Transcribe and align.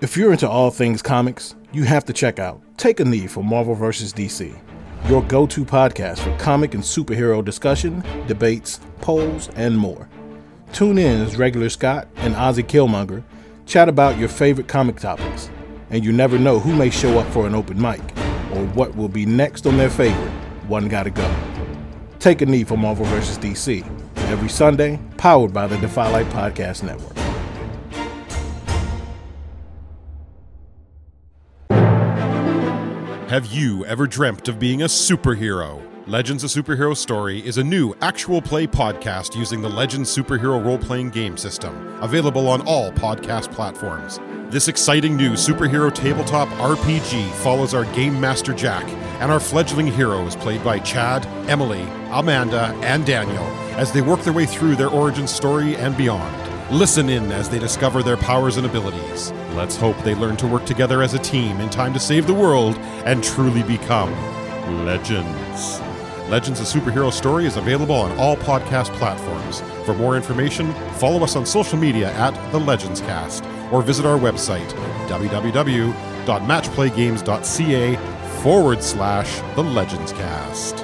If 0.00 0.16
you're 0.16 0.32
into 0.32 0.48
all 0.48 0.70
things 0.70 1.02
comics, 1.02 1.54
you 1.72 1.84
have 1.84 2.06
to 2.06 2.14
check 2.14 2.38
out 2.38 2.62
Take 2.78 3.00
a 3.00 3.04
Knee 3.04 3.26
for 3.26 3.44
Marvel 3.44 3.74
vs. 3.74 4.14
DC, 4.14 4.58
your 5.10 5.22
go 5.24 5.46
to 5.48 5.62
podcast 5.62 6.20
for 6.20 6.34
comic 6.38 6.72
and 6.72 6.82
superhero 6.82 7.44
discussion, 7.44 8.02
debates, 8.26 8.80
polls, 9.02 9.50
and 9.56 9.76
more. 9.76 10.08
Tune 10.72 10.96
in 10.96 11.20
as 11.20 11.36
regular 11.36 11.68
Scott 11.68 12.08
and 12.16 12.34
Ozzy 12.34 12.64
Killmonger 12.64 13.22
chat 13.66 13.90
about 13.90 14.16
your 14.16 14.30
favorite 14.30 14.68
comic 14.68 14.98
topics, 14.98 15.50
and 15.90 16.02
you 16.02 16.12
never 16.12 16.38
know 16.38 16.58
who 16.58 16.74
may 16.74 16.88
show 16.88 17.18
up 17.18 17.30
for 17.30 17.46
an 17.46 17.54
open 17.54 17.78
mic 17.78 18.00
or 18.54 18.64
what 18.68 18.96
will 18.96 19.10
be 19.10 19.26
next 19.26 19.66
on 19.66 19.76
their 19.76 19.90
favorite 19.90 20.30
One 20.66 20.88
Gotta 20.88 21.10
Go. 21.10 21.36
Take 22.20 22.40
a 22.40 22.46
Knee 22.46 22.64
for 22.64 22.78
Marvel 22.78 23.04
vs. 23.04 23.36
DC, 23.36 23.84
every 24.30 24.48
Sunday, 24.48 24.98
powered 25.18 25.52
by 25.52 25.66
the 25.66 25.76
Defy 25.76 26.10
Light 26.10 26.26
Podcast 26.30 26.84
Network. 26.84 27.19
Have 33.30 33.46
you 33.46 33.86
ever 33.86 34.08
dreamt 34.08 34.48
of 34.48 34.58
being 34.58 34.82
a 34.82 34.86
superhero? 34.86 35.80
Legends 36.08 36.42
of 36.42 36.50
Superhero 36.50 36.96
Story 36.96 37.38
is 37.46 37.58
a 37.58 37.62
new 37.62 37.94
actual 38.00 38.42
play 38.42 38.66
podcast 38.66 39.36
using 39.36 39.62
the 39.62 39.68
Legends 39.68 40.12
Superhero 40.12 40.60
role 40.64 40.78
playing 40.78 41.10
game 41.10 41.36
system, 41.36 41.96
available 42.02 42.48
on 42.48 42.60
all 42.62 42.90
podcast 42.90 43.52
platforms. 43.52 44.18
This 44.50 44.66
exciting 44.66 45.16
new 45.16 45.34
superhero 45.34 45.94
tabletop 45.94 46.48
RPG 46.58 47.30
follows 47.34 47.72
our 47.72 47.84
Game 47.94 48.20
Master 48.20 48.52
Jack 48.52 48.82
and 49.22 49.30
our 49.30 49.38
fledgling 49.38 49.86
heroes, 49.86 50.34
played 50.34 50.64
by 50.64 50.80
Chad, 50.80 51.24
Emily, 51.48 51.86
Amanda, 52.10 52.76
and 52.82 53.06
Daniel, 53.06 53.44
as 53.78 53.92
they 53.92 54.02
work 54.02 54.22
their 54.22 54.32
way 54.32 54.44
through 54.44 54.74
their 54.74 54.88
origin 54.88 55.28
story 55.28 55.76
and 55.76 55.96
beyond. 55.96 56.36
Listen 56.76 57.08
in 57.08 57.30
as 57.30 57.48
they 57.48 57.60
discover 57.60 58.02
their 58.02 58.16
powers 58.16 58.56
and 58.56 58.66
abilities. 58.66 59.32
Let's 59.54 59.76
hope 59.76 59.96
they 59.98 60.14
learn 60.14 60.36
to 60.38 60.46
work 60.46 60.64
together 60.64 61.02
as 61.02 61.12
a 61.14 61.18
team 61.18 61.60
in 61.60 61.68
time 61.70 61.92
to 61.94 62.00
save 62.00 62.26
the 62.26 62.34
world 62.34 62.76
and 63.04 63.22
truly 63.22 63.62
become 63.62 64.10
legends. 64.84 65.80
Legends 66.30 66.60
of 66.60 66.66
Superhero 66.66 67.12
Story 67.12 67.46
is 67.46 67.56
available 67.56 67.96
on 67.96 68.16
all 68.16 68.36
podcast 68.36 68.92
platforms. 68.98 69.62
For 69.84 69.94
more 69.94 70.16
information, 70.16 70.72
follow 70.94 71.24
us 71.24 71.34
on 71.34 71.44
social 71.44 71.76
media 71.76 72.12
at 72.12 72.32
The 72.52 72.60
Legends 72.60 73.00
Cast 73.00 73.44
or 73.72 73.82
visit 73.82 74.06
our 74.06 74.16
website, 74.16 74.68
www.matchplaygames.ca 75.08 77.96
forward 78.42 78.82
slash 78.82 79.40
The 79.56 79.64
Legends 79.64 80.12
Cast. 80.12 80.76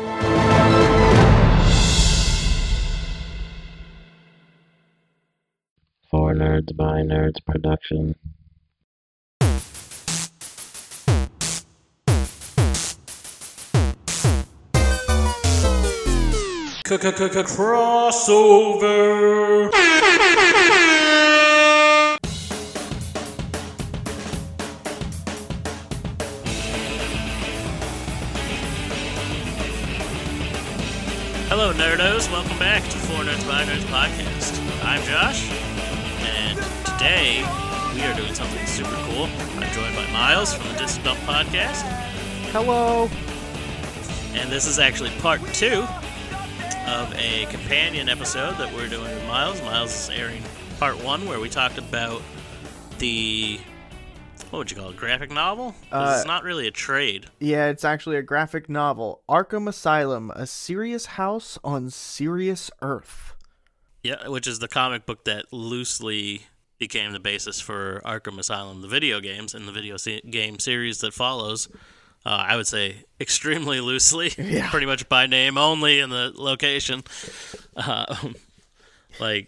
For 6.11 6.35
Nerds 6.35 6.77
by 6.77 7.03
Nerds 7.03 7.45
production. 7.45 8.17
Crossover. 16.87 18.77
Hello, 31.49 31.73
nerdos. 31.73 32.31
Welcome 32.31 32.57
back 32.59 32.85
to 32.85 32.91
For 32.91 33.25
Nerds 33.25 33.45
by 33.49 33.65
Nerds 33.65 33.83
podcast. 33.87 34.55
I'm 34.85 35.03
Josh, 35.03 35.51
and 36.23 36.59
today 36.85 37.43
we 37.95 38.03
are 38.03 38.15
doing 38.15 38.33
something 38.33 38.65
super 38.67 38.95
cool. 39.11 39.29
I'm 39.59 39.73
joined 39.73 39.97
by 39.97 40.07
Miles 40.13 40.55
from 40.55 40.69
the 40.69 40.79
Disc 40.79 41.03
Dump 41.03 41.19
podcast, 41.21 41.83
Hello. 42.53 43.11
and 44.35 44.51
this 44.53 44.67
is 44.67 44.79
actually 44.79 45.11
part 45.19 45.41
two 45.53 45.85
of 46.97 47.13
a 47.15 47.45
companion 47.51 48.09
episode 48.09 48.57
that 48.57 48.73
we're 48.73 48.89
doing 48.89 49.03
with 49.03 49.27
Miles. 49.27 49.61
Miles 49.61 49.91
is 49.93 50.09
airing 50.09 50.43
part 50.79 51.03
one, 51.05 51.29
where 51.29 51.39
we 51.39 51.51
talked 51.51 51.77
about 51.77 52.23
the 52.99 53.61
what 54.49 54.61
would 54.61 54.71
you 54.71 54.79
call 54.79 54.89
it, 54.89 54.97
graphic 54.97 55.31
novel? 55.31 55.75
Uh, 55.93 56.15
it's 56.17 56.27
not 56.27 56.43
really 56.43 56.67
a 56.67 56.71
trade. 56.71 57.27
Yeah, 57.39 57.67
it's 57.67 57.85
actually 57.85 58.17
a 58.17 58.23
graphic 58.23 58.71
novel. 58.71 59.21
Arkham 59.29 59.69
Asylum, 59.69 60.31
a 60.31 60.47
serious 60.47 61.05
house 61.05 61.59
on 61.63 61.91
serious 61.91 62.71
Earth. 62.81 63.35
Yeah, 64.03 64.29
which 64.29 64.47
is 64.47 64.61
the 64.61 64.69
comic 64.69 65.05
book 65.05 65.25
that 65.25 65.53
loosely 65.53 66.47
became 66.79 67.13
the 67.13 67.21
basis 67.21 67.61
for 67.61 68.01
Arkham 68.07 68.39
Asylum, 68.39 68.81
the 68.81 68.89
video 68.89 69.21
games, 69.21 69.55
and 69.55 69.69
the 69.69 69.73
video 69.73 69.99
se- 69.99 70.23
game 70.31 70.59
series 70.59 71.01
that 71.01 71.13
follows. 71.13 71.69
Uh, 72.27 72.45
I 72.49 72.57
would 72.57 72.67
say 72.67 73.05
extremely 73.21 73.81
loosely, 73.81 74.33
Yeah. 74.39 74.69
pretty 74.69 74.87
much 74.87 75.09
by 75.09 75.27
name 75.29 75.57
only 75.57 76.01
in 76.01 76.11
the 76.11 76.33
location. 76.35 77.05
Uh, 77.77 78.17
like 79.21 79.47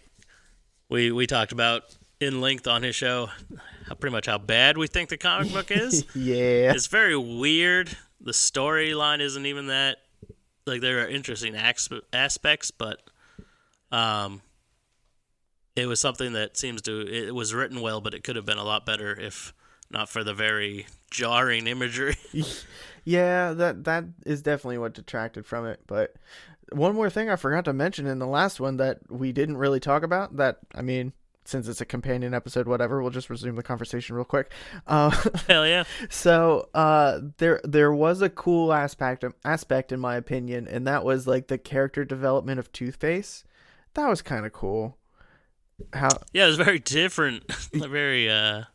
we 0.87 1.11
we 1.11 1.27
talked 1.27 1.51
about 1.51 1.83
in 2.21 2.39
length 2.39 2.67
on 2.67 2.83
his 2.83 2.95
show, 2.95 3.29
how, 3.87 3.95
pretty 3.95 4.13
much 4.13 4.27
how 4.27 4.37
bad 4.37 4.77
we 4.77 4.87
think 4.87 5.09
the 5.09 5.17
comic 5.17 5.51
book 5.51 5.71
is. 5.85 6.05
Yeah. 6.15 6.71
it's 6.73 6.87
very 6.87 7.17
weird. 7.17 7.97
The 8.21 8.31
storyline 8.31 9.19
isn't 9.19 9.45
even 9.45 9.67
that. 9.67 9.97
Like 10.65 10.79
there 10.79 11.03
are 11.03 11.07
interesting 11.07 11.55
aspects, 12.13 12.71
but 12.71 13.01
um, 13.91 14.41
it 15.75 15.85
was 15.85 15.99
something 15.99 16.31
that 16.33 16.55
seems 16.55 16.81
to 16.83 17.01
it 17.07 17.35
was 17.35 17.53
written 17.53 17.81
well, 17.81 17.99
but 17.99 18.13
it 18.13 18.23
could 18.23 18.37
have 18.37 18.45
been 18.45 18.57
a 18.57 18.63
lot 18.63 18.85
better 18.85 19.11
if 19.19 19.53
not 19.91 20.09
for 20.09 20.23
the 20.23 20.33
very 20.33 20.87
jarring 21.11 21.67
imagery. 21.67 22.17
Yeah, 23.05 23.53
that 23.53 23.85
that 23.85 24.03
is 24.25 24.43
definitely 24.43 24.77
what 24.77 24.93
detracted 24.93 25.45
from 25.45 25.65
it. 25.65 25.79
But 25.87 26.15
one 26.71 26.93
more 26.93 27.09
thing 27.09 27.29
I 27.29 27.37
forgot 27.37 27.65
to 27.65 27.73
mention 27.73 28.05
in 28.05 28.19
the 28.19 28.27
last 28.27 28.59
one 28.59 28.77
that 28.77 28.99
we 29.09 29.31
didn't 29.31 29.57
really 29.57 29.79
talk 29.79 30.03
about. 30.03 30.37
That 30.37 30.59
I 30.75 30.83
mean, 30.83 31.13
since 31.45 31.67
it's 31.67 31.81
a 31.81 31.85
companion 31.85 32.35
episode, 32.35 32.67
whatever, 32.67 33.01
we'll 33.01 33.09
just 33.09 33.29
resume 33.29 33.55
the 33.55 33.63
conversation 33.63 34.15
real 34.15 34.25
quick. 34.25 34.51
Uh, 34.85 35.09
Hell 35.47 35.65
yeah! 35.65 35.85
so 36.09 36.69
uh, 36.75 37.19
there 37.37 37.61
there 37.63 37.91
was 37.91 38.21
a 38.21 38.29
cool 38.29 38.73
aspect 38.73 39.25
aspect 39.43 39.91
in 39.91 39.99
my 39.99 40.15
opinion, 40.15 40.67
and 40.67 40.85
that 40.85 41.03
was 41.03 41.25
like 41.25 41.47
the 41.47 41.57
character 41.57 42.05
development 42.05 42.59
of 42.59 42.71
Two 42.71 42.91
Face. 42.91 43.43
That 43.95 44.07
was 44.07 44.21
kind 44.21 44.45
of 44.45 44.53
cool. 44.53 44.97
How 45.93 46.09
Yeah, 46.31 46.43
it 46.43 46.47
was 46.47 46.57
very 46.57 46.79
different, 46.79 47.51
very 47.73 48.29
uh, 48.29 48.65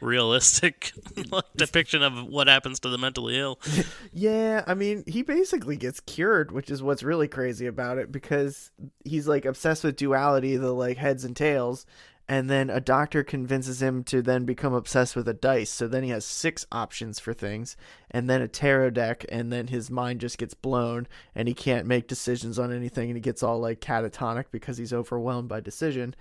realistic 0.00 0.92
depiction 1.56 2.02
of 2.02 2.26
what 2.26 2.48
happens 2.48 2.80
to 2.80 2.88
the 2.88 2.98
mentally 2.98 3.38
ill. 3.38 3.58
Yeah, 4.12 4.64
I 4.66 4.74
mean, 4.74 5.04
he 5.06 5.22
basically 5.22 5.76
gets 5.76 6.00
cured, 6.00 6.50
which 6.50 6.70
is 6.70 6.82
what's 6.82 7.02
really 7.02 7.28
crazy 7.28 7.66
about 7.66 7.98
it 7.98 8.10
because 8.10 8.70
he's 9.04 9.28
like 9.28 9.44
obsessed 9.44 9.84
with 9.84 9.96
duality, 9.96 10.56
the 10.56 10.72
like 10.72 10.96
heads 10.96 11.24
and 11.24 11.36
tails, 11.36 11.86
and 12.28 12.48
then 12.48 12.70
a 12.70 12.80
doctor 12.80 13.24
convinces 13.24 13.82
him 13.82 14.04
to 14.04 14.22
then 14.22 14.44
become 14.44 14.72
obsessed 14.72 15.16
with 15.16 15.28
a 15.28 15.34
dice. 15.34 15.70
So 15.70 15.88
then 15.88 16.04
he 16.04 16.10
has 16.10 16.24
six 16.24 16.64
options 16.70 17.18
for 17.18 17.32
things, 17.32 17.76
and 18.10 18.30
then 18.30 18.40
a 18.40 18.48
tarot 18.48 18.90
deck, 18.90 19.24
and 19.28 19.52
then 19.52 19.66
his 19.66 19.90
mind 19.90 20.20
just 20.20 20.38
gets 20.38 20.54
blown 20.54 21.08
and 21.34 21.48
he 21.48 21.54
can't 21.54 21.86
make 21.86 22.06
decisions 22.06 22.58
on 22.58 22.72
anything 22.72 23.10
and 23.10 23.16
he 23.16 23.20
gets 23.20 23.42
all 23.42 23.58
like 23.60 23.80
catatonic 23.80 24.46
because 24.52 24.78
he's 24.78 24.92
overwhelmed 24.92 25.48
by 25.48 25.60
decision. 25.60 26.14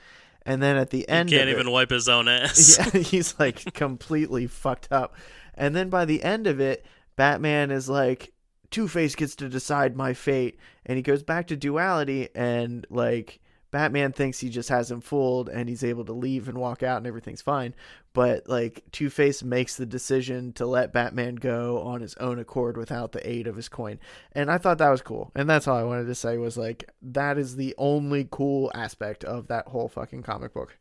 And 0.45 0.61
then 0.63 0.77
at 0.77 0.89
the 0.89 1.07
end 1.09 1.29
he 1.29 1.35
Can't 1.37 1.49
of 1.49 1.55
it- 1.57 1.59
even 1.59 1.71
wipe 1.71 1.89
his 1.91 2.09
own 2.09 2.27
ass. 2.27 2.77
yeah, 2.93 3.01
he's 3.01 3.37
like 3.39 3.73
completely 3.73 4.47
fucked 4.47 4.91
up. 4.91 5.15
And 5.53 5.75
then 5.75 5.89
by 5.89 6.05
the 6.05 6.23
end 6.23 6.47
of 6.47 6.59
it, 6.59 6.85
Batman 7.15 7.71
is 7.71 7.89
like, 7.89 8.33
Two 8.71 8.87
Face 8.87 9.15
gets 9.15 9.35
to 9.37 9.49
decide 9.49 9.95
my 9.95 10.13
fate. 10.13 10.57
And 10.85 10.95
he 10.95 11.01
goes 11.01 11.23
back 11.23 11.47
to 11.47 11.55
duality, 11.57 12.29
and 12.33 12.85
like, 12.89 13.39
Batman 13.71 14.11
thinks 14.11 14.39
he 14.39 14.49
just 14.49 14.69
has 14.69 14.89
him 14.89 15.01
fooled 15.01 15.49
and 15.49 15.69
he's 15.69 15.83
able 15.83 16.05
to 16.05 16.13
leave 16.13 16.47
and 16.47 16.57
walk 16.57 16.81
out 16.81 16.97
and 16.97 17.07
everything's 17.07 17.41
fine. 17.41 17.75
But 18.13 18.49
like, 18.49 18.83
Two 18.91 19.09
Face 19.09 19.43
makes 19.43 19.75
the 19.75 19.85
decision 19.85 20.53
to 20.53 20.65
let 20.65 20.93
Batman 20.93 21.35
go 21.35 21.81
on 21.81 22.01
his 22.01 22.15
own 22.15 22.39
accord 22.39 22.77
without 22.77 23.11
the 23.11 23.29
aid 23.29 23.45
of 23.47 23.55
his 23.55 23.69
coin. 23.69 23.99
And 24.31 24.49
I 24.49 24.57
thought 24.57 24.79
that 24.79 24.89
was 24.89 25.01
cool. 25.01 25.31
And 25.35 25.49
that's 25.49 25.67
all 25.67 25.77
I 25.77 25.83
wanted 25.83 26.05
to 26.05 26.15
say 26.15 26.37
was 26.37 26.57
like, 26.57 26.89
that 27.01 27.37
is 27.37 27.55
the 27.55 27.75
only 27.77 28.27
cool 28.29 28.71
aspect 28.73 29.23
of 29.23 29.47
that 29.47 29.67
whole 29.67 29.87
fucking 29.87 30.23
comic 30.23 30.53
book. 30.53 30.77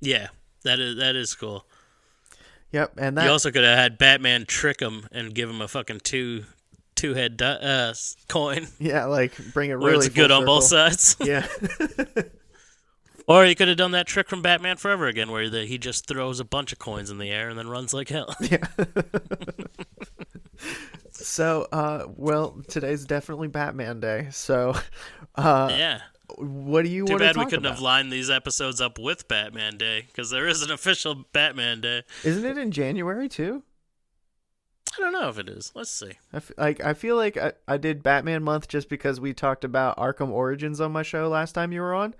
Yeah, 0.00 0.28
that 0.64 0.78
is 0.78 0.96
that 0.96 1.16
is 1.16 1.34
cool. 1.34 1.66
Yep. 2.72 2.92
And 2.98 3.16
that. 3.16 3.24
you 3.24 3.30
also 3.30 3.50
could 3.50 3.64
have 3.64 3.78
had 3.78 3.98
Batman 3.98 4.44
trick 4.46 4.80
him 4.80 5.08
and 5.10 5.34
give 5.34 5.48
him 5.48 5.60
a 5.60 5.68
fucking 5.68 6.00
two 6.00 6.44
two 6.98 7.14
head 7.14 7.40
uh, 7.40 7.94
coin 8.28 8.66
Yeah, 8.78 9.06
like 9.06 9.32
bring 9.54 9.70
it 9.70 9.78
where 9.78 9.92
really 9.92 10.06
it's 10.06 10.14
good 10.14 10.30
full 10.30 10.40
on 10.40 10.44
both 10.44 10.64
sides. 10.64 11.16
Yeah, 11.24 11.46
or 13.26 13.44
you 13.46 13.54
could 13.54 13.68
have 13.68 13.76
done 13.76 13.92
that 13.92 14.06
trick 14.06 14.28
from 14.28 14.42
Batman 14.42 14.76
Forever 14.78 15.06
again, 15.06 15.30
where 15.30 15.48
the, 15.50 15.64
he 15.66 15.78
just 15.78 16.06
throws 16.06 16.40
a 16.40 16.44
bunch 16.44 16.72
of 16.72 16.78
coins 16.78 17.10
in 17.10 17.18
the 17.18 17.30
air 17.30 17.48
and 17.50 17.58
then 17.58 17.68
runs 17.68 17.92
like 17.94 18.08
hell. 18.08 18.34
Yeah. 18.50 18.66
so, 21.12 21.66
uh, 21.72 22.06
well, 22.16 22.60
today's 22.68 23.04
definitely 23.04 23.48
Batman 23.48 24.00
Day. 24.00 24.28
So, 24.30 24.74
uh, 25.34 25.68
yeah, 25.70 26.00
What 26.36 26.82
do 26.84 26.90
you 26.90 27.04
Too 27.06 27.12
want 27.12 27.20
to 27.22 27.26
bad 27.28 27.36
we 27.36 27.44
couldn't 27.44 27.64
about? 27.66 27.74
have 27.74 27.82
lined 27.82 28.12
these 28.12 28.30
episodes 28.30 28.80
up 28.80 28.98
with 28.98 29.28
Batman 29.28 29.76
Day 29.78 30.02
because 30.08 30.30
there 30.30 30.46
is 30.48 30.62
an 30.62 30.70
official 30.70 31.24
Batman 31.32 31.80
Day. 31.80 32.02
Isn't 32.24 32.44
it 32.44 32.58
in 32.58 32.70
January 32.70 33.28
too? 33.28 33.62
I 34.98 35.02
don't 35.02 35.12
know 35.12 35.28
if 35.28 35.38
it 35.38 35.48
is. 35.48 35.72
Let's 35.74 35.90
see. 35.90 36.12
I 36.32 36.38
f- 36.38 36.50
like 36.58 36.82
I 36.84 36.94
feel 36.94 37.16
like 37.16 37.36
I, 37.36 37.52
I 37.66 37.76
did 37.76 38.02
Batman 38.02 38.42
month 38.42 38.68
just 38.68 38.88
because 38.88 39.20
we 39.20 39.32
talked 39.32 39.64
about 39.64 39.96
Arkham 39.96 40.30
Origins 40.30 40.80
on 40.80 40.92
my 40.92 41.02
show 41.02 41.28
last 41.28 41.52
time 41.52 41.72
you 41.72 41.80
were 41.80 41.94
on. 41.94 42.14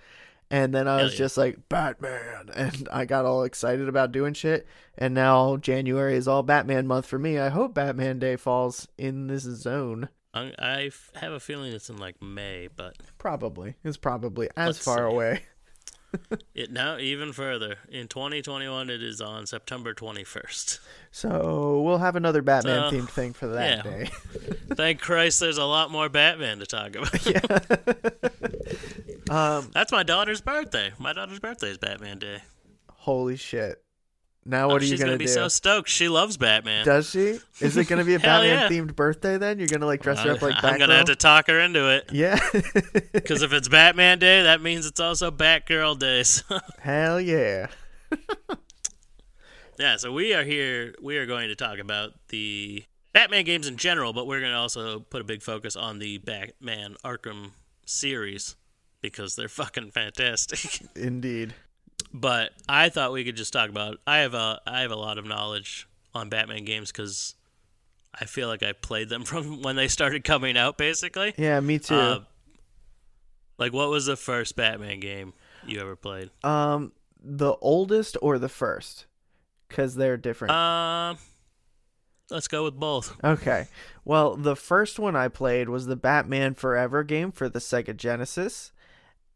And 0.50 0.74
then 0.74 0.88
I 0.88 0.94
Hell 0.96 1.04
was 1.04 1.12
yeah. 1.14 1.18
just 1.18 1.36
like 1.36 1.68
Batman 1.68 2.48
and 2.56 2.88
I 2.90 3.04
got 3.04 3.26
all 3.26 3.42
excited 3.44 3.88
about 3.88 4.12
doing 4.12 4.32
shit. 4.34 4.66
And 4.96 5.12
now 5.14 5.56
January 5.58 6.16
is 6.16 6.26
all 6.28 6.42
Batman 6.42 6.86
month 6.86 7.06
for 7.06 7.18
me. 7.18 7.38
I 7.38 7.48
hope 7.50 7.74
Batman 7.74 8.18
Day 8.18 8.36
falls 8.36 8.88
in 8.96 9.26
this 9.26 9.42
zone. 9.42 10.08
I, 10.32 10.52
I 10.58 10.82
f- 10.84 11.10
have 11.16 11.32
a 11.32 11.40
feeling 11.40 11.72
it's 11.72 11.90
in 11.90 11.96
like 11.98 12.22
May, 12.22 12.68
but 12.74 12.96
Probably. 13.18 13.74
It's 13.84 13.96
probably 13.96 14.48
as 14.56 14.66
Let's 14.68 14.84
far 14.84 15.08
see. 15.10 15.14
away. 15.14 15.42
it 16.54 16.70
now 16.70 16.98
even 16.98 17.32
further 17.32 17.76
in 17.88 18.08
2021 18.08 18.90
it 18.90 19.02
is 19.02 19.20
on 19.20 19.46
September 19.46 19.92
21st. 19.94 20.78
So 21.10 21.80
we'll 21.82 21.98
have 21.98 22.16
another 22.16 22.42
Batman 22.42 22.90
So, 22.90 22.96
themed 22.96 23.08
thing 23.10 23.32
for 23.32 23.46
that 23.48 23.84
yeah. 23.84 23.90
day. 23.90 24.10
Thank 24.74 25.00
Christ, 25.00 25.40
there's 25.40 25.58
a 25.58 25.64
lot 25.64 25.90
more 25.90 26.08
Batman 26.08 26.58
to 26.60 26.66
talk 26.66 26.94
about. 26.96 27.14
Um 29.30 29.70
That's 29.74 29.92
my 29.92 30.02
daughter's 30.02 30.40
birthday. 30.40 30.92
My 30.98 31.12
daughter's 31.12 31.38
birthday 31.38 31.68
is 31.68 31.76
Batman 31.78 32.18
Day. 32.18 32.38
holy 32.88 33.36
shit. 33.36 33.82
Now 34.50 34.64
oh, 34.64 34.68
what 34.68 34.72
Oh, 34.72 34.76
are 34.78 34.80
you 34.82 34.88
she's 34.88 34.98
gonna, 35.00 35.10
gonna 35.10 35.18
be 35.18 35.26
do? 35.26 35.32
so 35.32 35.48
stoked. 35.48 35.90
She 35.90 36.08
loves 36.08 36.38
Batman. 36.38 36.86
Does 36.86 37.10
she? 37.10 37.38
Is 37.60 37.76
it 37.76 37.86
gonna 37.86 38.04
be 38.04 38.14
a 38.14 38.18
Batman 38.18 38.58
yeah. 38.58 38.68
themed 38.68 38.96
birthday 38.96 39.36
then? 39.36 39.58
You're 39.58 39.68
gonna 39.68 39.84
like 39.84 40.00
dress 40.00 40.20
her 40.20 40.32
up 40.32 40.40
like 40.40 40.54
Batman? 40.54 40.72
I'm 40.72 40.78
gonna 40.78 40.96
have 40.96 41.04
to 41.06 41.16
talk 41.16 41.48
her 41.48 41.60
into 41.60 41.88
it. 41.90 42.08
Yeah. 42.12 42.38
Because 43.12 43.42
if 43.42 43.52
it's 43.52 43.68
Batman 43.68 44.18
Day, 44.18 44.42
that 44.44 44.62
means 44.62 44.86
it's 44.86 45.00
also 45.00 45.30
Batgirl 45.30 45.98
Day. 45.98 46.22
So 46.22 46.58
Hell 46.78 47.20
yeah. 47.20 47.66
yeah, 49.78 49.96
so 49.96 50.12
we 50.12 50.32
are 50.34 50.44
here. 50.44 50.94
We 51.02 51.18
are 51.18 51.26
going 51.26 51.48
to 51.48 51.54
talk 51.56 51.78
about 51.78 52.12
the 52.28 52.84
Batman 53.12 53.44
games 53.44 53.66
in 53.66 53.76
general, 53.76 54.12
but 54.14 54.26
we're 54.26 54.40
going 54.40 54.52
to 54.52 54.58
also 54.58 55.00
put 55.00 55.20
a 55.20 55.24
big 55.24 55.42
focus 55.42 55.76
on 55.76 55.98
the 55.98 56.18
Batman 56.18 56.96
Arkham 57.04 57.50
series 57.84 58.56
because 59.02 59.36
they're 59.36 59.48
fucking 59.48 59.90
fantastic. 59.90 60.80
Indeed. 60.96 61.54
But 62.12 62.52
I 62.68 62.88
thought 62.88 63.12
we 63.12 63.24
could 63.24 63.36
just 63.36 63.52
talk 63.52 63.70
about. 63.70 63.98
I 64.06 64.18
have 64.18 64.34
a 64.34 64.60
I 64.66 64.80
have 64.80 64.90
a 64.90 64.96
lot 64.96 65.18
of 65.18 65.26
knowledge 65.26 65.88
on 66.14 66.28
Batman 66.28 66.64
games 66.64 66.90
because 66.90 67.34
I 68.14 68.24
feel 68.24 68.48
like 68.48 68.62
I 68.62 68.72
played 68.72 69.08
them 69.08 69.24
from 69.24 69.62
when 69.62 69.76
they 69.76 69.88
started 69.88 70.24
coming 70.24 70.56
out, 70.56 70.78
basically. 70.78 71.34
Yeah, 71.36 71.60
me 71.60 71.78
too. 71.78 71.94
Uh, 71.94 72.20
like, 73.58 73.72
what 73.72 73.90
was 73.90 74.06
the 74.06 74.16
first 74.16 74.56
Batman 74.56 75.00
game 75.00 75.32
you 75.66 75.80
ever 75.80 75.96
played? 75.96 76.30
um, 76.44 76.92
the 77.22 77.54
oldest 77.60 78.16
or 78.22 78.38
the 78.38 78.48
first? 78.48 79.06
Because 79.68 79.96
they're 79.96 80.16
different. 80.16 80.54
Um, 80.54 81.18
let's 82.30 82.48
go 82.48 82.64
with 82.64 82.74
both. 82.78 83.16
okay. 83.22 83.66
Well, 84.04 84.36
the 84.36 84.56
first 84.56 84.98
one 84.98 85.16
I 85.16 85.28
played 85.28 85.68
was 85.68 85.86
the 85.86 85.96
Batman 85.96 86.54
Forever 86.54 87.02
game 87.02 87.32
for 87.32 87.48
the 87.48 87.58
Sega 87.58 87.94
Genesis. 87.96 88.72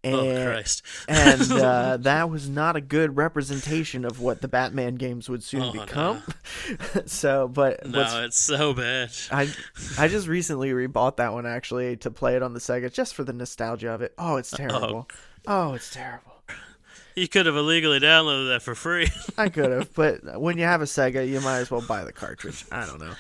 And, 0.05 0.15
oh 0.17 0.45
Christ! 0.47 0.83
and 1.07 1.53
uh, 1.53 1.97
that 2.01 2.29
was 2.29 2.49
not 2.49 2.75
a 2.75 2.81
good 2.81 3.17
representation 3.17 4.05
of 4.05 4.19
what 4.21 4.41
the 4.41 4.49
Batman 4.49 4.97
games 4.97 5.29
would 5.29 5.45
soon 5.45 5.63
Oh, 5.63 5.73
become. 5.73 6.23
so, 7.07 7.47
but 7.47 7.87
no, 7.87 8.25
it's 8.25 8.41
so 8.41 8.75
bad. 8.75 9.11
I 9.31 9.49
I 9.97 10.09
just 10.09 10.27
recently 10.27 10.71
rebought 10.71 11.19
that 11.19 11.33
one 11.33 11.47
actually 11.47 11.97
to 11.99 12.11
play 12.11 12.35
it 12.35 12.43
on 12.43 12.53
the 12.53 12.59
Sega 12.61 12.93
just 12.93 13.15
for 13.15 13.23
the 13.23 13.33
nostalgia 13.33 13.91
of 13.91 14.03
it. 14.03 14.13
Oh, 14.19 14.37
it's 14.39 14.51
terrible. 14.51 15.09
Oh, 15.47 15.75
it's 15.75 15.93
terrible. 15.93 16.33
You 17.15 17.29
could 17.29 17.45
have 17.47 17.57
illegally 17.57 18.01
downloaded 18.01 18.49
that 18.49 18.63
for 18.63 18.75
free. 18.75 19.07
I 19.37 19.51
could 19.51 19.71
have, 19.71 19.95
but 19.95 20.41
when 20.41 20.57
you 20.57 20.65
have 20.65 20.81
a 20.81 20.87
Sega, 20.87 21.29
you 21.29 21.41
might 21.43 21.59
as 21.59 21.71
well 21.71 21.83
buy 21.83 22.05
the 22.05 22.13
cartridge. 22.13 22.65
I 22.73 22.87
don't 22.87 22.99
know. 23.01 23.13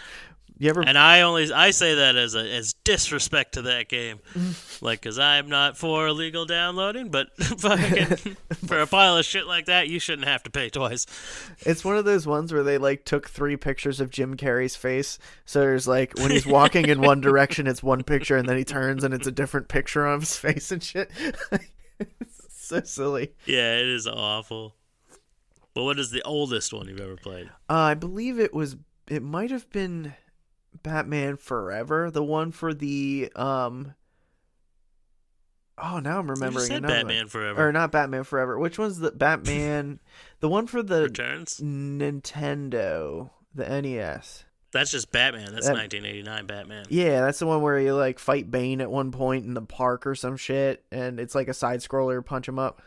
You 0.62 0.70
ever? 0.70 0.85
and 0.87 0.97
I 0.97 1.23
only 1.23 1.53
I 1.53 1.73
say 1.73 1.97
that 1.97 2.14
as 2.14 2.37
a 2.37 2.49
as 2.49 2.75
disrespect 2.85 3.55
to 3.55 3.62
that 3.62 3.88
game, 3.88 4.20
like 4.81 5.00
because 5.00 5.19
I'm 5.19 5.49
not 5.49 5.76
for 5.76 6.06
illegal 6.06 6.47
downloading, 6.47 7.09
but 7.09 7.37
fucking 7.37 8.06
for 8.69 8.79
a 8.79 8.87
pile 8.87 9.17
of 9.17 9.25
shit 9.25 9.49
like 9.49 9.67
that, 9.67 9.88
you 9.88 9.99
shouldn't 9.99 10.29
have 10.29 10.44
to 10.44 10.50
pay 10.50 10.70
twice. 10.70 11.05
It's 11.62 11.85
one 11.85 11.97
of 11.97 12.05
those 12.05 12.29
ones 12.29 12.53
where 12.53 12.62
they 12.62 12.79
like 12.79 13.05
took 13.05 13.29
three 13.29 13.56
pictures 13.56 13.99
of 13.99 14.11
Jim 14.11 14.37
Carrey's 14.37 14.76
face. 14.76 15.19
So 15.47 15.59
there's 15.59 15.88
like 15.88 16.17
when 16.19 16.31
he's 16.31 16.47
walking 16.47 16.87
in 16.88 17.00
one 17.00 17.20
direction, 17.20 17.67
it's 17.67 17.82
one 17.82 18.05
picture, 18.05 18.37
and 18.37 18.49
then 18.49 18.56
he 18.56 18.62
turns 18.62 19.03
and 19.03 19.12
it's 19.12 19.26
a 19.26 19.32
different 19.32 19.67
picture 19.67 20.06
of 20.06 20.20
his 20.20 20.37
face 20.37 20.70
and 20.70 20.81
shit. 20.81 21.11
it's 21.99 22.47
so 22.50 22.82
silly. 22.82 23.32
Yeah, 23.47 23.79
it 23.79 23.88
is 23.88 24.06
awful. 24.06 24.76
But 25.75 25.82
what 25.82 25.99
is 25.99 26.12
the 26.12 26.23
oldest 26.23 26.73
one 26.73 26.87
you've 26.87 27.00
ever 27.00 27.17
played? 27.17 27.47
Uh, 27.69 27.75
I 27.75 27.94
believe 27.94 28.38
it 28.38 28.55
was. 28.55 28.76
It 29.09 29.25
might 29.25 29.50
have 29.50 29.69
been 29.70 30.14
Batman 30.82 31.36
Forever, 31.36 32.10
the 32.10 32.22
one 32.24 32.50
for 32.52 32.72
the 32.74 33.30
um. 33.36 33.94
Oh, 35.82 35.98
now 35.98 36.19
I'm 36.19 36.30
remembering 36.30 36.66
said 36.66 36.78
another 36.78 36.94
one. 36.94 37.06
Batman 37.06 37.28
Forever. 37.28 37.69
or 37.69 37.72
not 37.72 37.90
Batman 37.92 38.24
Forever. 38.24 38.58
Which 38.58 38.78
one's 38.78 38.98
the 38.98 39.10
Batman? 39.10 40.00
the 40.40 40.48
one 40.48 40.66
for 40.66 40.82
the 40.82 41.02
Returns. 41.04 41.60
Nintendo, 41.60 43.30
the 43.54 43.80
NES. 43.80 44.44
That's 44.70 44.90
just 44.90 45.10
Batman. 45.12 45.52
That's 45.52 45.66
That- 45.66 45.74
1989 45.76 46.46
Batman. 46.46 46.84
Yeah, 46.88 47.20
that's 47.22 47.38
the 47.38 47.46
one 47.46 47.62
where 47.62 47.78
you 47.78 47.94
like 47.94 48.18
fight 48.18 48.50
Bane 48.50 48.80
at 48.80 48.90
one 48.90 49.12
point 49.12 49.44
in 49.44 49.54
the 49.54 49.62
park 49.62 50.06
or 50.06 50.14
some 50.14 50.36
shit, 50.36 50.84
and 50.92 51.18
it's 51.18 51.34
like 51.34 51.48
a 51.48 51.54
side 51.54 51.80
scroller, 51.80 52.25
punch 52.25 52.48
him 52.48 52.58
up. 52.58 52.80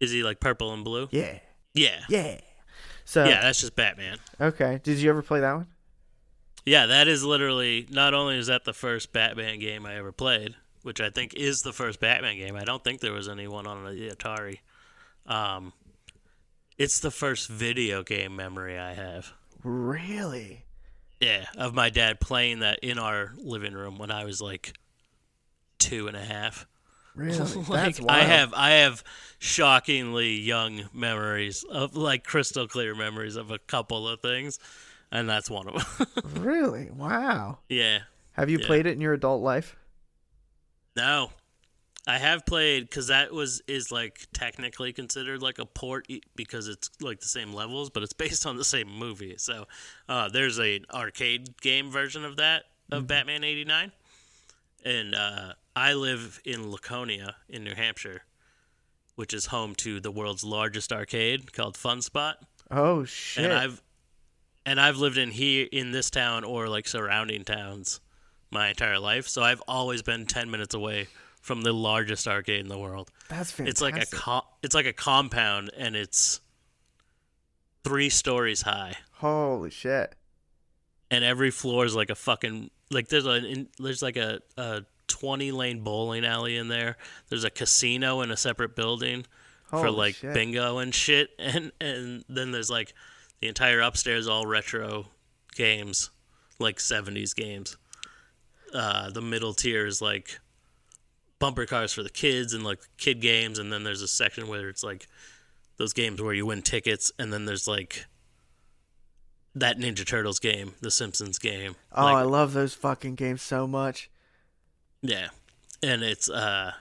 Is 0.00 0.10
he 0.10 0.22
like 0.22 0.40
purple 0.40 0.72
and 0.72 0.84
blue? 0.84 1.08
Yeah, 1.10 1.38
Yeah. 1.74 2.00
yeah. 2.08 2.38
So 3.04 3.24
Yeah, 3.24 3.40
that's 3.42 3.60
just 3.60 3.74
Batman. 3.74 4.18
okay, 4.40 4.80
did 4.82 4.98
you 4.98 5.10
ever 5.10 5.22
play 5.22 5.40
that 5.40 5.54
one? 5.54 5.66
Yeah, 6.64 6.86
that 6.86 7.08
is 7.08 7.24
literally 7.24 7.86
not 7.90 8.14
only 8.14 8.38
is 8.38 8.46
that 8.46 8.64
the 8.64 8.72
first 8.72 9.12
Batman 9.12 9.58
game 9.58 9.84
I 9.84 9.96
ever 9.96 10.12
played, 10.12 10.54
which 10.82 11.00
I 11.00 11.10
think 11.10 11.34
is 11.34 11.62
the 11.62 11.72
first 11.72 12.00
Batman 12.00 12.36
game. 12.36 12.56
I 12.56 12.64
don't 12.64 12.82
think 12.84 13.00
there 13.00 13.12
was 13.12 13.28
anyone 13.28 13.66
on 13.66 13.84
the 13.84 14.10
Atari. 14.10 14.58
Um, 15.26 15.72
it's 16.78 17.00
the 17.00 17.10
first 17.10 17.48
video 17.48 18.02
game 18.02 18.36
memory 18.36 18.78
I 18.78 18.94
have. 18.94 19.32
Really? 19.62 20.64
Yeah, 21.20 21.44
of 21.56 21.74
my 21.74 21.90
dad 21.90 22.20
playing 22.20 22.60
that 22.60 22.80
in 22.82 22.98
our 22.98 23.32
living 23.36 23.74
room 23.74 23.98
when 23.98 24.10
I 24.10 24.24
was 24.24 24.40
like 24.40 24.74
two 25.78 26.08
and 26.08 26.16
a 26.16 26.24
half. 26.24 26.66
Really? 27.14 27.38
Like, 27.54 27.66
That's 27.66 28.00
wild. 28.00 28.10
I 28.10 28.24
have 28.24 28.54
I 28.54 28.70
have 28.70 29.04
shockingly 29.38 30.32
young 30.34 30.88
memories 30.92 31.64
of 31.70 31.94
like 31.94 32.24
crystal 32.24 32.66
clear 32.66 32.94
memories 32.94 33.36
of 33.36 33.50
a 33.50 33.58
couple 33.58 34.08
of 34.08 34.20
things, 34.20 34.58
and 35.12 35.28
that's 35.28 35.48
one 35.48 35.68
of 35.68 35.74
them. 35.98 36.06
Really? 36.42 36.90
Wow. 36.90 37.58
yeah. 37.68 38.00
Have 38.32 38.50
you 38.50 38.58
Yeah. 38.58 38.66
played 38.66 38.86
it 38.86 38.92
in 38.94 39.00
your 39.00 39.12
adult 39.12 39.42
life? 39.42 39.76
No, 40.96 41.30
I 42.06 42.18
have 42.18 42.44
played 42.44 42.88
because 42.88 43.06
that 43.08 43.32
was 43.32 43.62
is 43.68 43.92
like 43.92 44.26
technically 44.32 44.92
considered 44.92 45.40
like 45.42 45.58
a 45.58 45.66
port 45.66 46.06
because 46.34 46.66
it's 46.68 46.90
like 47.00 47.20
the 47.20 47.28
same 47.28 47.52
levels, 47.52 47.90
but 47.90 48.02
it's 48.02 48.12
based 48.24 48.44
on 48.46 48.56
the 48.56 48.64
same 48.64 48.88
movie. 48.88 49.34
So 49.38 49.66
uh, 50.08 50.28
there's 50.28 50.58
a 50.58 50.80
arcade 50.92 51.56
game 51.60 51.90
version 51.90 52.24
of 52.24 52.36
that 52.36 52.64
of 52.90 53.06
Batman 53.06 53.44
'89, 53.44 53.92
and 54.84 55.14
uh, 55.14 55.52
I 55.76 55.94
live 55.94 56.40
in 56.44 56.70
Laconia 56.70 57.36
in 57.48 57.64
New 57.64 57.74
Hampshire, 57.74 58.22
which 59.14 59.32
is 59.32 59.46
home 59.46 59.74
to 59.76 59.98
the 60.00 60.10
world's 60.10 60.44
largest 60.44 60.92
arcade 60.92 61.52
called 61.54 61.76
Funspot, 61.76 62.34
Oh 62.70 63.04
shit. 63.04 63.44
and 63.44 63.52
I've 63.54 63.80
and 64.66 64.80
I've 64.80 64.96
lived 64.96 65.18
in 65.18 65.30
here 65.30 65.66
in 65.70 65.90
this 65.92 66.10
town 66.10 66.44
or 66.44 66.68
like 66.68 66.86
surrounding 66.86 67.44
towns 67.44 68.00
my 68.50 68.68
entire 68.68 68.98
life. 68.98 69.26
So 69.28 69.42
I've 69.42 69.62
always 69.66 70.02
been 70.02 70.26
10 70.26 70.50
minutes 70.50 70.74
away 70.74 71.08
from 71.40 71.62
the 71.62 71.72
largest 71.72 72.28
arcade 72.28 72.60
in 72.60 72.68
the 72.68 72.78
world. 72.78 73.10
That's 73.28 73.50
fantastic. 73.50 73.68
It's 73.68 73.80
like 73.82 74.02
a 74.02 74.06
co- 74.06 74.46
it's 74.62 74.74
like 74.74 74.86
a 74.86 74.92
compound 74.92 75.70
and 75.76 75.96
it's 75.96 76.40
3 77.84 78.08
stories 78.10 78.62
high 78.62 78.94
Holy 79.14 79.70
shit. 79.70 80.14
and 81.10 81.24
every 81.24 81.50
floor 81.50 81.84
is 81.84 81.94
like 81.96 82.10
a 82.10 82.14
fucking 82.14 82.70
like 82.90 83.08
there's 83.08 83.26
a 83.26 83.44
in, 83.44 83.68
there's 83.78 84.02
like 84.02 84.16
a, 84.16 84.40
a 84.56 84.82
20 85.08 85.50
lane 85.52 85.82
bowling 85.82 86.24
alley 86.24 86.56
in 86.56 86.68
there. 86.68 86.96
There's 87.28 87.44
a 87.44 87.50
casino 87.50 88.20
in 88.20 88.30
a 88.30 88.36
separate 88.36 88.76
building 88.76 89.24
for 89.66 89.90
like 89.90 90.14
shit. 90.16 90.34
bingo 90.34 90.78
and 90.78 90.94
shit 90.94 91.30
and 91.38 91.72
and 91.80 92.24
then 92.28 92.52
there's 92.52 92.70
like 92.70 92.92
the 93.42 93.48
entire 93.48 93.80
upstairs 93.80 94.26
all 94.26 94.46
retro 94.46 95.06
games 95.54 96.10
like 96.58 96.78
70s 96.78 97.34
games 97.36 97.76
uh 98.72 99.10
the 99.10 99.20
middle 99.20 99.52
tier 99.52 99.84
is 99.84 100.00
like 100.00 100.38
bumper 101.38 101.66
cars 101.66 101.92
for 101.92 102.02
the 102.02 102.08
kids 102.10 102.54
and 102.54 102.62
like 102.64 102.78
kid 102.96 103.20
games 103.20 103.58
and 103.58 103.70
then 103.72 103.82
there's 103.84 104.00
a 104.00 104.08
section 104.08 104.46
where 104.48 104.68
it's 104.68 104.84
like 104.84 105.08
those 105.76 105.92
games 105.92 106.22
where 106.22 106.32
you 106.32 106.46
win 106.46 106.62
tickets 106.62 107.10
and 107.18 107.32
then 107.32 107.44
there's 107.44 107.66
like 107.68 108.06
that 109.54 109.76
ninja 109.76 110.06
turtles 110.06 110.38
game 110.38 110.74
the 110.80 110.90
simpsons 110.90 111.38
game 111.38 111.74
Oh, 111.94 112.04
like, 112.04 112.14
I 112.16 112.22
love 112.22 112.52
those 112.52 112.74
fucking 112.74 113.16
games 113.16 113.42
so 113.42 113.66
much. 113.66 114.08
yeah, 115.02 115.28
and 115.82 116.02
it's 116.02 116.30
uh, 116.30 116.72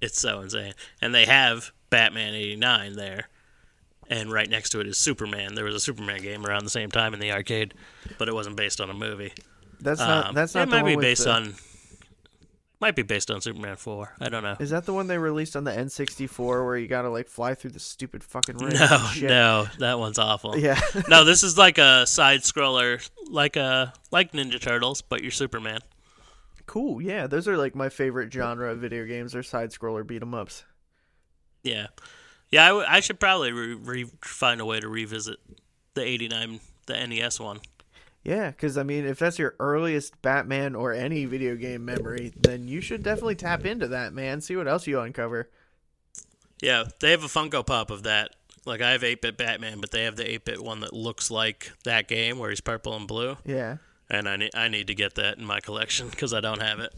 It's 0.00 0.18
so 0.20 0.40
insane. 0.40 0.72
And 1.00 1.14
they 1.14 1.26
have 1.26 1.70
Batman 1.90 2.34
89 2.34 2.96
there. 2.96 3.28
And 4.08 4.30
right 4.32 4.48
next 4.50 4.70
to 4.70 4.80
it 4.80 4.86
is 4.86 4.98
Superman. 4.98 5.54
There 5.54 5.64
was 5.64 5.74
a 5.74 5.80
Superman 5.80 6.20
game 6.22 6.44
around 6.44 6.64
the 6.64 6.70
same 6.70 6.90
time 6.90 7.14
in 7.14 7.20
the 7.20 7.32
arcade, 7.32 7.72
but 8.18 8.28
it 8.28 8.34
wasn't 8.34 8.56
based 8.56 8.80
on 8.80 8.90
a 8.90 8.94
movie. 8.94 9.32
That's 9.80 10.00
not. 10.00 10.26
Um, 10.28 10.34
that's 10.34 10.54
not. 10.54 10.68
It 10.68 10.70
might 10.70 10.84
be 10.84 10.96
based 10.96 11.24
the- 11.24 11.32
on. 11.32 11.54
Might 12.80 12.96
be 12.96 13.02
based 13.02 13.30
on 13.30 13.40
Superman 13.40 13.76
4. 13.76 14.14
I 14.20 14.28
don't 14.28 14.42
know. 14.42 14.56
Is 14.58 14.70
that 14.70 14.86
the 14.86 14.92
one 14.92 15.06
they 15.06 15.16
released 15.16 15.54
on 15.54 15.62
the 15.62 15.70
N64 15.70 16.64
where 16.64 16.76
you 16.76 16.88
gotta 16.88 17.10
like 17.10 17.28
fly 17.28 17.54
through 17.54 17.70
the 17.70 17.78
stupid 17.78 18.24
fucking 18.24 18.56
ring? 18.58 18.74
No, 18.74 18.98
shit? 19.12 19.28
no, 19.30 19.68
that 19.78 20.00
one's 20.00 20.18
awful. 20.18 20.58
Yeah. 20.58 20.80
no, 21.08 21.24
this 21.24 21.44
is 21.44 21.56
like 21.56 21.78
a 21.78 22.04
side 22.08 22.40
scroller, 22.40 23.08
like 23.28 23.54
a 23.54 23.92
like 24.10 24.32
Ninja 24.32 24.60
Turtles, 24.60 25.00
but 25.00 25.22
you're 25.22 25.30
Superman. 25.30 25.78
cool. 26.66 27.00
Yeah, 27.00 27.28
those 27.28 27.46
are 27.46 27.56
like 27.56 27.76
my 27.76 27.88
favorite 27.88 28.32
genre 28.32 28.72
of 28.72 28.78
video 28.78 29.04
games. 29.06 29.36
Are 29.36 29.44
side 29.44 29.70
scroller 29.70 30.04
beat 30.04 30.22
'em 30.22 30.34
ups. 30.34 30.64
Yeah, 31.62 31.86
yeah. 32.52 32.64
I, 32.64 32.68
w- 32.68 32.86
I 32.88 33.00
should 33.00 33.18
probably 33.18 33.50
re- 33.50 33.74
re- 33.74 34.10
find 34.20 34.60
a 34.60 34.64
way 34.64 34.78
to 34.78 34.88
revisit 34.88 35.38
the 35.94 36.02
'89, 36.04 36.60
the 36.86 37.06
NES 37.06 37.40
one. 37.40 37.60
Yeah, 38.24 38.50
because 38.52 38.78
I 38.78 38.84
mean, 38.84 39.04
if 39.04 39.18
that's 39.18 39.38
your 39.40 39.56
earliest 39.58 40.22
Batman 40.22 40.76
or 40.76 40.92
any 40.92 41.24
video 41.24 41.56
game 41.56 41.84
memory, 41.84 42.32
then 42.40 42.68
you 42.68 42.80
should 42.80 43.02
definitely 43.02 43.34
tap 43.34 43.66
into 43.66 43.88
that, 43.88 44.12
man. 44.12 44.40
See 44.40 44.54
what 44.54 44.68
else 44.68 44.86
you 44.86 45.00
uncover. 45.00 45.50
Yeah, 46.60 46.84
they 47.00 47.10
have 47.10 47.24
a 47.24 47.26
Funko 47.26 47.66
Pop 47.66 47.90
of 47.90 48.04
that. 48.04 48.36
Like 48.64 48.80
I 48.80 48.92
have 48.92 49.00
8-bit 49.02 49.36
Batman, 49.36 49.80
but 49.80 49.90
they 49.90 50.04
have 50.04 50.14
the 50.14 50.22
8-bit 50.22 50.62
one 50.62 50.78
that 50.80 50.92
looks 50.92 51.32
like 51.32 51.72
that 51.82 52.06
game 52.06 52.38
where 52.38 52.50
he's 52.50 52.60
purple 52.60 52.94
and 52.94 53.08
blue, 53.08 53.36
Yeah, 53.44 53.78
and 54.08 54.28
I 54.28 54.36
need 54.36 54.52
I 54.54 54.68
need 54.68 54.86
to 54.86 54.94
get 54.94 55.16
that 55.16 55.38
in 55.38 55.44
my 55.44 55.58
collection 55.58 56.08
because 56.08 56.32
I 56.32 56.40
don't 56.40 56.62
have 56.62 56.78
it. 56.78 56.94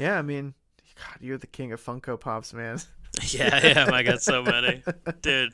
yeah. 0.00 0.18
I 0.18 0.22
mean, 0.22 0.54
God, 0.96 1.18
you're 1.20 1.38
the 1.38 1.46
king 1.46 1.70
of 1.70 1.80
Funko 1.80 2.18
Pops, 2.18 2.52
man. 2.52 2.80
yeah, 3.28 3.50
I 3.52 3.80
am. 3.80 3.92
I 3.92 4.02
got 4.02 4.22
so 4.22 4.42
many, 4.42 4.82
dude, 5.22 5.52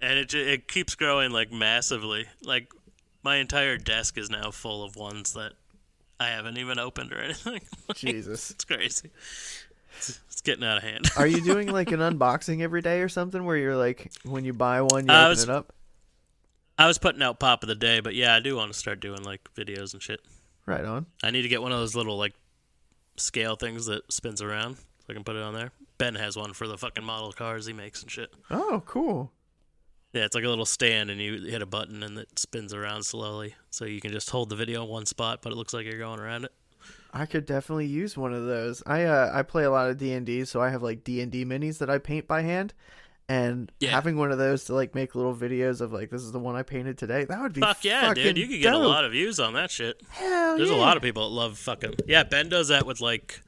and 0.00 0.18
it 0.18 0.34
it 0.34 0.68
keeps 0.68 0.94
growing 0.94 1.30
like 1.30 1.50
massively. 1.52 2.26
Like 2.42 2.72
my 3.22 3.36
entire 3.36 3.76
desk 3.76 4.16
is 4.18 4.30
now 4.30 4.50
full 4.50 4.82
of 4.84 4.96
ones 4.96 5.32
that 5.34 5.52
I 6.20 6.28
haven't 6.28 6.58
even 6.58 6.78
opened 6.78 7.12
or 7.12 7.20
anything. 7.22 7.60
Jesus. 7.94 8.50
it's 8.50 8.64
crazy. 8.64 9.10
It's, 9.96 10.20
it's 10.28 10.40
getting 10.42 10.64
out 10.64 10.76
of 10.78 10.82
hand. 10.84 11.08
Are 11.16 11.26
you 11.26 11.40
doing 11.44 11.68
like 11.72 11.90
an 11.92 12.00
unboxing 12.00 12.60
every 12.62 12.82
day 12.82 13.00
or 13.00 13.08
something 13.08 13.44
where 13.44 13.56
you're 13.56 13.76
like, 13.76 14.12
when 14.24 14.44
you 14.44 14.52
buy 14.52 14.82
one, 14.82 15.06
you 15.06 15.12
I 15.12 15.22
open 15.24 15.30
was- 15.30 15.42
it 15.44 15.50
up? 15.50 15.72
I 16.80 16.86
was 16.86 16.96
putting 16.98 17.20
out 17.22 17.40
pop 17.40 17.64
of 17.64 17.68
the 17.68 17.74
day, 17.74 17.98
but 17.98 18.14
yeah, 18.14 18.36
I 18.36 18.38
do 18.38 18.54
want 18.54 18.72
to 18.72 18.78
start 18.78 19.00
doing 19.00 19.24
like 19.24 19.48
videos 19.56 19.94
and 19.94 20.00
shit. 20.02 20.20
Right 20.64 20.84
on. 20.84 21.06
I 21.24 21.32
need 21.32 21.42
to 21.42 21.48
get 21.48 21.60
one 21.60 21.72
of 21.72 21.78
those 21.80 21.96
little 21.96 22.16
like 22.16 22.34
scale 23.16 23.56
things 23.56 23.86
that 23.86 24.12
spins 24.12 24.40
around 24.40 24.76
so 25.08 25.12
I 25.12 25.14
can 25.14 25.24
put 25.24 25.36
it 25.36 25.42
on 25.42 25.54
there. 25.54 25.72
Ben 25.96 26.14
has 26.14 26.36
one 26.36 26.52
for 26.52 26.68
the 26.68 26.76
fucking 26.76 27.02
model 27.04 27.32
cars 27.32 27.66
he 27.66 27.72
makes 27.72 28.02
and 28.02 28.10
shit. 28.10 28.30
Oh, 28.50 28.82
cool. 28.86 29.32
Yeah, 30.12 30.24
it's 30.24 30.34
like 30.34 30.44
a 30.44 30.48
little 30.48 30.66
stand, 30.66 31.10
and 31.10 31.20
you 31.20 31.38
hit 31.42 31.60
a 31.62 31.66
button, 31.66 32.02
and 32.02 32.18
it 32.18 32.38
spins 32.38 32.72
around 32.72 33.04
slowly, 33.04 33.54
so 33.70 33.84
you 33.84 34.00
can 34.00 34.12
just 34.12 34.30
hold 34.30 34.48
the 34.50 34.56
video 34.56 34.82
in 34.84 34.88
one 34.88 35.06
spot, 35.06 35.40
but 35.42 35.52
it 35.52 35.56
looks 35.56 35.72
like 35.74 35.86
you're 35.86 35.98
going 35.98 36.20
around 36.20 36.44
it. 36.44 36.52
I 37.12 37.26
could 37.26 37.46
definitely 37.46 37.86
use 37.86 38.16
one 38.16 38.32
of 38.34 38.44
those. 38.46 38.82
I 38.86 39.04
uh 39.04 39.30
I 39.34 39.42
play 39.42 39.64
a 39.64 39.70
lot 39.70 39.88
of 39.90 39.96
D 39.98 40.12
and 40.12 40.24
D, 40.26 40.44
so 40.44 40.60
I 40.60 40.68
have 40.70 40.82
like 40.82 41.04
D 41.04 41.20
and 41.22 41.32
D 41.32 41.44
minis 41.44 41.78
that 41.78 41.88
I 41.90 41.98
paint 41.98 42.26
by 42.28 42.42
hand, 42.42 42.74
and 43.28 43.72
Yeah. 43.80 43.90
having 43.90 44.16
one 44.16 44.30
of 44.30 44.38
those 44.38 44.64
to 44.64 44.74
like 44.74 44.94
make 44.94 45.14
little 45.14 45.34
videos 45.34 45.80
of 45.80 45.92
like 45.92 46.10
this 46.10 46.22
is 46.22 46.32
the 46.32 46.38
one 46.38 46.54
I 46.54 46.62
painted 46.62 46.96
today. 46.98 47.24
That 47.24 47.40
would 47.40 47.52
be 47.54 47.60
Fuck 47.60 47.84
yeah, 47.84 48.12
dude! 48.14 48.36
You 48.38 48.46
could 48.46 48.60
get 48.60 48.72
a 48.74 48.78
lot 48.78 49.04
of 49.04 49.12
views 49.12 49.40
on 49.40 49.54
that 49.54 49.70
shit. 49.70 50.02
Hell 50.10 50.56
There's 50.56 50.70
yeah. 50.70 50.76
a 50.76 50.78
lot 50.78 50.96
of 50.96 51.02
people 51.02 51.28
that 51.28 51.34
love 51.34 51.58
fucking 51.58 51.94
yeah. 52.06 52.22
Ben 52.24 52.48
does 52.48 52.68
that 52.68 52.86
with 52.86 53.00
like 53.00 53.42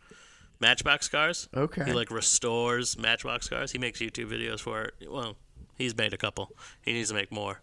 Matchbox 0.60 1.08
cars. 1.08 1.48
Okay. 1.56 1.84
He 1.84 1.92
like 1.92 2.10
restores 2.10 2.98
Matchbox 2.98 3.48
cars. 3.48 3.72
He 3.72 3.78
makes 3.78 4.00
YouTube 4.00 4.30
videos 4.30 4.60
for 4.60 4.82
it. 4.82 4.94
Well, 5.08 5.36
he's 5.76 5.96
made 5.96 6.12
a 6.12 6.18
couple. 6.18 6.50
He 6.82 6.92
needs 6.92 7.08
to 7.08 7.14
make 7.14 7.32
more. 7.32 7.62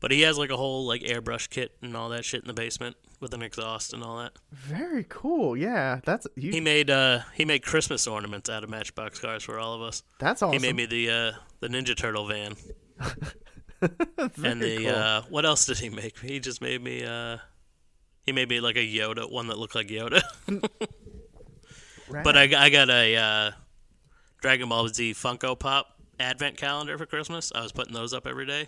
But 0.00 0.12
he 0.12 0.22
has 0.22 0.38
like 0.38 0.50
a 0.50 0.56
whole 0.56 0.86
like 0.86 1.02
airbrush 1.02 1.50
kit 1.50 1.72
and 1.82 1.96
all 1.96 2.08
that 2.10 2.24
shit 2.24 2.42
in 2.42 2.46
the 2.46 2.54
basement 2.54 2.96
with 3.20 3.34
an 3.34 3.42
exhaust 3.42 3.92
and 3.92 4.02
all 4.02 4.18
that. 4.18 4.32
Very 4.52 5.04
cool. 5.08 5.56
Yeah, 5.56 6.00
that's 6.04 6.26
you. 6.36 6.52
He 6.52 6.60
made 6.60 6.88
uh 6.88 7.20
he 7.34 7.44
made 7.44 7.62
Christmas 7.62 8.06
ornaments 8.06 8.48
out 8.48 8.64
of 8.64 8.70
Matchbox 8.70 9.18
cars 9.18 9.42
for 9.42 9.58
all 9.58 9.74
of 9.74 9.82
us. 9.82 10.02
that's 10.18 10.40
awesome. 10.40 10.58
He 10.60 10.66
made 10.66 10.76
me 10.76 10.86
the 10.86 11.10
uh 11.10 11.32
the 11.60 11.68
Ninja 11.68 11.96
Turtle 11.96 12.26
van. 12.26 12.54
and 13.80 14.62
the 14.62 14.84
cool. 14.84 14.88
uh 14.88 15.22
what 15.28 15.44
else 15.44 15.66
did 15.66 15.78
he 15.78 15.88
make? 15.90 16.18
He 16.20 16.38
just 16.38 16.62
made 16.62 16.82
me 16.82 17.04
uh 17.04 17.38
he 18.24 18.32
made 18.32 18.48
me 18.48 18.60
like 18.60 18.76
a 18.76 18.86
Yoda 18.86 19.30
one 19.30 19.48
that 19.48 19.58
looked 19.58 19.74
like 19.74 19.88
Yoda. 19.88 20.22
but 22.10 22.36
I, 22.36 22.42
I 22.56 22.70
got 22.70 22.90
a 22.90 23.16
uh, 23.16 23.50
Dragon 24.40 24.68
Ball 24.68 24.88
Z 24.88 25.12
Funko 25.14 25.58
Pop 25.58 25.86
advent 26.20 26.56
calendar 26.56 26.96
for 26.98 27.06
Christmas. 27.06 27.52
I 27.54 27.62
was 27.62 27.72
putting 27.72 27.94
those 27.94 28.12
up 28.12 28.26
every 28.26 28.46
day, 28.46 28.66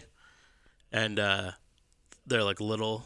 and 0.93 1.19
uh, 1.19 1.51
they're 2.27 2.45
like 2.45 2.61
little, 2.61 3.05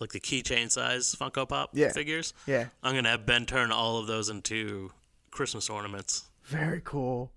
like 0.00 0.10
the 0.12 0.20
keychain 0.20 0.70
size 0.70 1.14
Funko 1.14 1.48
Pop 1.48 1.70
Yeah. 1.72 1.90
figures. 1.92 2.32
yeah, 2.46 2.66
I'm 2.82 2.94
gonna 2.94 3.10
have 3.10 3.26
Ben 3.26 3.46
turn 3.46 3.70
all 3.72 3.98
of 3.98 4.06
those 4.06 4.28
into 4.28 4.90
Christmas 5.30 5.68
ornaments, 5.70 6.24
very 6.44 6.80
cool. 6.84 7.30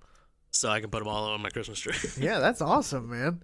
so 0.51 0.69
I 0.69 0.79
can 0.79 0.89
put 0.89 0.99
them 0.99 1.07
all 1.07 1.25
on 1.25 1.41
my 1.41 1.49
Christmas 1.49 1.79
tree. 1.79 1.93
Yeah, 2.17 2.39
that's 2.39 2.61
awesome, 2.61 3.09
man. 3.09 3.43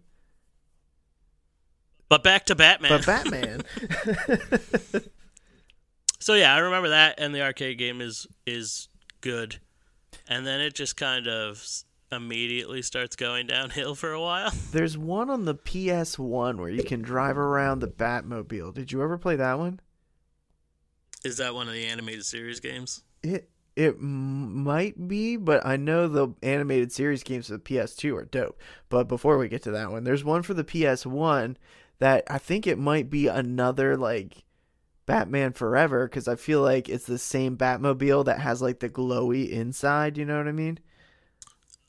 but 2.09 2.23
back 2.23 2.45
to 2.47 2.55
Batman. 2.55 2.89
But 2.91 3.05
Batman. 3.05 3.63
So 6.27 6.33
yeah, 6.33 6.53
I 6.53 6.57
remember 6.57 6.89
that, 6.89 7.21
and 7.21 7.33
the 7.33 7.41
arcade 7.41 7.77
game 7.77 8.01
is 8.01 8.27
is 8.45 8.89
good, 9.21 9.61
and 10.27 10.45
then 10.45 10.59
it 10.59 10.75
just 10.75 10.97
kind 10.97 11.25
of 11.25 11.65
immediately 12.11 12.81
starts 12.81 13.15
going 13.15 13.47
downhill 13.47 13.95
for 13.95 14.11
a 14.11 14.19
while. 14.19 14.51
There's 14.73 14.97
one 14.97 15.29
on 15.29 15.45
the 15.45 15.55
PS1 15.55 16.57
where 16.57 16.69
you 16.69 16.83
can 16.83 17.01
drive 17.01 17.37
around 17.37 17.79
the 17.79 17.87
Batmobile. 17.87 18.73
Did 18.73 18.91
you 18.91 19.01
ever 19.01 19.17
play 19.17 19.37
that 19.37 19.57
one? 19.57 19.79
Is 21.23 21.37
that 21.37 21.55
one 21.55 21.69
of 21.69 21.73
the 21.73 21.85
animated 21.85 22.25
series 22.25 22.59
games? 22.59 23.05
It 23.23 23.49
it 23.77 23.95
m- 23.95 24.65
might 24.65 25.07
be, 25.07 25.37
but 25.37 25.65
I 25.65 25.77
know 25.77 26.09
the 26.09 26.33
animated 26.43 26.91
series 26.91 27.23
games 27.23 27.47
for 27.47 27.53
the 27.53 27.59
PS2 27.59 28.17
are 28.17 28.25
dope. 28.25 28.59
But 28.89 29.07
before 29.07 29.37
we 29.37 29.47
get 29.47 29.63
to 29.63 29.71
that 29.71 29.91
one, 29.91 30.03
there's 30.03 30.25
one 30.25 30.41
for 30.41 30.53
the 30.53 30.65
PS1 30.65 31.55
that 31.99 32.25
I 32.29 32.37
think 32.37 32.67
it 32.67 32.77
might 32.77 33.09
be 33.09 33.27
another 33.27 33.95
like 33.95 34.43
Batman 35.07 35.53
Forever 35.53 36.07
because 36.07 36.27
I 36.27 36.35
feel 36.35 36.61
like 36.61 36.87
it's 36.87 37.07
the 37.07 37.17
same 37.17 37.57
Batmobile 37.57 38.25
that 38.25 38.41
has 38.41 38.61
like 38.61 38.79
the 38.79 38.89
glowy 38.89 39.49
inside. 39.49 40.17
You 40.17 40.25
know 40.25 40.37
what 40.37 40.47
I 40.47 40.51
mean? 40.51 40.77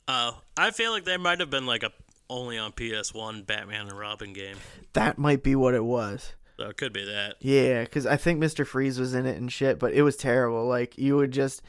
Oh, 0.07 0.39
I 0.57 0.71
feel 0.71 0.91
like 0.91 1.05
there 1.05 1.19
might 1.19 1.39
have 1.39 1.51
been 1.51 1.67
like 1.67 1.83
a 1.83 1.91
only 2.29 2.57
on 2.57 2.71
PS1 2.71 3.45
Batman 3.45 3.87
and 3.87 3.97
Robin 3.97 4.33
game. 4.33 4.57
That 4.93 5.17
might 5.17 5.43
be 5.43 5.55
what 5.55 5.75
it 5.75 5.83
was. 5.83 6.33
So 6.57 6.67
it 6.67 6.77
could 6.77 6.93
be 6.93 7.05
that. 7.05 7.35
Yeah, 7.39 7.83
because 7.83 8.05
I 8.05 8.17
think 8.17 8.41
Mr. 8.41 8.65
Freeze 8.65 8.99
was 8.99 9.13
in 9.13 9.25
it 9.25 9.37
and 9.37 9.51
shit, 9.51 9.79
but 9.79 9.93
it 9.93 10.01
was 10.01 10.17
terrible. 10.17 10.65
Like 10.65 10.97
you 10.97 11.15
would 11.17 11.31
just, 11.31 11.61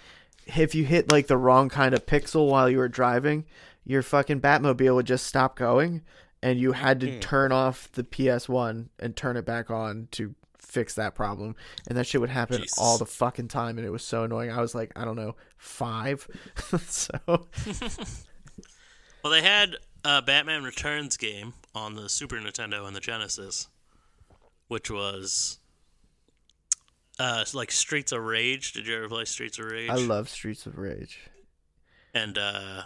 if 0.46 0.74
you 0.74 0.84
hit 0.84 1.10
like 1.10 1.26
the 1.26 1.36
wrong 1.36 1.68
kind 1.68 1.94
of 1.94 2.06
pixel 2.06 2.48
while 2.48 2.68
you 2.68 2.78
were 2.78 2.88
driving, 2.88 3.44
your 3.84 4.02
fucking 4.02 4.40
Batmobile 4.40 4.94
would 4.94 5.06
just 5.06 5.26
stop 5.26 5.56
going, 5.56 6.02
and 6.42 6.58
you 6.58 6.72
had 6.72 7.00
to 7.00 7.12
hmm. 7.12 7.20
turn 7.20 7.52
off 7.52 7.90
the 7.92 8.04
PS1 8.04 8.88
and 8.98 9.16
turn 9.16 9.36
it 9.36 9.44
back 9.44 9.70
on 9.70 10.08
to 10.12 10.34
fix 10.70 10.94
that 10.94 11.14
problem. 11.14 11.56
And 11.88 11.96
that 11.98 12.06
shit 12.06 12.20
would 12.20 12.30
happen 12.30 12.62
Jesus. 12.62 12.78
all 12.78 12.96
the 12.98 13.06
fucking 13.06 13.48
time, 13.48 13.76
and 13.78 13.86
it 13.86 13.90
was 13.90 14.04
so 14.04 14.24
annoying. 14.24 14.50
I 14.50 14.60
was 14.60 14.74
like, 14.74 14.92
I 14.96 15.04
don't 15.04 15.16
know, 15.16 15.36
five. 15.56 16.26
so 16.86 17.18
Well, 19.22 19.32
they 19.32 19.42
had 19.42 19.76
a 20.04 20.22
Batman 20.22 20.62
Returns 20.62 21.16
game 21.16 21.52
on 21.74 21.94
the 21.94 22.08
Super 22.08 22.36
Nintendo 22.36 22.86
and 22.86 22.96
the 22.96 23.00
Genesis, 23.00 23.68
which 24.68 24.90
was 24.90 25.58
uh 27.18 27.44
like 27.52 27.70
Streets 27.70 28.12
of 28.12 28.22
Rage. 28.22 28.72
Did 28.72 28.86
you 28.86 28.96
ever 28.96 29.08
play 29.08 29.24
Streets 29.26 29.58
of 29.58 29.66
Rage? 29.66 29.90
I 29.90 29.96
love 29.96 30.28
Streets 30.28 30.64
of 30.66 30.78
Rage. 30.78 31.18
and 32.14 32.38
uh 32.38 32.82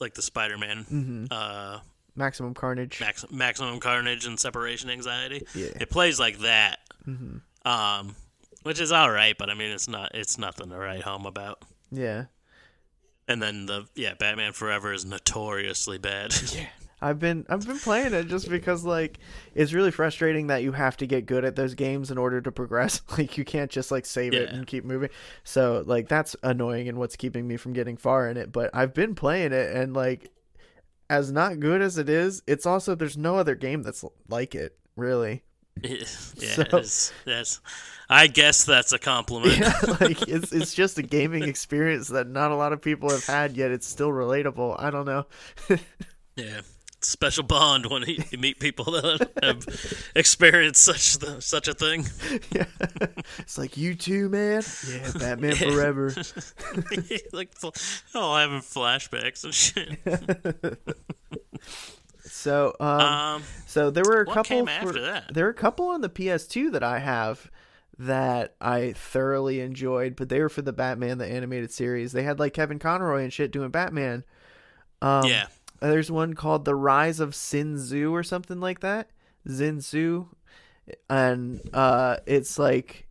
like 0.00 0.14
the 0.14 0.22
Spider-Man 0.22 0.78
hmm 0.88 1.24
uh 1.30 1.78
Maximum 2.16 2.52
Carnage. 2.54 3.00
Max- 3.00 3.24
Maximum 3.30 3.78
Carnage 3.80 4.26
and 4.26 4.38
Separation 4.38 4.90
Anxiety. 4.90 5.46
yeah. 5.54 5.68
It 5.80 5.88
plays 5.88 6.20
like 6.20 6.40
that. 6.40 6.80
Hmm 7.04 7.38
Um 7.64 8.14
which 8.62 8.80
is 8.80 8.92
all 8.92 9.10
right, 9.10 9.36
but 9.36 9.50
I 9.50 9.54
mean 9.54 9.70
it's 9.70 9.88
not 9.88 10.14
it's 10.14 10.38
nothing 10.38 10.70
to 10.70 10.76
write 10.76 11.02
home 11.02 11.26
about. 11.26 11.62
Yeah. 11.90 12.26
And 13.28 13.42
then 13.42 13.66
the 13.66 13.86
yeah, 13.94 14.14
Batman 14.14 14.52
Forever 14.52 14.92
is 14.92 15.04
notoriously 15.04 15.98
bad. 15.98 16.34
Yeah. 16.52 16.66
I've 17.04 17.18
been 17.18 17.44
I've 17.48 17.66
been 17.66 17.80
playing 17.80 18.14
it 18.14 18.28
just 18.28 18.48
because 18.48 18.84
like 18.84 19.18
it's 19.56 19.72
really 19.72 19.90
frustrating 19.90 20.46
that 20.46 20.62
you 20.62 20.70
have 20.70 20.96
to 20.98 21.06
get 21.06 21.26
good 21.26 21.44
at 21.44 21.56
those 21.56 21.74
games 21.74 22.12
in 22.12 22.16
order 22.16 22.40
to 22.40 22.52
progress. 22.52 23.02
Like 23.18 23.36
you 23.36 23.44
can't 23.44 23.72
just 23.72 23.90
like 23.90 24.06
save 24.06 24.34
it 24.34 24.50
and 24.50 24.64
keep 24.66 24.84
moving. 24.84 25.10
So 25.42 25.82
like 25.84 26.06
that's 26.06 26.36
annoying 26.44 26.88
and 26.88 26.98
what's 26.98 27.16
keeping 27.16 27.48
me 27.48 27.56
from 27.56 27.72
getting 27.72 27.96
far 27.96 28.28
in 28.28 28.36
it. 28.36 28.52
But 28.52 28.70
I've 28.72 28.94
been 28.94 29.16
playing 29.16 29.52
it 29.52 29.74
and 29.74 29.94
like 29.94 30.30
as 31.10 31.32
not 31.32 31.58
good 31.58 31.82
as 31.82 31.98
it 31.98 32.08
is, 32.08 32.40
it's 32.46 32.66
also 32.66 32.94
there's 32.94 33.18
no 33.18 33.36
other 33.36 33.56
game 33.56 33.82
that's 33.82 34.04
like 34.28 34.54
it, 34.54 34.78
really. 34.96 35.42
yeah, 35.82 36.04
So- 36.04 37.10
that's. 37.24 37.60
I 38.10 38.26
guess 38.26 38.64
that's 38.64 38.92
a 38.92 38.98
compliment. 38.98 39.58
Yeah, 39.58 39.72
like 40.00 40.28
it's 40.28 40.52
it's 40.52 40.74
just 40.74 40.98
a 40.98 41.02
gaming 41.02 41.44
experience 41.44 42.08
that 42.08 42.26
not 42.28 42.50
a 42.50 42.56
lot 42.56 42.74
of 42.74 42.82
people 42.82 43.08
have 43.10 43.24
had 43.24 43.56
yet. 43.56 43.70
It's 43.70 43.86
still 43.86 44.10
relatable. 44.10 44.76
I 44.78 44.90
don't 44.90 45.06
know. 45.06 45.26
Yeah. 46.36 46.60
Special 47.02 47.42
bond 47.42 47.86
when 47.86 48.04
you 48.06 48.38
meet 48.38 48.58
people 48.60 48.84
that 48.92 49.28
have 49.42 49.66
experienced 50.14 50.82
such 50.82 51.18
the, 51.18 51.42
such 51.42 51.68
a 51.68 51.74
thing. 51.74 52.06
yeah, 52.52 52.64
it's 53.38 53.58
like 53.58 53.76
you 53.76 53.94
too, 53.94 54.28
man. 54.28 54.62
Yeah, 54.88 55.10
Batman 55.18 55.56
Forever. 55.56 56.14
like, 57.32 57.50
oh, 58.14 58.36
having 58.36 58.60
flashbacks 58.60 59.42
and 59.44 59.52
shit. 59.52 59.98
So, 62.22 62.74
um, 62.80 63.00
Um, 63.00 63.42
so 63.66 63.90
there 63.90 64.04
were 64.04 64.22
a 64.22 64.24
what 64.24 64.34
couple 64.34 64.56
came 64.56 64.66
for- 64.66 64.70
after 64.70 65.00
that? 65.02 65.34
There 65.34 65.44
were 65.44 65.50
a 65.50 65.54
couple 65.54 65.86
on 65.88 66.00
the 66.00 66.08
PS2 66.08 66.70
that 66.72 66.82
I 66.82 66.98
have 67.00 67.50
that 67.98 68.54
I 68.60 68.92
thoroughly 68.92 69.60
enjoyed, 69.60 70.16
but 70.16 70.28
they 70.28 70.40
were 70.40 70.48
for 70.48 70.62
the 70.62 70.72
Batman 70.72 71.18
the 71.18 71.26
animated 71.26 71.70
series. 71.70 72.12
They 72.12 72.22
had 72.22 72.38
like 72.38 72.54
Kevin 72.54 72.78
Conroy 72.78 73.22
and 73.22 73.32
shit 73.32 73.50
doing 73.52 73.70
Batman. 73.70 74.24
Um, 75.00 75.26
yeah. 75.26 75.46
There's 75.80 76.10
one 76.10 76.34
called 76.34 76.64
The 76.64 76.74
Rise 76.76 77.18
of 77.20 77.34
Sin 77.34 77.76
Tzu 77.76 78.14
or 78.14 78.22
something 78.22 78.60
like 78.60 78.80
that. 78.80 79.10
Zinzu. 79.48 80.28
And 81.10 81.60
uh, 81.72 82.18
it's 82.26 82.58
like 82.58 83.06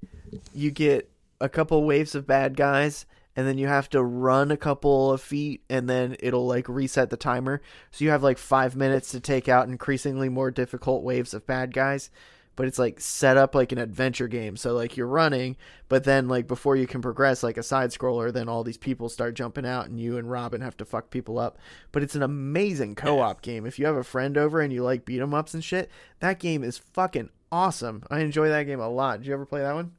you 0.53 0.71
get 0.71 1.09
a 1.39 1.49
couple 1.49 1.83
waves 1.83 2.15
of 2.15 2.25
bad 2.27 2.55
guys 2.55 3.05
and 3.35 3.47
then 3.47 3.57
you 3.57 3.67
have 3.67 3.89
to 3.89 4.03
run 4.03 4.51
a 4.51 4.57
couple 4.57 5.11
of 5.11 5.21
feet 5.21 5.63
and 5.69 5.89
then 5.89 6.15
it'll 6.19 6.45
like 6.47 6.67
reset 6.67 7.09
the 7.09 7.17
timer. 7.17 7.61
So 7.91 8.03
you 8.03 8.11
have 8.11 8.23
like 8.23 8.37
five 8.37 8.75
minutes 8.75 9.11
to 9.11 9.19
take 9.19 9.47
out 9.47 9.67
increasingly 9.67 10.29
more 10.29 10.51
difficult 10.51 11.03
waves 11.03 11.33
of 11.33 11.47
bad 11.47 11.73
guys. 11.73 12.09
But 12.57 12.67
it's 12.67 12.77
like 12.77 12.99
set 12.99 13.37
up 13.37 13.55
like 13.55 13.71
an 13.71 13.77
adventure 13.77 14.27
game. 14.27 14.57
So 14.57 14.73
like 14.73 14.97
you're 14.97 15.07
running, 15.07 15.55
but 15.87 16.03
then 16.03 16.27
like 16.27 16.47
before 16.47 16.75
you 16.75 16.85
can 16.85 17.01
progress 17.01 17.43
like 17.43 17.55
a 17.55 17.63
side 17.63 17.91
scroller, 17.91 18.31
then 18.31 18.49
all 18.49 18.65
these 18.65 18.77
people 18.77 19.07
start 19.07 19.35
jumping 19.35 19.65
out 19.65 19.87
and 19.87 19.99
you 19.99 20.17
and 20.17 20.29
Robin 20.29 20.59
have 20.59 20.75
to 20.77 20.85
fuck 20.85 21.09
people 21.09 21.39
up. 21.39 21.57
But 21.93 22.03
it's 22.03 22.13
an 22.13 22.23
amazing 22.23 22.95
co-op 22.95 23.41
game. 23.41 23.65
If 23.65 23.79
you 23.79 23.85
have 23.85 23.95
a 23.95 24.03
friend 24.03 24.37
over 24.37 24.59
and 24.59 24.73
you 24.73 24.83
like 24.83 25.05
beat 25.05 25.21
'em 25.21 25.33
ups 25.33 25.53
and 25.53 25.63
shit, 25.63 25.89
that 26.19 26.39
game 26.39 26.61
is 26.61 26.77
fucking 26.77 27.29
awesome. 27.53 28.03
I 28.11 28.19
enjoy 28.19 28.49
that 28.49 28.63
game 28.63 28.81
a 28.81 28.89
lot. 28.89 29.19
Did 29.19 29.27
you 29.27 29.33
ever 29.33 29.45
play 29.45 29.61
that 29.61 29.73
one? 29.73 29.93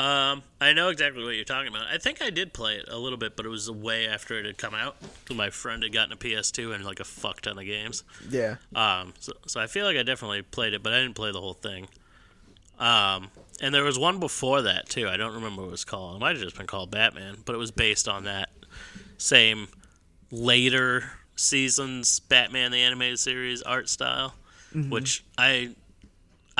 Um, 0.00 0.42
I 0.62 0.72
know 0.72 0.88
exactly 0.88 1.22
what 1.22 1.34
you're 1.34 1.44
talking 1.44 1.68
about. 1.68 1.86
I 1.86 1.98
think 1.98 2.22
I 2.22 2.30
did 2.30 2.54
play 2.54 2.76
it 2.76 2.86
a 2.88 2.96
little 2.96 3.18
bit, 3.18 3.36
but 3.36 3.44
it 3.44 3.50
was 3.50 3.70
way 3.70 4.08
after 4.08 4.38
it 4.38 4.46
had 4.46 4.56
come 4.56 4.74
out. 4.74 4.96
My 5.30 5.50
friend 5.50 5.82
had 5.82 5.92
gotten 5.92 6.12
a 6.12 6.16
PS2 6.16 6.74
and 6.74 6.86
like 6.86 7.00
a 7.00 7.04
fuck 7.04 7.42
ton 7.42 7.58
of 7.58 7.66
games. 7.66 8.02
Yeah. 8.30 8.56
Um, 8.74 9.12
so, 9.20 9.34
so 9.46 9.60
I 9.60 9.66
feel 9.66 9.84
like 9.84 9.98
I 9.98 10.02
definitely 10.02 10.40
played 10.40 10.72
it, 10.72 10.82
but 10.82 10.94
I 10.94 11.02
didn't 11.02 11.16
play 11.16 11.32
the 11.32 11.40
whole 11.40 11.52
thing. 11.52 11.86
Um, 12.78 13.28
and 13.60 13.74
there 13.74 13.84
was 13.84 13.98
one 13.98 14.20
before 14.20 14.62
that 14.62 14.88
too. 14.88 15.06
I 15.06 15.18
don't 15.18 15.34
remember 15.34 15.60
what 15.60 15.68
it 15.68 15.72
was 15.72 15.84
called. 15.84 16.16
It 16.16 16.20
might 16.20 16.34
have 16.34 16.42
just 16.42 16.56
been 16.56 16.66
called 16.66 16.90
Batman, 16.90 17.36
but 17.44 17.54
it 17.54 17.58
was 17.58 17.70
based 17.70 18.08
on 18.08 18.24
that 18.24 18.48
same 19.18 19.68
later 20.30 21.10
seasons 21.36 22.20
Batman 22.20 22.72
the 22.72 22.80
animated 22.80 23.18
series 23.18 23.60
art 23.60 23.90
style, 23.90 24.34
which 24.88 25.24
I 25.36 25.74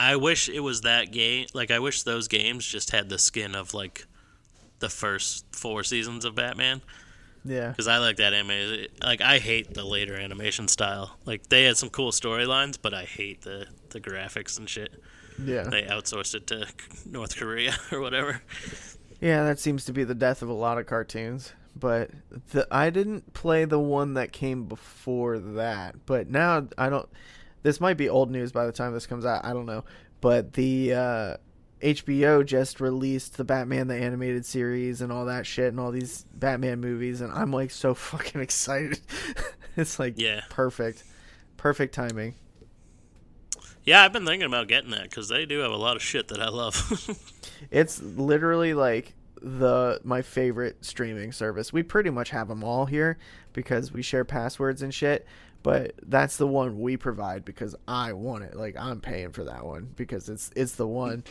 I 0.02 0.16
wish 0.16 0.49
it 0.49 0.61
was 0.61 0.80
that 0.83 1.12
game. 1.12 1.47
Like 1.54 1.71
I 1.71 1.78
wish 1.78 2.02
those 2.02 2.28
games 2.28 2.64
just 2.66 2.90
had 2.90 3.09
the 3.09 3.19
skin 3.19 3.54
of 3.54 3.75
like 3.75 4.07
the 4.78 4.88
first 4.88 5.45
four 5.54 5.83
seasons 5.85 6.25
of 6.25 6.35
Batman 6.35 6.80
Yeah. 7.45 7.69
because 7.69 7.87
I 7.87 7.99
like 7.99 8.16
that 8.16 8.33
anime. 8.33 8.87
Like 9.02 9.21
I 9.21 9.38
hate 9.38 9.75
the 9.75 9.85
later 9.85 10.14
animation 10.16 10.69
style. 10.69 11.19
Like 11.26 11.49
they 11.49 11.64
had 11.64 11.76
some 11.76 11.90
cool 11.90 12.12
storylines, 12.12 12.78
but 12.80 12.95
I 12.95 13.04
hate 13.04 13.42
the 13.42 13.66
the 13.90 14.00
graphics 14.00 14.59
and 14.59 14.69
shit. 14.69 14.90
Yeah. 15.42 15.64
They 15.64 15.83
outsourced 15.83 16.35
it 16.35 16.47
to 16.49 16.66
North 17.11 17.37
Korea 17.37 17.75
or 17.92 18.00
whatever. 18.00 18.42
Yeah, 19.21 19.45
that 19.45 19.59
seems 19.59 19.85
to 19.87 19.92
be 19.92 20.04
the 20.04 20.14
death 20.14 20.40
of 20.42 20.49
a 20.49 20.54
lot 20.54 20.78
of 20.78 20.87
cartoons. 20.87 21.52
But 21.78 22.11
the 22.52 22.66
I 22.71 22.90
didn't 22.90 23.33
play 23.33 23.64
the 23.64 23.78
one 23.78 24.14
that 24.14 24.33
came 24.33 24.64
before 24.64 25.38
that. 25.38 26.07
But 26.07 26.28
now 26.28 26.66
I 26.78 26.88
don't. 26.88 27.09
This 27.62 27.81
might 27.81 27.97
be 27.97 28.09
old 28.09 28.31
news 28.31 28.52
by 28.52 28.67
the 28.67 28.73
time 28.73 28.93
this 28.93 29.07
comes 29.07 29.25
out. 29.26 29.45
I 29.45 29.52
don't 29.52 29.67
know. 29.67 29.85
But 30.21 30.52
the 30.55 30.94
uh, 30.94 31.37
HBO 31.83 32.44
just 32.44 32.81
released 32.81 33.37
the 33.37 33.44
Batman 33.44 33.88
the 33.88 33.96
animated 33.96 34.44
series 34.46 35.01
and 35.01 35.11
all 35.12 35.27
that 35.27 35.46
shit 35.46 35.68
and 35.68 35.81
all 35.81 35.90
these 35.90 36.25
Batman 36.35 36.81
movies, 36.81 37.20
and 37.20 37.33
I'm 37.33 37.53
like 37.53 37.70
so 37.70 37.94
fucking 37.94 38.40
excited. 38.40 39.01
it's 39.77 39.99
like 39.99 40.14
Yeah. 40.18 40.42
perfect, 40.51 41.05
perfect 41.57 41.94
timing. 41.94 42.35
Yeah, 43.83 44.03
I've 44.03 44.12
been 44.12 44.27
thinking 44.27 44.46
about 44.46 44.68
getting 44.68 44.90
that 44.90 45.05
because 45.05 45.29
they 45.29 45.46
do 45.46 45.61
have 45.61 45.73
a 45.73 45.77
lot 45.77 45.96
of 45.96 46.03
shit 46.03 46.29
that 46.29 46.40
I 46.40 46.49
love. 46.49 47.16
It's 47.70 48.01
literally 48.03 48.73
like 48.73 49.14
the 49.42 50.01
my 50.03 50.23
favorite 50.23 50.83
streaming 50.83 51.31
service. 51.31 51.75
We 51.75 51.83
pretty 51.83 52.09
much 52.09 52.31
have 52.31 52.49
them 52.49 52.64
all 52.64 52.87
here 52.87 53.18
because 53.53 53.92
we 53.92 54.01
share 54.01 54.25
passwords 54.25 54.81
and 54.81 54.94
shit. 54.94 55.27
But 55.62 55.94
that's 56.07 56.37
the 56.38 56.46
one 56.46 56.81
we 56.81 56.96
provide 56.96 57.44
because 57.44 57.77
I 57.87 58.12
want 58.14 58.44
it. 58.44 58.57
Like 58.57 58.77
I'm 58.79 59.01
paying 59.01 59.33
for 59.33 59.44
that 59.44 59.64
one 59.64 59.90
because 59.96 60.29
it's 60.29 60.51
it's 60.57 60.77
the 60.77 60.87
one. 60.87 61.25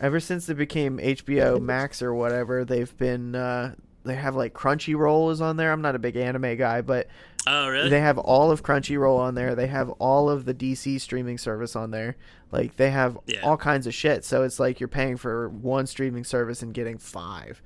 Ever 0.00 0.20
since 0.20 0.48
it 0.48 0.54
became 0.54 0.98
HBO 0.98 1.60
Max 1.60 2.02
or 2.02 2.14
whatever, 2.14 2.64
they've 2.64 2.96
been 2.96 3.34
uh, 3.34 3.74
they 4.04 4.14
have 4.14 4.34
like 4.36 4.54
Crunchyroll 4.54 5.30
is 5.30 5.40
on 5.40 5.56
there. 5.56 5.72
I'm 5.72 5.82
not 5.82 5.94
a 5.94 5.98
big 5.98 6.16
anime 6.16 6.56
guy, 6.56 6.80
but 6.80 7.08
oh, 7.46 7.68
really? 7.68 7.88
they 7.90 8.00
have 8.00 8.18
all 8.18 8.50
of 8.50 8.62
Crunchyroll 8.62 9.18
on 9.18 9.34
there. 9.34 9.54
They 9.54 9.66
have 9.66 9.90
all 9.90 10.30
of 10.30 10.44
the 10.44 10.54
DC 10.54 11.00
streaming 11.00 11.38
service 11.38 11.74
on 11.76 11.90
there. 11.90 12.16
Like 12.52 12.76
they 12.76 12.90
have 12.90 13.18
Yeah. 13.26 13.40
all 13.42 13.56
kinds 13.56 13.86
of 13.86 13.94
shit. 13.94 14.24
So 14.24 14.42
it's 14.42 14.60
like 14.60 14.80
you're 14.80 14.88
paying 14.88 15.16
for 15.16 15.48
one 15.48 15.86
streaming 15.86 16.24
service 16.24 16.62
and 16.62 16.72
getting 16.72 16.98
five. 16.98 17.60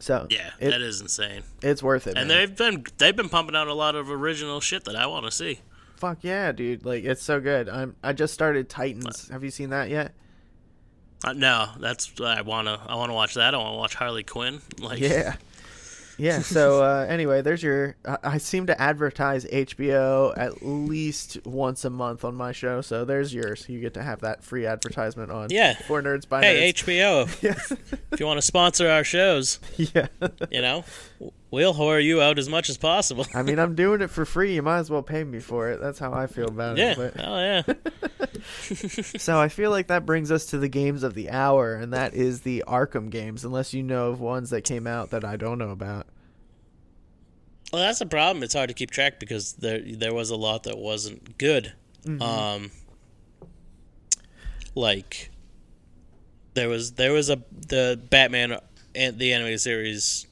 So 0.00 0.26
yeah, 0.30 0.50
it- 0.60 0.70
that 0.70 0.80
is 0.80 1.00
insane. 1.00 1.42
it's 1.62 1.82
worth 1.82 2.06
it. 2.06 2.16
And 2.16 2.28
man. 2.28 2.38
they've 2.38 2.56
been 2.56 2.84
they've 2.98 3.16
been 3.16 3.28
pumping 3.28 3.56
out 3.56 3.68
a 3.68 3.74
lot 3.74 3.94
of 3.94 4.10
original 4.10 4.60
shit 4.60 4.84
that 4.84 4.96
I 4.96 5.06
want 5.06 5.24
to 5.26 5.30
see. 5.30 5.60
fuck 5.96 6.18
yeah, 6.22 6.52
dude! 6.52 6.84
Like 6.84 7.04
it's 7.04 7.22
so 7.22 7.40
good. 7.40 7.68
I'm 7.68 7.96
I 8.02 8.12
just 8.12 8.32
started 8.34 8.68
Titans. 8.68 9.28
Have 9.30 9.42
you 9.44 9.50
seen 9.50 9.70
that 9.70 9.88
yet? 9.90 10.14
Uh, 11.24 11.32
no, 11.32 11.68
that's 11.80 12.12
I 12.20 12.42
wanna 12.42 12.80
I 12.86 12.94
wanna 12.94 13.14
watch 13.14 13.34
that. 13.34 13.54
I 13.54 13.58
wanna 13.58 13.76
watch 13.76 13.94
Harley 13.94 14.22
Quinn. 14.22 14.60
Like 14.78 15.00
Yeah. 15.00 15.34
Yeah. 16.18 16.40
So 16.48 16.82
uh, 16.82 17.06
anyway, 17.08 17.42
there's 17.42 17.62
your. 17.62 17.94
I, 18.04 18.18
I 18.24 18.38
seem 18.38 18.66
to 18.66 18.80
advertise 18.80 19.44
HBO 19.44 20.36
at 20.36 20.62
least 20.62 21.38
once 21.46 21.84
a 21.84 21.90
month 21.90 22.24
on 22.24 22.34
my 22.34 22.52
show. 22.52 22.80
So 22.80 23.04
there's 23.04 23.32
yours. 23.32 23.66
You 23.68 23.80
get 23.80 23.94
to 23.94 24.02
have 24.02 24.20
that 24.20 24.42
free 24.42 24.66
advertisement 24.66 25.30
on. 25.30 25.48
Yeah. 25.50 25.74
For 25.74 26.02
nerds 26.02 26.28
by 26.28 26.42
Hey 26.42 26.72
nerds. 26.72 26.84
HBO, 26.84 27.92
if 28.12 28.20
you 28.20 28.26
want 28.26 28.38
to 28.38 28.42
sponsor 28.42 28.88
our 28.88 29.04
shows, 29.04 29.60
Yeah. 29.76 30.08
you 30.50 30.60
know, 30.62 30.84
we'll 31.50 31.74
whore 31.74 32.02
you 32.02 32.20
out 32.20 32.38
as 32.38 32.48
much 32.48 32.68
as 32.68 32.76
possible. 32.76 33.24
I 33.34 33.42
mean, 33.42 33.58
I'm 33.58 33.74
doing 33.76 34.00
it 34.00 34.10
for 34.10 34.24
free. 34.24 34.54
You 34.54 34.62
might 34.62 34.78
as 34.78 34.90
well 34.90 35.02
pay 35.02 35.22
me 35.24 35.38
for 35.40 35.70
it. 35.70 35.80
That's 35.80 35.98
how 35.98 36.12
I 36.12 36.26
feel 36.26 36.48
about 36.48 36.76
Yeah, 36.78 36.92
it. 36.92 36.96
But, 36.96 37.24
oh 37.24 37.38
yeah. 37.38 37.62
so 39.18 39.40
I 39.40 39.48
feel 39.48 39.70
like 39.70 39.88
that 39.88 40.06
brings 40.06 40.30
us 40.30 40.46
to 40.46 40.58
the 40.58 40.68
games 40.68 41.02
of 41.02 41.14
the 41.14 41.30
hour, 41.30 41.74
and 41.74 41.92
that 41.92 42.14
is 42.14 42.42
the 42.42 42.64
Arkham 42.66 43.10
games. 43.10 43.44
Unless 43.44 43.74
you 43.74 43.82
know 43.82 44.10
of 44.10 44.20
ones 44.20 44.50
that 44.50 44.62
came 44.62 44.86
out 44.86 45.10
that 45.10 45.24
I 45.24 45.36
don't 45.36 45.58
know 45.58 45.70
about. 45.70 46.06
Well, 47.72 47.82
that's 47.82 47.98
the 47.98 48.06
problem. 48.06 48.42
It's 48.42 48.54
hard 48.54 48.68
to 48.68 48.74
keep 48.74 48.90
track 48.90 49.20
because 49.20 49.52
there 49.54 49.80
there 49.80 50.14
was 50.14 50.30
a 50.30 50.36
lot 50.36 50.64
that 50.64 50.78
wasn't 50.78 51.36
good. 51.38 51.72
Um, 52.22 52.70
like 54.74 55.30
there 56.54 56.68
was 56.68 56.92
there 56.92 57.12
was 57.12 57.28
a 57.28 57.42
the 57.66 58.00
Batman 58.08 58.58
and 58.94 59.18
the 59.18 59.32
animated 59.32 59.60
series. 59.60 60.26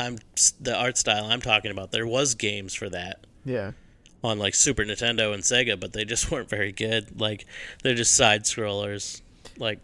I'm 0.00 0.18
the 0.60 0.76
art 0.76 0.96
style 0.96 1.26
I'm 1.26 1.40
talking 1.40 1.70
about. 1.70 1.90
There 1.90 2.06
was 2.06 2.34
games 2.34 2.72
for 2.72 2.88
that 2.90 3.26
Yeah. 3.44 3.72
On 4.24 4.38
like 4.38 4.54
Super 4.54 4.84
Nintendo 4.84 5.32
and 5.32 5.42
Sega, 5.42 5.78
but 5.78 5.92
they 5.92 6.04
just 6.04 6.30
weren't 6.30 6.48
very 6.48 6.72
good. 6.72 7.20
Like 7.20 7.46
they're 7.82 7.94
just 7.94 8.14
side 8.14 8.44
scrollers. 8.44 9.20
Like 9.58 9.80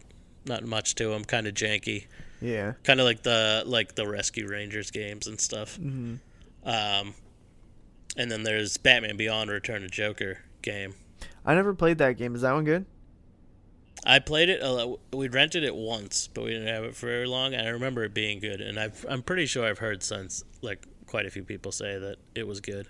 not 0.47 0.65
much 0.65 0.95
to 0.97 1.09
them. 1.09 1.25
Kind 1.25 1.47
of 1.47 1.55
janky 1.55 2.07
Yeah. 2.41 2.73
kind 2.83 3.01
of 3.01 3.07
like 3.07 3.23
the 3.23 3.63
like 3.67 3.95
the 3.95 4.07
Rescue 4.09 4.47
Rangers 4.49 4.91
games 4.91 5.27
and 5.27 5.41
stuff. 5.41 5.79
Mm-hmm. 5.79 6.17
Um, 6.69 7.15
and 8.17 8.31
then 8.31 8.43
there's 8.43 8.77
Batman 8.77 9.17
Beyond: 9.17 9.51
Return 9.51 9.85
of 9.85 9.91
Joker 9.91 10.39
game. 10.63 10.95
I 11.45 11.55
never 11.55 11.75
played 11.75 11.99
that 11.99 12.17
game. 12.17 12.35
Is 12.35 12.41
that 12.43 12.53
one 12.53 12.65
good? 12.65 12.87
I 14.07 14.19
played 14.19 14.49
it. 14.51 14.63
Uh, 14.63 14.97
we 15.13 15.29
rented 15.29 15.65
it 15.65 15.75
once, 15.75 16.29
but 16.33 16.45
we 16.45 16.51
didn't 16.51 16.69
have 16.69 16.85
it 16.85 16.95
for 16.95 17.07
very 17.07 17.27
long. 17.27 17.55
And 17.55 17.67
I 17.67 17.71
remember 17.71 18.05
it 18.05 18.13
being 18.15 18.39
good, 18.39 18.61
and 18.61 18.79
I've, 18.79 19.05
I'm 19.09 19.23
pretty 19.23 19.47
sure 19.47 19.65
I've 19.67 19.79
heard 19.79 20.03
since 20.03 20.45
like 20.63 20.87
quite 21.07 21.25
a 21.27 21.31
few 21.31 21.43
people 21.43 21.73
say 21.73 21.99
that 21.99 22.17
it 22.35 22.47
was 22.47 22.61
good. 22.61 22.87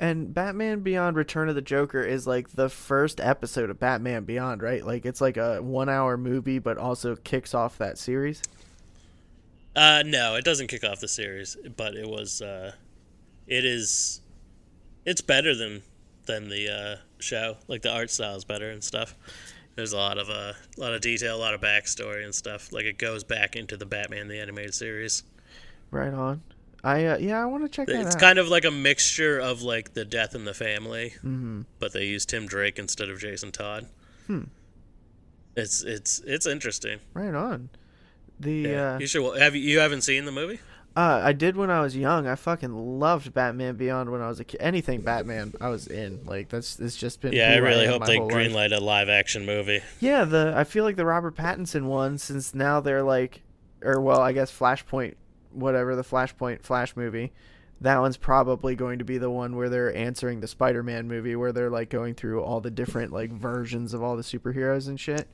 And 0.00 0.32
Batman 0.32 0.80
Beyond 0.80 1.14
Return 1.14 1.50
of 1.50 1.54
the 1.54 1.60
Joker 1.60 2.02
is 2.02 2.26
like 2.26 2.48
the 2.52 2.70
first 2.70 3.20
episode 3.20 3.68
of 3.68 3.78
Batman 3.78 4.24
Beyond, 4.24 4.62
right? 4.62 4.84
Like 4.84 5.04
it's 5.04 5.20
like 5.20 5.36
a 5.36 5.60
one 5.60 5.90
hour 5.90 6.16
movie, 6.16 6.58
but 6.58 6.78
also 6.78 7.16
kicks 7.16 7.52
off 7.52 7.76
that 7.76 7.98
series. 7.98 8.40
Uh, 9.76 10.02
no, 10.06 10.36
it 10.36 10.44
doesn't 10.44 10.68
kick 10.68 10.84
off 10.84 11.00
the 11.00 11.08
series, 11.08 11.54
but 11.76 11.94
it 11.94 12.08
was. 12.08 12.40
Uh, 12.40 12.72
it 13.46 13.66
is. 13.66 14.22
It's 15.04 15.20
better 15.20 15.54
than 15.54 15.82
than 16.24 16.48
the 16.48 16.68
uh, 16.72 16.96
show. 17.18 17.58
Like 17.68 17.82
the 17.82 17.92
art 17.92 18.10
style 18.10 18.36
is 18.36 18.44
better 18.44 18.70
and 18.70 18.82
stuff. 18.82 19.14
There's 19.76 19.92
a 19.92 19.98
lot 19.98 20.16
of 20.16 20.30
uh, 20.30 20.54
a 20.78 20.80
lot 20.80 20.94
of 20.94 21.02
detail, 21.02 21.36
a 21.36 21.38
lot 21.38 21.52
of 21.52 21.60
backstory 21.60 22.24
and 22.24 22.34
stuff. 22.34 22.72
Like 22.72 22.86
it 22.86 22.96
goes 22.96 23.22
back 23.22 23.54
into 23.54 23.76
the 23.76 23.86
Batman 23.86 24.28
the 24.28 24.40
animated 24.40 24.74
series. 24.74 25.24
Right 25.90 26.14
on. 26.14 26.40
I 26.82 27.04
uh, 27.06 27.18
yeah, 27.18 27.42
I 27.42 27.46
want 27.46 27.62
to 27.64 27.68
check 27.68 27.86
that 27.88 28.06
It's 28.06 28.14
out. 28.16 28.20
kind 28.20 28.38
of 28.38 28.48
like 28.48 28.64
a 28.64 28.70
mixture 28.70 29.38
of 29.38 29.62
like 29.62 29.94
the 29.94 30.04
death 30.04 30.34
in 30.34 30.44
the 30.44 30.54
family, 30.54 31.14
Mhm. 31.24 31.66
but 31.78 31.92
they 31.92 32.04
use 32.06 32.24
Tim 32.24 32.46
Drake 32.46 32.78
instead 32.78 33.10
of 33.10 33.18
Jason 33.18 33.52
Todd. 33.52 33.86
Hmm. 34.26 34.44
It's 35.56 35.82
it's 35.82 36.20
it's 36.26 36.46
interesting. 36.46 37.00
Right 37.12 37.34
on. 37.34 37.68
The 38.38 38.52
Yeah. 38.60 38.94
uh, 38.94 38.98
you 38.98 39.06
should 39.06 39.38
have 39.40 39.54
you, 39.54 39.62
you 39.62 39.78
haven't 39.80 40.02
seen 40.02 40.24
the 40.24 40.32
movie? 40.32 40.60
Uh, 40.96 41.20
I 41.22 41.32
did 41.32 41.56
when 41.56 41.70
I 41.70 41.82
was 41.82 41.96
young. 41.96 42.26
I 42.26 42.34
fucking 42.34 42.98
loved 42.98 43.32
Batman 43.32 43.76
Beyond 43.76 44.10
when 44.10 44.20
I 44.20 44.28
was 44.28 44.40
a 44.40 44.44
kid. 44.44 44.60
Anything 44.60 45.02
Batman, 45.02 45.54
I 45.60 45.68
was 45.68 45.86
in. 45.86 46.24
Like 46.24 46.48
that's 46.48 46.80
it's 46.80 46.96
just 46.96 47.20
been. 47.20 47.32
Yeah, 47.32 47.52
I 47.52 47.56
really 47.56 47.86
hope 47.86 48.06
they 48.06 48.16
whole 48.16 48.26
life. 48.26 48.34
greenlight 48.34 48.76
a 48.76 48.80
live 48.80 49.08
action 49.08 49.44
movie. 49.46 49.82
Yeah, 50.00 50.24
the 50.24 50.52
I 50.56 50.64
feel 50.64 50.84
like 50.84 50.96
the 50.96 51.04
Robert 51.06 51.36
Pattinson 51.36 51.84
one, 51.84 52.16
since 52.18 52.54
now 52.54 52.80
they're 52.80 53.02
like, 53.02 53.42
or 53.82 54.00
well, 54.00 54.20
I 54.20 54.32
guess 54.32 54.50
Flashpoint, 54.56 55.14
whatever 55.52 55.96
the 55.96 56.04
Flashpoint 56.04 56.62
Flash 56.62 56.96
movie, 56.96 57.32
that 57.80 57.98
one's 57.98 58.16
probably 58.16 58.74
going 58.76 58.98
to 58.98 59.04
be 59.04 59.18
the 59.18 59.30
one 59.30 59.56
where 59.56 59.68
they're 59.68 59.94
answering 59.96 60.40
the 60.40 60.48
Spider-Man 60.48 61.08
movie, 61.08 61.34
where 61.36 61.52
they're 61.52 61.70
like 61.70 61.88
going 61.88 62.14
through 62.14 62.42
all 62.42 62.60
the 62.60 62.70
different 62.70 63.12
like 63.12 63.32
versions 63.32 63.94
of 63.94 64.02
all 64.02 64.16
the 64.16 64.22
superheroes 64.22 64.88
and 64.88 65.00
shit. 65.00 65.28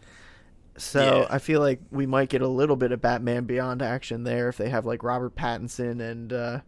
So 0.79 1.21
Yeah. 1.21 1.35
I 1.35 1.39
feel 1.39 1.61
like 1.61 1.81
we 1.91 2.07
might 2.07 2.29
get 2.29 2.43
a 2.43 2.49
little 2.49 2.77
bit 2.77 2.93
of 2.93 3.01
Batman 3.01 3.45
Beyond 3.45 3.83
action 3.83 4.25
there 4.25 4.49
if 4.49 4.57
they 4.57 4.69
have 4.69 4.85
like 4.85 5.03
Robert 5.03 5.35
Pattinson 5.35 6.01
and 6.01 6.33
uh, 6.33 6.61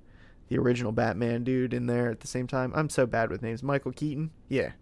the 0.49 0.59
original 0.59 0.93
Batman 0.93 1.45
dude 1.45 1.75
in 1.75 1.87
there 1.87 2.11
at 2.11 2.21
the 2.21 2.27
same 2.27 2.47
time. 2.47 2.73
I'm 2.75 2.89
so 2.89 3.07
bad 3.07 3.31
with 3.31 3.43
names. 3.43 3.63
Michael 3.63 3.93
Keaton, 3.93 4.31
yeah. 4.49 4.73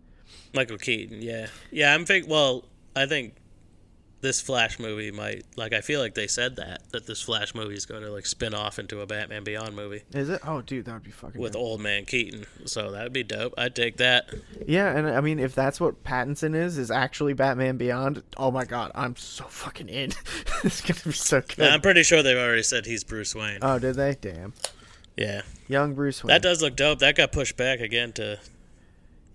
Michael 0.55 0.79
Keaton, 0.79 1.23
yeah, 1.23 1.49
yeah. 1.71 1.95
I'm 1.95 2.05
think. 2.05 2.29
Well, 2.29 2.65
I 2.95 3.07
think 3.07 3.35
this 4.23 4.41
Flash 4.41 4.79
movie 4.79 5.11
might. 5.11 5.45
Like, 5.57 5.73
I 5.73 5.81
feel 5.81 6.01
like 6.01 6.15
they 6.15 6.27
said 6.27 6.57
that 6.57 6.83
that 6.93 7.07
this 7.07 7.23
Flash 7.23 7.55
movie 7.55 7.75
is 7.75 7.87
going 7.87 8.03
to 8.03 8.11
like 8.11 8.27
spin 8.27 8.55
off 8.55 8.79
into 8.79 9.01
a 9.01 9.07
Batman 9.07 9.45
Beyond 9.45 9.77
movie 9.77 10.03
Is 10.13 10.29
it? 10.29 10.41
Oh, 10.47 10.63
dude, 10.63 10.87
that 10.87 10.95
would 10.95 11.03
be 11.05 11.11
fucking. 11.11 11.41
with 11.41 11.53
dope. 11.53 11.63
old 11.63 11.81
man 11.81 12.05
Keaton. 12.07 12.47
So 12.65 12.91
that'd 12.91 13.13
be 13.13 13.23
dope. 13.23 13.55
I'd 13.59 13.75
take 13.75 13.99
that. 13.99 14.31
Yeah, 14.67 14.97
and 14.97 15.09
I 15.09 15.21
mean, 15.21 15.39
if 15.39 15.55
that's 15.55 15.79
what 15.81 16.03
Pattinson 16.03 16.55
is, 16.55 16.79
is 16.79 16.91
actually 16.91 17.35
Batman 17.35 17.77
Beyond. 17.77 18.23
Oh 18.37 18.51
my 18.51 18.65
god, 18.65 18.91
I'm 18.95 19.17
so 19.17 19.45
fucking 19.45 19.89
in. 19.89 20.13
it's 20.65 20.81
gonna 20.81 21.01
be 21.05 21.13
so 21.13 21.41
good. 21.43 21.59
Now, 21.59 21.75
I'm 21.75 21.81
pretty 21.81 22.03
sure 22.03 22.23
they've 22.23 22.37
already 22.37 22.63
said 22.63 22.87
he's 22.87 23.05
Bruce 23.05 23.35
Wayne. 23.35 23.59
oh, 23.63 23.79
did 23.79 23.97
they? 23.97 24.17
Damn, 24.21 24.55
yeah, 25.17 25.43
young 25.69 25.95
Bruce 25.95 26.25
Wayne. 26.25 26.29
that 26.29 26.43
does 26.43 26.63
look 26.63 26.75
dope. 26.77 26.99
That 27.01 27.17
got 27.17 27.33
pushed 27.33 27.57
back 27.57 27.81
again 27.81 28.13
to 28.15 28.39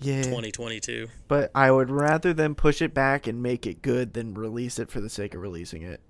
yeah, 0.02 0.24
2022. 0.24 1.08
but 1.28 1.52
I 1.56 1.72
would 1.72 1.90
rather 1.90 2.34
them 2.34 2.56
push 2.56 2.82
it 2.82 2.94
back 2.94 3.28
and 3.28 3.42
make 3.42 3.66
it 3.66 3.82
good 3.82 4.14
than 4.14 4.34
release 4.34 4.78
it 4.80 4.90
for 4.90 5.00
the 5.02 5.10
sake 5.10 5.34
of 5.34 5.42
releasing 5.42 5.82
it. 5.84 6.02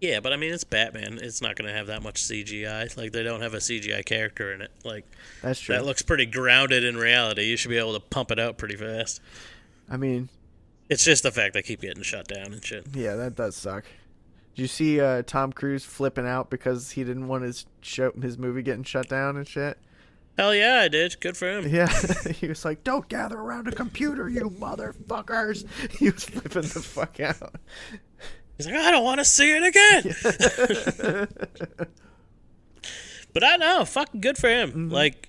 Yeah, 0.00 0.20
but 0.20 0.32
I 0.34 0.36
mean, 0.36 0.52
it's 0.52 0.62
Batman. 0.64 1.18
It's 1.22 1.40
not 1.40 1.56
going 1.56 1.68
to 1.68 1.74
have 1.74 1.86
that 1.86 2.02
much 2.02 2.22
CGI. 2.22 2.94
Like, 2.98 3.12
they 3.12 3.22
don't 3.22 3.40
have 3.40 3.54
a 3.54 3.58
CGI 3.58 4.04
character 4.04 4.52
in 4.52 4.60
it. 4.60 4.70
Like, 4.84 5.06
That's 5.40 5.58
true. 5.58 5.74
that 5.74 5.86
looks 5.86 6.02
pretty 6.02 6.26
grounded 6.26 6.84
in 6.84 6.98
reality. 6.98 7.44
You 7.44 7.56
should 7.56 7.70
be 7.70 7.78
able 7.78 7.94
to 7.94 8.00
pump 8.00 8.30
it 8.30 8.38
out 8.38 8.58
pretty 8.58 8.76
fast. 8.76 9.22
I 9.90 9.96
mean, 9.96 10.28
It's 10.90 11.02
just 11.04 11.22
the 11.22 11.30
fact 11.32 11.54
they 11.54 11.62
keep 11.62 11.80
getting 11.80 12.02
shut 12.02 12.28
down 12.28 12.52
and 12.52 12.62
shit. 12.62 12.86
yeah, 12.92 13.14
that 13.14 13.36
does 13.36 13.56
suck. 13.56 13.84
Did 14.54 14.62
you 14.62 14.68
see 14.68 15.00
uh, 15.00 15.22
Tom 15.22 15.52
Cruise 15.52 15.84
flipping 15.84 16.26
out 16.26 16.50
because 16.50 16.90
he 16.92 17.02
didn't 17.02 17.28
want 17.28 17.44
his 17.44 17.64
show, 17.80 18.12
his 18.20 18.36
movie 18.36 18.62
getting 18.62 18.84
shut 18.84 19.08
down 19.08 19.36
and 19.38 19.48
shit? 19.48 19.78
Hell 20.36 20.54
yeah, 20.54 20.80
I 20.82 20.88
did. 20.88 21.18
Good 21.20 21.36
for 21.36 21.50
him. 21.50 21.66
Yeah, 21.66 21.88
he 22.34 22.46
was 22.48 22.64
like, 22.64 22.84
"Don't 22.84 23.08
gather 23.08 23.38
around 23.38 23.68
a 23.68 23.72
computer, 23.72 24.28
you 24.28 24.50
motherfuckers!" 24.50 25.64
He 25.98 26.10
was 26.10 26.24
flipping 26.24 26.62
the 26.62 26.82
fuck 26.82 27.20
out. 27.20 27.54
He's 28.56 28.66
like, 28.66 28.76
I 28.76 28.90
don't 28.90 29.04
want 29.04 29.18
to 29.20 29.24
see 29.24 29.50
it 29.54 29.62
again. 29.62 30.14
but 33.34 33.44
I 33.44 33.56
know, 33.56 33.84
fucking 33.84 34.20
good 34.20 34.38
for 34.38 34.48
him. 34.48 34.70
Mm-hmm. 34.70 34.88
Like, 34.90 35.28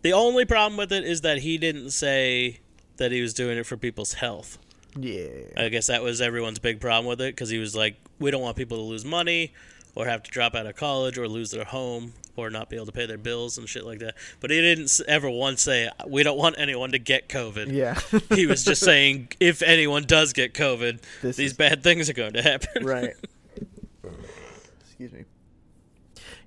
the 0.00 0.14
only 0.14 0.46
problem 0.46 0.78
with 0.78 0.90
it 0.92 1.04
is 1.04 1.20
that 1.22 1.38
he 1.38 1.58
didn't 1.58 1.90
say 1.90 2.60
that 2.96 3.12
he 3.12 3.20
was 3.20 3.34
doing 3.34 3.58
it 3.58 3.66
for 3.66 3.76
people's 3.76 4.14
health. 4.14 4.56
Yeah. 4.98 5.28
I 5.58 5.68
guess 5.68 5.88
that 5.88 6.02
was 6.02 6.22
everyone's 6.22 6.58
big 6.58 6.80
problem 6.80 7.06
with 7.06 7.20
it 7.20 7.34
because 7.34 7.50
he 7.50 7.58
was 7.58 7.76
like, 7.76 7.96
we 8.18 8.30
don't 8.30 8.40
want 8.40 8.56
people 8.56 8.78
to 8.78 8.82
lose 8.82 9.04
money 9.04 9.52
or 9.94 10.06
have 10.06 10.22
to 10.22 10.30
drop 10.30 10.54
out 10.54 10.66
of 10.66 10.76
college 10.76 11.18
or 11.18 11.28
lose 11.28 11.50
their 11.50 11.64
home 11.64 12.12
or 12.36 12.50
not 12.50 12.70
be 12.70 12.76
able 12.76 12.86
to 12.86 12.92
pay 12.92 13.04
their 13.06 13.18
bills 13.18 13.58
and 13.58 13.68
shit 13.68 13.84
like 13.84 13.98
that. 13.98 14.14
But 14.40 14.50
he 14.50 14.60
didn't 14.60 15.00
ever 15.08 15.28
once 15.28 15.62
say, 15.62 15.90
we 16.06 16.22
don't 16.22 16.38
want 16.38 16.54
anyone 16.58 16.92
to 16.92 16.98
get 16.98 17.28
COVID. 17.28 17.72
Yeah. 17.72 17.98
He 18.36 18.46
was 18.46 18.62
just 18.64 18.82
saying, 18.84 19.28
if 19.40 19.60
anyone 19.62 20.04
does 20.04 20.32
get 20.32 20.54
COVID, 20.54 21.00
This 21.22 21.36
these 21.36 21.50
is- 21.50 21.56
bad 21.56 21.82
things 21.82 22.08
are 22.08 22.12
going 22.14 22.34
to 22.34 22.42
happen. 22.42 22.84
right. 22.84 23.14
Excuse 24.86 25.12
me. 25.12 25.24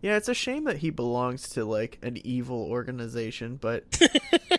Yeah, 0.02 0.18
it's 0.18 0.30
a 0.30 0.34
shame 0.34 0.64
that 0.64 0.78
he 0.78 0.90
belongs 0.90 1.50
to 1.50 1.64
like 1.64 2.00
an 2.02 2.18
evil 2.26 2.64
organization, 2.64 3.58
but 3.62 3.84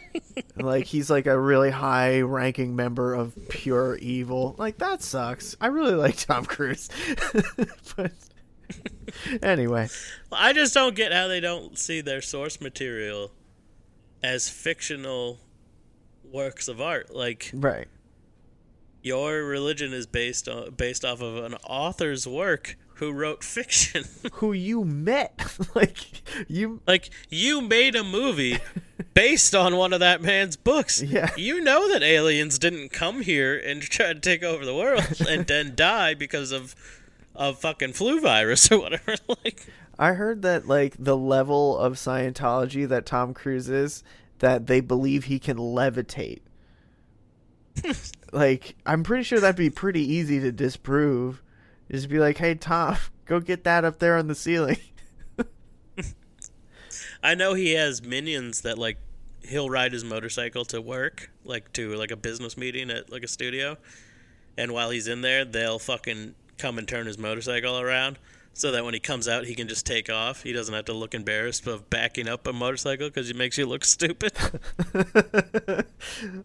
like 0.57 0.85
he's 0.87 1.11
like 1.11 1.27
a 1.27 1.37
really 1.39 1.71
high 1.71 2.21
ranking 2.21 2.77
member 2.77 3.13
of 3.15 3.35
pure 3.49 3.97
evil. 3.97 4.55
Like 4.57 4.79
that 4.79 5.03
sucks. 5.03 5.57
I 5.61 5.67
really 5.67 5.95
like 5.95 6.17
Tom 6.17 6.45
Cruise. 6.45 6.89
but 7.97 8.13
anyway, 9.43 9.89
I 10.31 10.53
just 10.53 10.75
don't 10.75 10.95
get 10.95 11.13
how 11.13 11.29
they 11.29 11.41
don't 11.41 11.79
see 11.79 12.01
their 12.01 12.23
source 12.23 12.61
material 12.61 13.33
as 14.23 14.49
fictional 14.49 15.39
works 16.33 16.69
of 16.69 16.81
art. 16.81 17.15
Like 17.15 17.51
right. 17.55 17.89
your 19.03 19.45
religion 19.45 19.93
is 19.93 20.07
based 20.07 20.49
on 20.49 20.71
based 20.71 21.05
off 21.05 21.21
of 21.21 21.37
an 21.45 21.55
author's 21.67 22.27
work 22.27 22.77
who 22.95 23.13
wrote 23.13 23.43
fiction. 23.45 24.05
Who 24.35 24.53
you 24.53 24.85
met. 24.85 25.59
like 25.75 26.23
you 26.49 26.81
like 26.87 27.11
you 27.29 27.61
made 27.61 27.97
a 27.97 28.05
movie 28.05 28.59
based 29.15 29.55
on 29.55 29.77
one 29.77 29.93
of 29.93 30.01
that 30.01 30.23
man's 30.23 30.57
books. 30.57 31.03
Yeah. 31.03 31.31
You 31.37 31.61
know 31.61 31.93
that 31.93 32.03
aliens 32.03 32.59
didn't 32.59 32.91
come 32.91 33.23
here 33.23 33.59
and 33.59 33.83
try 33.83 34.13
to 34.13 34.21
take 34.21 34.43
over 34.43 34.65
the 34.65 34.75
world 34.75 35.21
and 35.29 35.47
then 35.47 35.75
die 35.75 36.15
because 36.15 36.53
of 36.53 36.75
of 37.35 37.59
fucking 37.59 37.93
flu 37.93 38.21
virus 38.21 38.71
or 38.71 38.79
whatever. 38.81 39.15
like 39.45 39.67
I 39.99 40.13
heard 40.15 40.43
that 40.43 40.67
like 40.67 40.97
the 40.99 41.17
level 41.17 41.77
of 41.79 41.95
Scientology 41.95 42.89
that 42.89 43.07
Tom 43.07 43.35
Cruise 43.35 43.69
is 43.69 44.03
that 44.39 44.67
they 44.67 44.81
believe 44.81 45.25
he 45.25 45.39
can 45.39 45.57
levitate. 45.57 46.41
like 48.33 48.77
I'm 48.85 49.03
pretty 49.03 49.23
sure 49.25 49.41
that'd 49.41 49.57
be 49.57 49.71
pretty 49.71 50.03
easy 50.03 50.41
to 50.41 50.53
disprove. 50.53 51.43
Just 51.91 52.09
be 52.09 52.19
like, 52.19 52.39
"Hey 52.39 52.55
Tom, 52.55 52.97
go 53.27 53.41
get 53.41 53.65
that 53.65 53.85
up 53.85 53.99
there 53.99 54.17
on 54.17 54.29
the 54.29 54.35
ceiling." 54.35 54.79
I 57.23 57.35
know 57.37 57.55
he 57.55 57.75
has 57.75 58.03
minions 58.03 58.63
that 58.63 58.79
like 58.79 58.99
he'll 59.45 59.71
ride 59.71 59.93
his 59.93 60.05
motorcycle 60.05 60.65
to 60.67 60.81
work, 60.81 61.31
like 61.45 61.73
to 61.75 61.95
like 61.95 62.11
a 62.11 62.17
business 62.17 62.57
meeting 62.57 62.91
at 62.91 63.11
like 63.13 63.23
a 63.23 63.29
studio, 63.29 63.77
and 64.57 64.73
while 64.73 64.91
he's 64.91 65.07
in 65.07 65.21
there, 65.21 65.45
they'll 65.45 65.79
fucking 65.79 66.35
come 66.63 66.79
and 66.79 66.87
turn 66.87 67.07
his 67.07 67.19
motorcycle 67.19 67.81
around 67.81 68.19
so 68.55 68.71
that 68.71 68.85
when 68.85 68.95
he 68.95 69.01
comes 69.01 69.27
out, 69.27 69.47
he 69.47 69.55
can 69.57 69.67
just 69.67 69.85
take 69.85 70.09
off. 70.09 70.45
He 70.45 70.53
doesn't 70.53 70.73
have 70.73 70.85
to 70.85 70.93
look 70.93 71.13
embarrassed 71.13 71.67
of 71.67 71.91
backing 71.91 72.29
up 72.29 72.47
a 72.47 72.53
motorcycle 72.53 73.09
because 73.09 73.29
it 73.29 73.37
makes 73.37 73.59
you 73.59 73.67
look 73.67 73.85
stupid. 73.85 74.33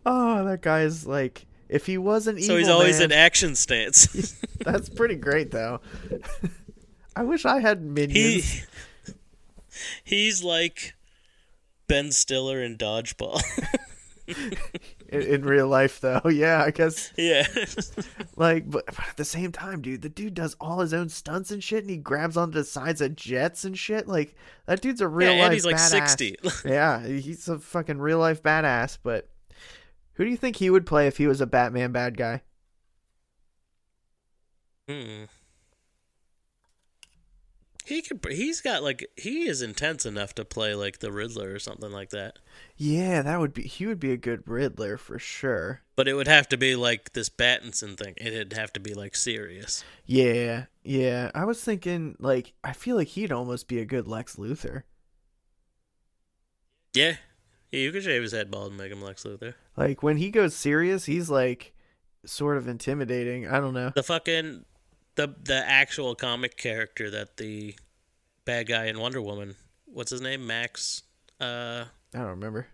oh, 0.06 0.43
that 0.45 0.60
guy's 0.62 1.06
like 1.06 1.45
if 1.69 1.86
he 1.86 1.99
wasn't 1.99 2.39
evil, 2.39 2.47
so 2.47 2.58
he's 2.58 2.67
always 2.67 2.99
man, 2.99 3.12
in 3.12 3.17
action 3.17 3.56
stance. 3.56 4.36
that's 4.60 4.89
pretty 4.89 5.15
great 5.15 5.51
though. 5.51 5.82
I 7.15 7.23
wish 7.23 7.45
I 7.45 7.60
had 7.60 7.84
minions. 7.84 8.65
he 9.03 9.13
he's 10.03 10.43
like 10.43 10.95
Ben 11.88 12.12
Stiller 12.12 12.63
in 12.63 12.77
Dodgeball. 12.77 13.41
In, 15.10 15.22
in 15.22 15.41
real 15.43 15.67
life 15.67 16.00
though. 16.00 16.22
Yeah, 16.38 16.63
I 16.63 16.72
guess 16.72 17.12
yeah. 17.17 17.48
Like, 18.36 18.70
but, 18.70 18.86
but 18.86 19.08
at 19.08 19.17
the 19.17 19.26
same 19.26 19.52
time, 19.52 19.82
dude, 19.82 20.02
the 20.02 20.10
dude 20.10 20.34
does 20.34 20.56
all 20.60 20.80
his 20.80 20.93
own 20.93 21.10
stunts 21.10 21.52
and 21.52 21.63
shit, 21.63 21.84
and 21.84 21.89
he 21.89 21.98
grabs 21.98 22.38
onto 22.38 22.54
the 22.54 22.63
sides 22.63 23.02
of 23.02 23.15
jets 23.15 23.63
and 23.63 23.78
shit. 23.78 24.08
Like, 24.08 24.36
that 24.65 24.82
dude's 24.82 25.02
a 25.02 25.08
real 25.08 25.34
yeah, 25.34 25.39
life 25.39 25.46
and 25.46 25.54
he's 25.54 25.65
like 25.65 25.78
badass. 25.78 26.10
60. 26.10 26.36
yeah, 26.65 27.06
he's 27.06 27.48
a 27.48 27.60
fucking 27.60 27.98
real 27.98 28.20
life 28.20 28.43
badass. 28.43 28.98
But 29.02 29.30
who 30.13 30.26
do 30.26 30.30
you 30.30 30.38
think 30.38 30.58
he 30.58 30.70
would 30.70 30.86
play 30.86 31.08
if 31.08 31.17
he 31.17 31.28
was 31.28 31.41
a 31.41 31.48
Batman 31.48 31.91
bad 31.91 32.17
guy? 32.17 32.41
Hmm. 34.88 35.26
He 37.88 38.02
could. 38.02 38.19
He's 38.30 38.60
got 38.60 38.84
like 38.84 39.10
he 39.15 39.47
is 39.47 39.62
intense 39.62 40.06
enough 40.06 40.36
to 40.36 40.43
play 40.43 40.76
like 40.76 41.00
the 41.00 41.10
Riddler 41.10 41.54
or 41.54 41.60
something 41.60 41.89
like 41.89 42.10
that. 42.10 42.38
Yeah, 42.76 43.21
that 43.21 43.39
would 43.39 43.54
be. 43.54 43.62
He 43.63 43.86
would 43.86 44.00
be 44.00 44.12
a 44.12 44.17
good 44.17 44.45
Riddler 44.45 44.97
for 44.97 45.17
sure. 45.17 45.84
But 45.95 46.10
it 46.10 46.13
would 46.13 46.28
have 46.28 46.50
to 46.50 46.58
be 46.58 46.76
like 46.76 47.13
this 47.13 47.30
Battinson 47.30 47.97
thing. 47.97 48.15
It'd 48.17 48.52
have 48.52 48.73
to 48.73 48.82
be 48.82 48.93
like 48.93 49.15
serious. 49.15 49.86
Yeah, 50.06 50.65
yeah. 50.84 51.32
I 51.34 51.45
was 51.45 51.63
thinking, 51.63 52.17
like, 52.19 52.52
I 52.62 52.73
feel 52.73 52.97
like 52.97 53.08
he'd 53.08 53.32
almost 53.32 53.69
be 53.69 53.80
a 53.80 53.86
good 53.86 54.06
Lex 54.06 54.36
Luthor. 54.36 54.84
Yeah, 56.93 57.15
Yeah, 57.71 57.80
you 57.80 57.91
could 57.93 58.04
shave 58.04 58.21
his 58.21 58.34
head 58.34 58.52
bald 58.52 58.69
and 58.69 58.78
make 58.78 58.91
him 58.91 59.02
Lex 59.02 59.23
Luthor. 59.23 59.54
Like 59.78 60.04
when 60.04 60.17
he 60.17 60.30
goes 60.30 60.54
serious, 60.56 61.06
he's 61.06 61.30
like 61.30 61.73
sort 62.26 62.58
of 62.58 62.67
intimidating. 62.67 63.47
I 63.47 63.62
don't 63.62 63.73
know. 63.73 63.91
The 63.95 64.04
fucking 64.04 64.65
the 65.17 65.36
the 65.43 65.62
actual 65.67 66.15
comic 66.15 66.56
character 66.58 67.10
that 67.12 67.36
the 67.38 67.75
bad 68.45 68.67
guy 68.67 68.86
in 68.86 68.97
Wonder 68.99 69.21
Woman, 69.21 69.56
what's 69.86 70.12
his 70.12 70.21
name? 70.21 70.47
Max 70.47 71.03
uh 71.41 71.86
I 72.15 72.17
don't 72.17 72.27
remember. 72.30 72.67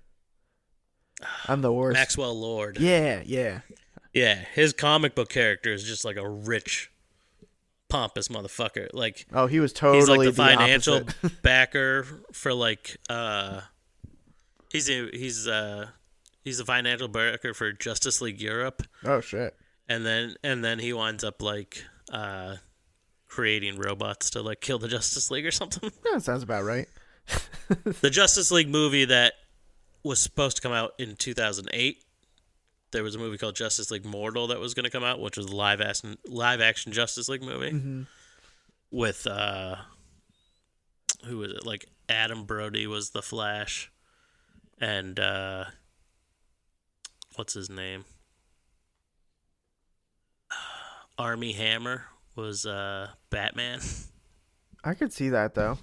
I'm 1.48 1.62
the 1.62 1.74
worst. 1.74 1.96
Maxwell 1.96 2.40
Lord. 2.40 2.78
Yeah, 2.80 3.22
yeah. 3.26 3.62
Yeah, 4.14 4.36
his 4.54 4.74
comic 4.74 5.16
book 5.16 5.30
character 5.30 5.74
is 5.74 5.84
just 5.84 6.06
like 6.06 6.18
a 6.18 6.30
rich 6.30 6.92
pompous 7.90 8.28
motherfucker. 8.28 8.90
Like 8.94 9.26
Oh, 9.34 9.48
he 9.48 9.60
was 9.60 9.74
totally 9.74 10.00
he's 10.00 10.10
like 10.10 10.20
the, 10.20 10.32
the 10.32 10.34
financial 10.36 10.96
opposite. 10.98 11.42
backer 11.42 12.06
for 12.32 12.54
like 12.54 12.98
uh 13.10 13.62
he's 14.72 14.90
a, 14.90 15.10
he's 15.12 15.48
uh 15.48 15.88
he's 16.44 16.58
the 16.60 16.66
financial 16.66 17.08
backer 17.08 17.54
for 17.54 17.72
Justice 17.72 18.22
League 18.22 18.42
Europe 18.42 18.84
oh 19.06 19.22
shit. 19.22 19.56
and 19.88 20.06
then 20.06 20.36
and 20.44 20.64
then 20.64 20.80
he 20.80 20.92
winds 20.94 21.24
up 21.24 21.42
like 21.42 21.84
uh 22.14 22.56
creating 23.28 23.78
robots 23.78 24.30
to 24.30 24.42
like 24.42 24.62
kill 24.62 24.78
the 24.80 24.88
Justice 24.88 25.30
League 25.32 25.46
or 25.46 25.52
something. 25.52 25.92
Yeah, 26.06 26.12
that 26.14 26.22
sounds 26.24 26.44
about 26.44 26.64
right. 26.64 26.88
the 28.02 28.10
Justice 28.10 28.52
League 28.52 28.70
movie 28.70 29.06
that 29.06 29.34
was 30.04 30.20
supposed 30.20 30.58
to 30.58 30.62
come 30.62 30.72
out 30.74 30.92
in 31.00 31.16
2008 31.16 31.98
there 32.92 33.02
was 33.04 33.16
a 33.16 33.18
movie 33.18 33.40
called 33.40 33.56
Justice 33.56 33.90
League 33.90 34.06
Mortal 34.06 34.48
that 34.50 34.60
was 34.60 34.76
going 34.76 34.84
to 34.84 34.92
come 34.92 35.04
out, 35.04 35.20
which 35.20 35.36
was 35.36 35.48
a 35.48 35.56
live 35.56 35.82
action 35.82 36.16
live 36.28 36.62
action 36.62 36.92
Justice 36.92 37.28
League 37.28 37.42
movie 37.42 37.72
Mm-hmm. 37.72 38.02
with 38.92 39.26
uh, 39.26 39.78
who 41.26 41.38
was 41.40 41.52
it? 41.54 41.66
Like 41.66 41.88
Adam 42.08 42.44
Brody 42.46 42.86
was 42.86 43.10
the 43.10 43.24
Flash, 43.24 43.92
and 44.80 45.20
uh, 45.20 45.64
what's 47.36 47.56
his 47.56 47.68
name? 47.70 48.06
Armie 51.18 51.54
Hammer 51.54 52.06
was 52.36 52.66
uh, 52.66 53.10
Batman, 53.30 53.80
I 54.84 54.94
could 54.94 55.14
see 55.14 55.30
that 55.30 55.56
though. 55.56 55.78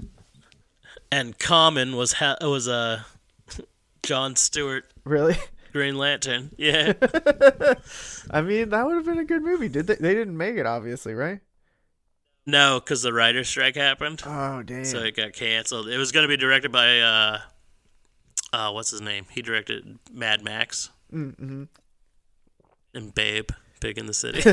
and 1.12 1.38
Common 1.38 1.96
was 1.96 2.14
ha- 2.14 2.36
was 2.40 2.68
uh, 2.68 3.02
John 4.02 4.36
Stewart 4.36 4.84
Really? 5.04 5.36
Green 5.72 5.96
Lantern. 5.96 6.50
Yeah. 6.58 6.94
I 8.30 8.42
mean, 8.42 8.70
that 8.70 8.84
would 8.84 8.96
have 8.96 9.04
been 9.04 9.18
a 9.18 9.24
good 9.24 9.42
movie. 9.42 9.68
Did 9.68 9.86
they? 9.86 9.94
They 9.94 10.14
didn't 10.14 10.36
make 10.36 10.56
it, 10.56 10.66
obviously, 10.66 11.14
right? 11.14 11.40
no, 12.46 12.80
because 12.80 13.02
the 13.02 13.12
writer's 13.12 13.48
strike 13.48 13.76
happened. 13.76 14.22
Oh 14.26 14.62
damn. 14.62 14.84
So 14.84 14.98
it 14.98 15.16
got 15.16 15.32
canceled. 15.32 15.88
It 15.88 15.98
was 15.98 16.10
going 16.12 16.24
to 16.24 16.28
be 16.28 16.36
directed 16.36 16.72
by 16.72 17.00
uh, 17.00 17.38
uh, 18.52 18.72
what's 18.72 18.90
his 18.90 19.00
name? 19.00 19.26
He 19.30 19.42
directed 19.42 19.98
Mad 20.12 20.42
Max 20.42 20.90
mm-hmm. 21.12 21.64
and 22.94 23.14
Babe, 23.14 23.50
Pig 23.80 23.98
in 23.98 24.06
the 24.06 24.14
City. 24.14 24.40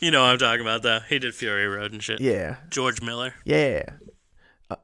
you 0.00 0.10
know 0.10 0.22
what 0.22 0.30
I'm 0.30 0.38
talking 0.38 0.62
about, 0.62 0.82
though. 0.82 1.00
He 1.08 1.18
did 1.18 1.34
Fury 1.34 1.66
Road 1.66 1.92
and 1.92 2.02
shit. 2.02 2.20
Yeah, 2.20 2.56
George 2.70 3.02
Miller. 3.02 3.34
yeah. 3.44 3.82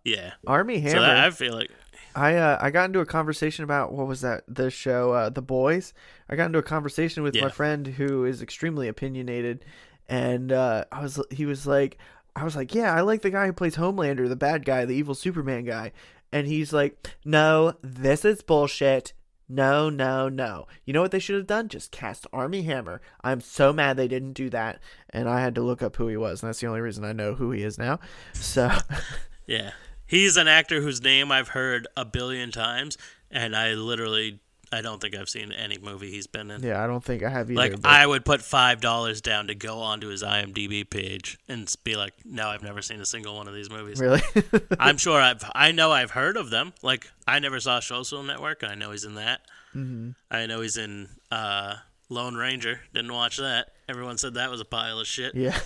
Yeah. 0.05 0.33
Armie 0.47 0.83
So 0.83 0.89
Hammer. 0.91 1.01
that, 1.01 1.17
I 1.17 1.31
feel 1.31 1.55
like 1.55 1.71
I 2.15 2.35
uh, 2.37 2.59
I 2.61 2.71
got 2.71 2.85
into 2.87 3.01
a 3.01 3.07
conversation 3.07 3.65
about 3.65 3.91
what 3.91 4.07
was 4.07 4.21
that 4.21 4.45
the 4.47 4.71
show 4.71 5.13
uh, 5.13 5.31
The 5.31 5.41
Boys. 5.41 5.95
I 6.29 6.37
got 6.37 6.45
into 6.47 6.59
a 6.59 6.63
conversation 6.63 7.23
with 7.23 7.35
my 7.41 7.49
friend 7.49 7.87
who 7.87 8.27
is 8.27 8.43
extremely 8.43 8.87
opinionated, 8.89 9.65
and 10.07 10.53
uh, 10.53 10.85
I 10.93 11.01
was 11.01 11.19
he 11.31 11.47
was 11.47 11.67
like 11.67 11.97
I 12.37 12.45
was 12.45 12.55
like 12.55 12.75
yeah 12.75 12.95
I 12.95 13.01
like 13.01 13.23
the 13.23 13.31
guy 13.31 13.47
who 13.47 13.55
plays 13.55 13.77
Homelander, 13.77 14.29
the 14.29 14.37
bad 14.37 14.67
guy, 14.67 14.85
the 14.85 14.95
evil 14.95 15.15
Superman 15.15 15.65
guy, 15.65 15.93
and 16.33 16.47
he's 16.47 16.71
like 16.71 17.09
no 17.25 17.73
this 17.81 18.27
is 18.27 18.43
bullshit. 18.43 19.15
No, 19.49 19.89
no, 19.89 20.29
no. 20.29 20.67
You 20.85 20.93
know 20.93 21.01
what 21.01 21.11
they 21.11 21.19
should 21.19 21.37
have 21.37 21.47
done? 21.47 21.69
Just 21.69 21.91
cast 21.91 22.27
Armie 22.33 22.63
Hammer. 22.63 23.01
I'm 23.23 23.41
so 23.41 23.73
mad 23.73 23.97
they 23.97 24.09
didn't 24.09 24.35
do 24.35 24.51
that. 24.51 24.79
And 25.11 25.29
I 25.29 25.41
had 25.41 25.55
to 25.55 25.63
look 25.63 25.83
up 25.83 25.97
who 25.97 26.09
he 26.09 26.17
was, 26.19 26.43
and 26.43 26.49
that's 26.49 26.61
the 26.61 26.67
only 26.67 26.81
reason 26.83 27.05
I 27.05 27.13
know 27.13 27.35
who 27.35 27.51
he 27.53 27.63
is 27.63 27.79
now. 27.79 27.99
So, 28.35 28.71
Yeah. 29.47 29.71
He's 30.07 30.37
an 30.37 30.49
actor 30.49 30.81
whose 30.81 31.03
name 31.03 31.33
I've 31.33 31.49
heard 31.49 31.87
a 31.97 32.05
billion 32.05 32.51
times, 32.51 32.97
and 33.31 33.55
I 33.57 33.73
literally, 33.73 34.41
I 34.73 34.81
don't 34.83 35.01
think 35.01 35.15
I've 35.17 35.29
seen 35.29 35.51
any 35.53 35.79
movie 35.79 36.11
he's 36.11 36.27
been 36.27 36.51
in. 36.51 36.63
yeah, 36.63 36.83
I 36.83 36.87
don't 36.87 37.03
think 37.03 37.23
I 37.23 37.31
have 37.31 37.51
either. 37.51 37.59
Like, 37.59 37.81
but- 37.81 37.89
I 37.91 38.07
would 38.07 38.25
put 38.25 38.41
$5 38.41 39.23
down 39.23 39.47
to 39.49 39.55
go 39.55 39.79
onto 39.81 40.09
his 40.09 40.23
IMDb 40.23 40.89
page 40.89 41.39
and 41.49 41.73
be 41.85 41.97
like, 41.97 42.13
no, 42.25 42.49
I've 42.49 42.63
never 42.63 42.83
seen 42.83 43.01
a 43.01 43.07
single 43.07 43.35
one 43.37 43.49
of 43.49 43.55
these 43.55 43.71
movies. 43.71 43.99
really? 44.01 44.21
I'm 44.79 44.99
sure 44.99 45.21
I've, 45.21 45.43
I 45.55 45.73
know 45.73 45.91
I've 45.93 46.11
heard 46.11 46.37
of 46.37 46.51
them. 46.51 46.73
Like, 46.83 47.11
I 47.27 47.39
never 47.39 47.61
saw 47.61 47.81
Social 47.81 48.23
Network, 48.23 48.63
and 48.63 48.71
I 48.71 48.75
know 48.75 48.91
he's 48.91 49.05
in 49.05 49.15
that. 49.15 49.41
hmm 49.73 50.11
I 50.31 50.47
know 50.47 50.61
he's 50.61 50.77
in 50.77 51.09
uh, 51.31 51.77
Lone 52.11 52.35
Ranger. 52.37 52.81
Didn't 52.93 53.13
watch 53.13 53.39
that. 53.39 53.73
Everyone 53.89 54.19
said 54.19 54.35
that 54.35 54.51
was 54.51 54.61
a 54.61 54.65
pile 54.67 55.01
of 55.01 55.07
shit. 55.07 55.35
Yeah. 55.35 55.59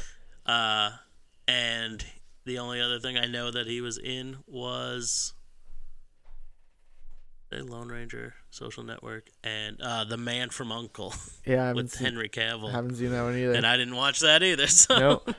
Uh, 0.46 0.90
and 1.48 2.04
the 2.44 2.58
only 2.58 2.80
other 2.80 2.98
thing 3.00 3.16
I 3.18 3.26
know 3.26 3.50
that 3.50 3.66
he 3.66 3.80
was 3.80 3.98
in 3.98 4.38
was 4.46 5.32
Lone 7.60 7.88
Ranger, 7.88 8.34
Social 8.50 8.82
Network, 8.82 9.28
and 9.44 9.80
uh, 9.80 10.04
The 10.04 10.16
Man 10.16 10.50
from 10.50 10.72
Uncle 10.72 11.14
Yeah, 11.46 11.72
with 11.72 11.90
seen, 11.92 12.06
Henry 12.06 12.28
Cavill. 12.28 12.68
I 12.68 12.72
haven't 12.72 12.94
seen 12.96 13.10
that 13.10 13.22
one 13.22 13.36
either. 13.36 13.52
and 13.54 13.66
I 13.66 13.76
didn't 13.76 13.96
watch 13.96 14.20
that 14.20 14.42
either. 14.42 14.66
So 14.68 14.98
nope. 14.98 15.34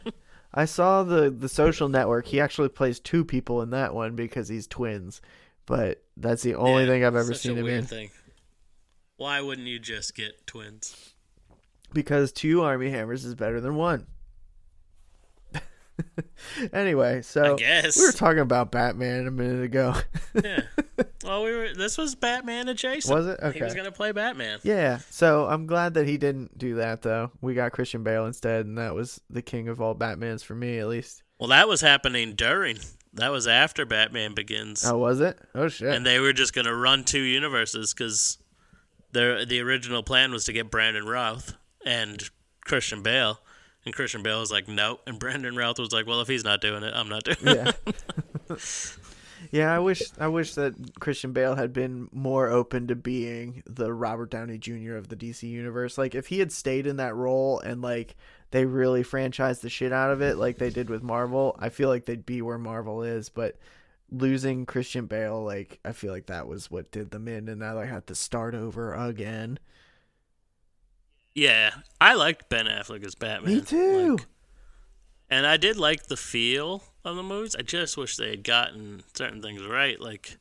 I 0.53 0.65
saw 0.65 1.03
the 1.03 1.29
the 1.31 1.49
social 1.49 1.89
network. 1.89 2.27
He 2.27 2.39
actually 2.39 2.69
plays 2.69 2.99
two 2.99 3.25
people 3.25 3.61
in 3.61 3.71
that 3.71 3.93
one 3.95 4.15
because 4.15 4.47
he's 4.47 4.67
twins. 4.67 5.21
But 5.65 6.03
that's 6.17 6.43
the 6.43 6.55
only 6.55 6.83
Yeah, 6.83 6.89
thing 6.89 7.05
I've 7.05 7.15
ever 7.15 7.33
seen 7.33 7.57
him 7.57 7.63
weird 7.63 7.79
in. 7.79 7.85
Thing. 7.85 8.09
Why 9.17 9.41
wouldn't 9.41 9.67
you 9.67 9.79
just 9.79 10.13
get 10.15 10.45
twins? 10.45 11.13
Because 11.93 12.31
two 12.31 12.61
Armie 12.63 12.89
Hammers 12.89 13.23
is 13.25 13.33
better 13.35 13.61
than 13.61 13.75
one. 13.75 14.07
anyway, 16.73 17.21
so 17.21 17.53
I 17.53 17.55
guess. 17.55 17.97
we 17.97 18.05
were 18.05 18.11
talking 18.11 18.39
about 18.39 18.71
Batman 18.71 19.27
a 19.27 19.31
minute 19.31 19.63
ago. 19.63 19.95
yeah. 20.43 20.61
Well, 21.23 21.43
we 21.45 21.55
were. 21.55 21.73
This 21.73 21.97
was 21.97 22.15
Batman 22.15 22.67
adjacent. 22.67 23.15
Was 23.15 23.25
it? 23.27 23.55
He 23.55 23.63
was 23.63 23.73
gonna 23.73 23.93
play 23.93 24.11
Batman. 24.11 24.59
yeah, 24.63 24.97
so 25.09 25.45
I'm 25.47 25.67
glad 25.67 25.93
that 25.93 26.05
he 26.05 26.17
didn't 26.17 26.57
do 26.57 26.75
that 26.75 27.01
though. 27.01 27.31
We 27.39 27.53
got 27.53 27.71
Christian 27.71 28.03
Bale 28.03 28.25
instead, 28.25 28.65
and 28.65 28.77
that 28.77 28.93
was 28.93 29.21
the 29.29 29.41
king 29.41 29.69
of 29.69 29.79
all 29.79 29.95
Batmans 29.95 30.43
for 30.43 30.53
me 30.53 30.79
at 30.79 30.87
least. 30.89 31.23
Well, 31.39 31.47
that 31.47 31.69
was 31.69 31.79
happening 31.79 32.33
during. 32.35 32.77
That 33.13 33.31
was 33.31 33.47
after 33.47 33.85
Batman 33.85 34.33
Begins. 34.33 34.85
Oh, 34.85 34.97
was 34.97 35.21
it? 35.21 35.39
Oh 35.55 35.69
shit. 35.69 35.93
and 35.93 36.05
they 36.05 36.19
were 36.19 36.33
just 36.33 36.53
gonna 36.53 36.75
run 36.75 37.05
two 37.05 37.21
universes 37.21 37.93
because 37.93 38.37
their 39.13 39.45
the 39.45 39.61
original 39.61 40.03
plan 40.03 40.33
was 40.33 40.43
to 40.45 40.53
get 40.53 40.69
Brandon 40.69 41.05
Routh 41.05 41.55
and 41.85 42.21
Christian 42.65 43.01
Bale, 43.01 43.39
and 43.85 43.93
Christian 43.93 44.23
Bale 44.23 44.39
was 44.39 44.51
like, 44.51 44.67
no, 44.67 44.99
and 45.05 45.19
Brandon 45.19 45.55
Routh 45.55 45.79
was 45.79 45.91
like, 45.91 46.07
well, 46.07 46.21
if 46.21 46.27
he's 46.27 46.43
not 46.43 46.61
doing 46.61 46.83
it, 46.83 46.93
I'm 46.95 47.09
not 47.09 47.23
doing 47.23 47.37
it. 47.41 47.75
yeah. 48.49 48.55
yeah, 49.51 49.75
I 49.75 49.79
wish 49.79 50.01
I 50.19 50.27
wish 50.27 50.55
that 50.55 50.99
Christian 50.99 51.33
Bale 51.33 51.55
had 51.55 51.73
been 51.73 52.09
more 52.11 52.49
open 52.49 52.87
to 52.87 52.95
being 52.95 53.63
the 53.65 53.93
Robert 53.93 54.29
Downey 54.31 54.57
Jr. 54.57 54.95
of 54.95 55.09
the 55.09 55.15
DC 55.15 55.43
universe. 55.43 55.97
Like 55.97 56.15
if 56.15 56.27
he 56.27 56.39
had 56.39 56.51
stayed 56.51 56.87
in 56.87 56.97
that 56.97 57.15
role 57.15 57.59
and 57.59 57.81
like 57.81 58.15
they 58.51 58.65
really 58.65 59.03
franchised 59.03 59.61
the 59.61 59.69
shit 59.69 59.91
out 59.91 60.11
of 60.11 60.21
it 60.21 60.37
like 60.37 60.57
they 60.57 60.69
did 60.69 60.89
with 60.89 61.03
Marvel, 61.03 61.55
I 61.59 61.69
feel 61.69 61.89
like 61.89 62.05
they'd 62.05 62.25
be 62.25 62.41
where 62.41 62.57
Marvel 62.57 63.03
is, 63.03 63.29
but 63.29 63.57
losing 64.11 64.65
Christian 64.65 65.07
Bale 65.07 65.43
like 65.43 65.79
I 65.83 65.91
feel 65.91 66.13
like 66.13 66.27
that 66.27 66.47
was 66.47 66.69
what 66.69 66.91
did 66.91 67.11
them 67.11 67.27
in 67.27 67.49
and 67.49 67.59
now 67.59 67.75
they 67.75 67.87
have 67.87 68.05
to 68.07 68.15
start 68.15 68.55
over 68.55 68.93
again. 68.93 69.59
Yeah, 71.35 71.71
I 71.99 72.13
liked 72.13 72.49
Ben 72.49 72.65
Affleck 72.67 73.05
as 73.05 73.15
Batman. 73.15 73.55
Me 73.55 73.61
too. 73.61 74.15
Like, 74.17 74.25
and 75.29 75.47
I 75.47 75.57
did 75.57 75.77
like 75.77 76.05
the 76.07 76.17
feel 76.17 76.83
of 77.03 77.15
the 77.15 77.23
movies. 77.23 77.55
I 77.55 77.63
just 77.63 77.97
wish 77.97 78.17
they 78.17 78.29
had 78.31 78.43
gotten 78.43 79.03
certain 79.15 79.41
things 79.41 79.65
right. 79.65 79.99
Like 79.99 80.37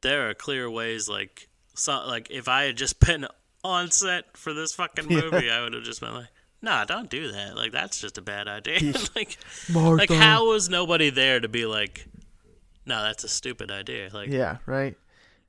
there 0.00 0.28
are 0.28 0.34
clear 0.34 0.70
ways. 0.70 1.08
Like 1.08 1.48
so, 1.74 2.04
like 2.06 2.30
if 2.30 2.48
I 2.48 2.64
had 2.64 2.76
just 2.76 3.00
been 3.06 3.26
on 3.62 3.90
set 3.90 4.36
for 4.36 4.52
this 4.54 4.72
fucking 4.74 5.10
Yeah. 5.10 5.20
movie, 5.22 5.50
I 5.50 5.62
would 5.62 5.74
have 5.74 5.82
just 5.84 6.00
been 6.00 6.14
like, 6.14 6.28
"Nah, 6.62 6.84
don't 6.84 7.10
do 7.10 7.30
that. 7.32 7.56
Like 7.56 7.72
that's 7.72 8.00
just 8.00 8.16
a 8.18 8.22
bad 8.22 8.48
idea." 8.48 8.94
like, 9.14 9.36
Martha. 9.70 9.96
like 9.96 10.10
how 10.10 10.46
was 10.48 10.68
nobody 10.70 11.10
there 11.10 11.38
to 11.40 11.48
be 11.48 11.66
like, 11.66 12.06
"No, 12.86 13.02
that's 13.02 13.24
a 13.24 13.28
stupid 13.28 13.70
idea." 13.70 14.08
Like, 14.12 14.28
Yeah, 14.30 14.56
right. 14.64 14.96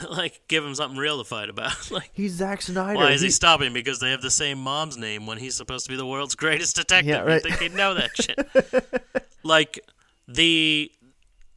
like 0.10 0.42
give 0.48 0.64
him 0.66 0.76
something 0.76 0.98
real 0.98 1.18
to 1.18 1.24
fight 1.24 1.50
about. 1.50 1.92
like. 1.92 2.10
He's 2.14 2.34
Zack 2.34 2.62
Snyder. 2.62 2.98
Why 2.98 3.12
is 3.12 3.22
he 3.22 3.28
He- 3.28 3.32
stopping? 3.32 3.74
Because 3.74 4.00
they 4.00 4.12
have 4.12 4.22
the 4.22 4.32
same 4.32 4.58
mom's 4.60 4.98
name 4.98 5.26
when 5.26 5.38
he's 5.38 5.56
supposed 5.56 5.86
to 5.86 5.92
be 5.92 5.98
the 5.98 6.06
world's 6.06 6.36
greatest 6.36 6.76
detective. 6.76 7.10
Yeah, 7.10 7.22
right. 7.22 7.44
You 7.44 7.50
think 7.52 7.62
he'd 7.62 7.76
know 7.76 7.94
that 7.94 8.12
shit? 8.16 9.24
like 9.44 9.80
the 10.28 10.92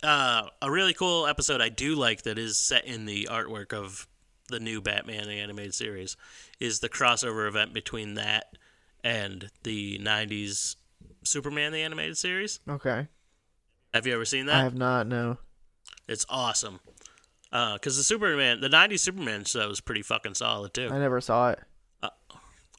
uh, 0.02 0.48
a 0.60 0.70
really 0.70 0.92
cool 0.94 1.26
episode 1.26 1.60
I 1.60 1.68
do 1.70 1.94
like 1.94 2.22
that 2.22 2.38
is 2.38 2.58
set 2.58 2.84
in 2.84 3.06
the 3.06 3.28
artwork 3.30 3.72
of 3.72 4.06
the 4.48 4.60
new 4.60 4.80
Batman 4.82 5.26
the 5.26 5.38
animated 5.40 5.74
series 5.74 6.16
is 6.60 6.80
the 6.80 6.88
crossover 6.90 7.48
event 7.48 7.72
between 7.72 8.14
that 8.14 8.56
and 9.02 9.50
the 9.62 9.98
'90s 9.98 10.76
Superman 11.22 11.72
the 11.72 11.82
animated 11.82 12.18
series. 12.18 12.60
Okay. 12.68 13.08
Have 13.94 14.06
you 14.06 14.12
ever 14.14 14.24
seen 14.26 14.46
that? 14.46 14.56
I 14.56 14.62
have 14.64 14.74
not 14.74 15.06
no. 15.06 15.38
It's 16.06 16.26
awesome. 16.28 16.80
Because 17.54 17.96
the 17.96 18.02
Superman, 18.02 18.60
the 18.60 18.68
'90s 18.68 18.98
Superman 19.00 19.44
show 19.44 19.68
was 19.68 19.80
pretty 19.80 20.02
fucking 20.02 20.34
solid 20.34 20.74
too. 20.74 20.88
I 20.90 20.98
never 20.98 21.20
saw 21.20 21.50
it. 21.50 21.60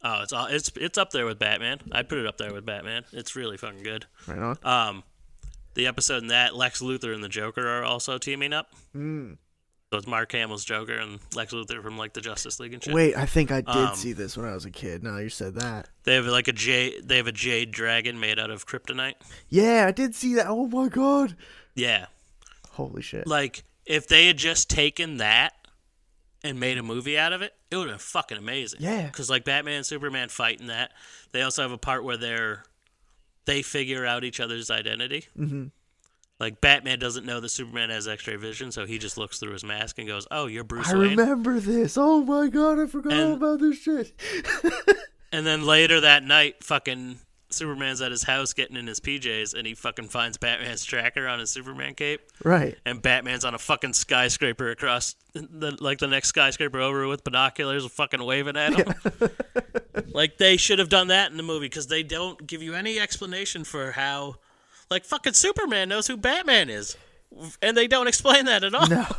Oh, 0.03 0.21
it's 0.21 0.33
all 0.33 0.45
it's 0.47 0.69
it's 0.75 0.97
up 0.99 1.09
there 1.11 1.25
with 1.25 1.39
Batman. 1.39 1.79
I'd 1.91 2.09
put 2.09 2.19
it 2.19 2.27
up 2.27 2.37
there 2.37 2.53
with 2.53 2.65
Batman. 2.65 3.05
It's 3.11 3.35
really 3.35 3.57
fucking 3.57 3.81
good. 3.83 4.05
Right 4.27 4.37
on. 4.37 4.57
Um, 4.63 5.03
the 5.73 5.87
episode 5.87 6.21
in 6.21 6.27
that 6.27 6.55
Lex 6.55 6.81
Luthor 6.81 7.13
and 7.15 7.23
the 7.23 7.29
Joker 7.29 7.67
are 7.67 7.83
also 7.83 8.17
teaming 8.19 8.53
up. 8.53 8.67
Mm. 8.95 9.37
So 9.91 9.97
it's 9.97 10.07
Mark 10.07 10.31
Hamill's 10.33 10.63
Joker 10.65 10.93
and 10.97 11.19
Lex 11.35 11.53
Luthor 11.53 11.81
from 11.81 11.97
like 11.97 12.13
the 12.13 12.21
Justice 12.21 12.59
League 12.59 12.73
and 12.73 12.83
shit. 12.83 12.93
Wait, 12.93 13.15
I 13.15 13.25
think 13.25 13.51
I 13.51 13.61
did 13.61 13.69
Um, 13.69 13.95
see 13.95 14.13
this 14.13 14.35
when 14.37 14.45
I 14.45 14.53
was 14.53 14.65
a 14.65 14.71
kid. 14.71 15.03
Now 15.03 15.17
you 15.17 15.29
said 15.29 15.55
that. 15.55 15.89
They 16.03 16.15
have 16.15 16.25
like 16.25 16.47
a 16.47 16.53
jade. 16.53 17.07
They 17.07 17.17
have 17.17 17.27
a 17.27 17.31
jade 17.31 17.71
dragon 17.71 18.19
made 18.19 18.37
out 18.37 18.51
of 18.51 18.67
kryptonite. 18.67 19.15
Yeah, 19.49 19.85
I 19.87 19.91
did 19.91 20.13
see 20.13 20.35
that. 20.35 20.47
Oh 20.47 20.67
my 20.67 20.87
god. 20.87 21.35
Yeah, 21.75 22.07
Holy 22.71 23.01
shit. 23.01 23.25
like 23.25 23.63
if 23.85 24.07
they 24.07 24.27
had 24.27 24.37
just 24.37 24.69
taken 24.69 25.17
that 25.17 25.53
and 26.43 26.59
made 26.59 26.77
a 26.77 26.83
movie 26.83 27.17
out 27.17 27.33
of 27.33 27.41
it, 27.41 27.53
it 27.71 27.75
would 27.77 27.87
have 27.87 27.93
been 27.93 27.99
fucking 27.99 28.37
amazing. 28.37 28.79
Yeah. 28.81 29.05
because 29.07 29.29
like 29.29 29.43
Batman 29.45 29.75
and 29.77 29.85
Superman 29.85 30.29
fighting 30.29 30.67
that. 30.67 30.91
They 31.31 31.41
also 31.41 31.61
have 31.61 31.71
a 31.71 31.77
part 31.77 32.03
where 32.03 32.17
they're 32.17 32.63
they 33.45 33.61
figure 33.61 34.05
out 34.05 34.23
each 34.23 34.39
other's 34.39 34.71
identity. 34.71 35.25
Mm-hmm. 35.37 35.65
Like 36.39 36.59
Batman 36.61 36.99
doesn't 36.99 37.25
know 37.25 37.39
that 37.39 37.49
Superman 37.49 37.89
has 37.91 38.07
X-ray 38.07 38.35
vision, 38.35 38.71
so 38.71 38.85
he 38.85 38.97
just 38.97 39.17
looks 39.17 39.39
through 39.39 39.53
his 39.53 39.63
mask 39.63 39.97
and 39.99 40.07
goes, 40.07 40.27
"Oh, 40.31 40.47
you're 40.47 40.63
Bruce 40.65 40.89
I 40.89 40.97
Wayne." 40.97 41.11
remember 41.15 41.59
this. 41.61 41.97
Oh 41.97 42.23
my 42.23 42.47
god, 42.49 42.77
I 42.79 42.87
forgot 42.87 43.13
all 43.13 43.19
And- 43.19 43.33
about 43.35 43.59
this 43.59 43.77
shit. 43.81 44.11
And 45.31 45.45
then 45.45 45.65
later 45.65 45.99
that 45.99 46.23
night, 46.23 46.63
fucking 46.63 47.19
Superman's 47.55 48.01
at 48.01 48.11
his 48.11 48.23
house 48.23 48.53
getting 48.53 48.75
in 48.75 48.87
his 48.87 48.99
PJs, 48.99 49.53
and 49.53 49.65
he 49.65 49.73
fucking 49.73 50.09
finds 50.09 50.37
Batman's 50.37 50.83
tracker 50.83 51.27
on 51.27 51.39
his 51.39 51.49
Superman 51.49 51.95
cape, 51.95 52.21
right. 52.43 52.77
and 52.85 53.01
Batman's 53.01 53.45
on 53.45 53.53
a 53.53 53.57
fucking 53.57 53.93
skyscraper 53.93 54.69
across 54.69 55.15
the 55.33 55.75
like 55.79 55.99
the 55.99 56.07
next 56.07 56.29
skyscraper 56.29 56.79
over 56.79 57.07
with 57.07 57.23
binoculars, 57.23 57.85
fucking 57.85 58.23
waving 58.23 58.57
at 58.57 58.73
him. 58.73 58.93
like 60.13 60.37
they 60.37 60.57
should 60.57 60.79
have 60.79 60.89
done 60.89 61.07
that 61.07 61.31
in 61.31 61.37
the 61.37 61.43
movie 61.43 61.65
because 61.65 61.87
they 61.87 62.03
don't 62.03 62.45
give 62.45 62.61
you 62.61 62.75
any 62.75 62.99
explanation 62.99 63.63
for 63.63 63.91
how, 63.91 64.35
like 64.89 65.05
fucking 65.05 65.33
Superman 65.33 65.89
knows 65.89 66.07
who 66.07 66.17
Batman 66.17 66.69
is, 66.69 66.97
and 67.61 67.75
they 67.75 67.87
don't 67.87 68.07
explain 68.07 68.45
that 68.45 68.63
at 68.63 68.73
all. 68.73 68.87
No. 68.87 69.07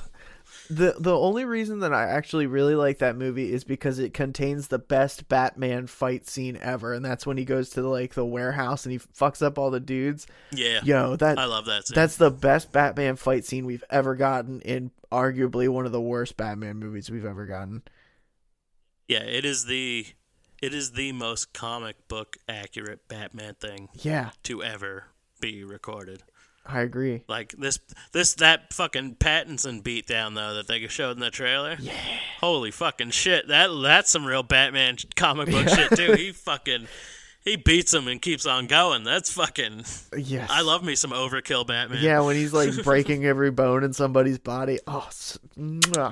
The 0.69 0.97
the 0.99 1.17
only 1.17 1.45
reason 1.45 1.81
that 1.81 1.93
I 1.93 2.05
actually 2.05 2.47
really 2.47 2.75
like 2.75 2.99
that 2.99 3.17
movie 3.17 3.53
is 3.53 3.63
because 3.65 3.99
it 3.99 4.13
contains 4.13 4.69
the 4.69 4.79
best 4.79 5.29
Batman 5.29 5.87
fight 5.87 6.27
scene 6.27 6.59
ever, 6.61 6.93
and 6.93 7.05
that's 7.05 7.27
when 7.27 7.37
he 7.37 7.45
goes 7.45 7.71
to 7.71 7.83
like 7.89 8.15
the 8.15 8.25
warehouse 8.25 8.85
and 8.85 8.93
he 8.93 8.99
fucks 8.99 9.43
up 9.43 9.59
all 9.59 9.71
the 9.71 9.81
dudes. 9.81 10.27
Yeah, 10.53 10.81
Yo, 10.83 11.17
that 11.17 11.39
I 11.39 11.45
love 11.45 11.67
that. 11.67 11.87
Scene. 11.87 11.95
that's 11.95 12.17
the 12.17 12.31
best 12.31 12.73
Batman 12.73 13.17
fight 13.17 13.45
scene 13.45 13.65
we've 13.67 13.85
ever 13.91 14.15
gotten 14.17 14.61
in 14.63 14.91
arguably 15.13 15.69
one 15.69 15.87
of 15.87 15.93
the 15.93 16.01
worst 16.01 16.37
Batman 16.37 16.77
movies 16.79 17.11
we've 17.11 17.25
ever 17.25 17.47
gotten. 17.47 17.83
Yeah, 19.09 19.23
it 19.23 19.45
is 19.45 19.67
the 19.67 20.07
it 20.61 20.75
is 20.75 20.93
the 20.93 21.13
most 21.13 21.53
comic 21.53 22.09
book 22.09 22.39
accurate 22.49 23.07
Batman 23.09 23.55
thing 23.55 23.89
Yeah, 23.95 24.31
to 24.45 24.63
ever 24.65 25.05
be 25.41 25.63
recorded. 25.65 26.23
I 26.69 26.81
agree. 26.81 27.23
Like 27.29 27.53
this 27.53 27.79
this 28.13 28.35
that 28.35 28.73
fucking 28.73 29.17
Pattinson 29.17 29.83
beatdown 29.83 30.35
though 30.35 30.55
that 30.55 30.67
they 30.67 30.87
showed 30.89 31.13
in 31.13 31.21
the 31.21 31.31
trailer. 31.31 31.77
Yeah. 31.79 31.93
Holy 32.41 32.71
fucking 32.71 33.11
shit. 33.11 33.49
That 33.49 33.69
that's 33.83 34.11
some 34.11 34.25
real 34.25 34.43
Batman 34.43 34.97
comic 35.15 35.51
book 35.51 35.69
shit 35.75 35.91
too. 35.97 36.13
He 36.15 36.33
fucking 36.33 36.89
he 37.45 37.55
beats 37.55 37.95
him 37.95 38.09
and 38.09 38.21
keeps 38.21 38.45
on 38.45 38.67
going. 38.67 39.05
That's 39.05 39.33
fucking 39.33 39.85
Yes. 40.17 40.51
I 40.51 40.63
love 40.63 40.83
me 40.83 40.97
some 40.97 41.13
overkill 41.13 41.67
Batman. 41.67 42.03
Yeah, 42.03 42.21
when 42.21 42.35
he's 42.35 42.53
like 42.53 42.71
breaking 42.83 43.25
every 43.25 43.53
bone 43.53 43.85
in 43.85 43.93
somebody's 43.93 44.39
body. 44.39 44.81
Oh, 44.87 45.07
so, 45.11 45.39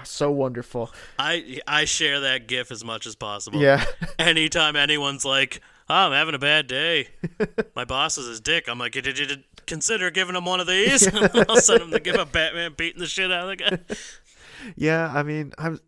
so 0.05 0.31
wonderful. 0.31 0.93
I 1.19 1.61
I 1.67 1.85
share 1.87 2.21
that 2.21 2.47
gif 2.47 2.71
as 2.71 2.85
much 2.85 3.07
as 3.07 3.17
possible. 3.17 3.61
Yeah. 3.61 3.85
anytime 4.19 4.77
anyone's 4.77 5.25
like, 5.25 5.61
oh, 5.90 5.95
I'm 5.95 6.12
having 6.12 6.37
a 6.37 6.38
bad 6.38 6.69
day, 6.69 7.09
my 7.75 7.85
boss 7.85 8.17
is 8.17 8.29
his 8.29 8.40
dick. 8.40 8.69
I'm 8.69 8.79
like, 8.79 8.95
consider 9.66 10.11
giving 10.11 10.37
him 10.37 10.44
one 10.44 10.61
of 10.61 10.66
these? 10.66 11.07
I'll 11.48 11.57
send 11.57 11.83
him 11.83 11.90
to 11.90 12.00
give 12.00 12.16
a 12.16 12.27
Batman 12.27 12.74
beating 12.77 13.00
the 13.00 13.07
shit 13.07 13.31
out 13.31 13.48
of 13.48 13.57
the 13.57 13.57
guy. 13.57 13.79
Yeah, 14.77 15.12
I 15.14 15.22
mean, 15.22 15.53
I'm 15.59 15.81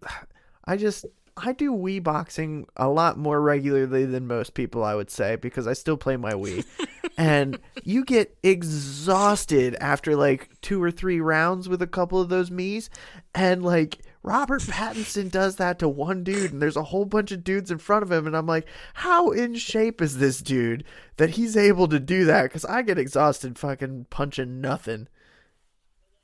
I 0.65 0.77
just 0.77 1.07
I 1.37 1.53
do 1.53 1.73
Wii 1.73 2.03
boxing 2.03 2.67
a 2.77 2.89
lot 2.89 3.19
more 3.19 3.41
regularly 3.41 4.07
than 4.07 4.27
most 4.27 4.55
people, 4.55 4.83
I 4.83 4.95
would 4.95 5.11
say, 5.11 5.37
because 5.37 5.67
I 5.67 5.75
still 5.75 5.99
play 5.99 6.17
my 6.17 6.33
Wii. 6.33 6.65
and 7.19 7.59
you 7.85 8.05
get 8.05 8.37
exhausted 8.43 9.77
after 9.81 10.17
like 10.17 10.49
two 10.63 10.83
or 10.83 10.91
three 10.91 11.21
rounds 11.21 11.69
with 11.69 11.83
a 11.83 11.87
couple 11.87 12.21
of 12.21 12.31
those 12.31 12.49
Mii's. 12.49 12.89
And 13.35 13.63
like 13.63 13.99
Robert 14.27 14.61
Pattinson 14.63 15.31
does 15.31 15.55
that 15.57 15.79
to 15.79 15.89
one 15.89 16.25
dude, 16.25 16.53
and 16.53 16.61
there's 16.61 16.77
a 16.77 16.83
whole 16.83 17.05
bunch 17.05 17.31
of 17.31 17.45
dudes 17.45 17.71
in 17.71 17.79
front 17.79 18.03
of 18.03 18.11
him. 18.11 18.27
And 18.27 18.37
I'm 18.37 18.47
like, 18.47 18.67
how 18.95 19.31
in 19.31 19.55
shape 19.55 20.03
is 20.03 20.19
this 20.19 20.43
dude 20.43 20.83
that 21.17 21.31
he's 21.31 21.57
able 21.57 21.87
to 21.87 22.01
do 22.01 22.25
that? 22.25 22.43
Because 22.43 22.65
I 22.65 22.83
get 22.83 22.99
exhausted 22.99 23.57
fucking 23.57 24.07
punching 24.11 24.61
nothing. 24.61 25.07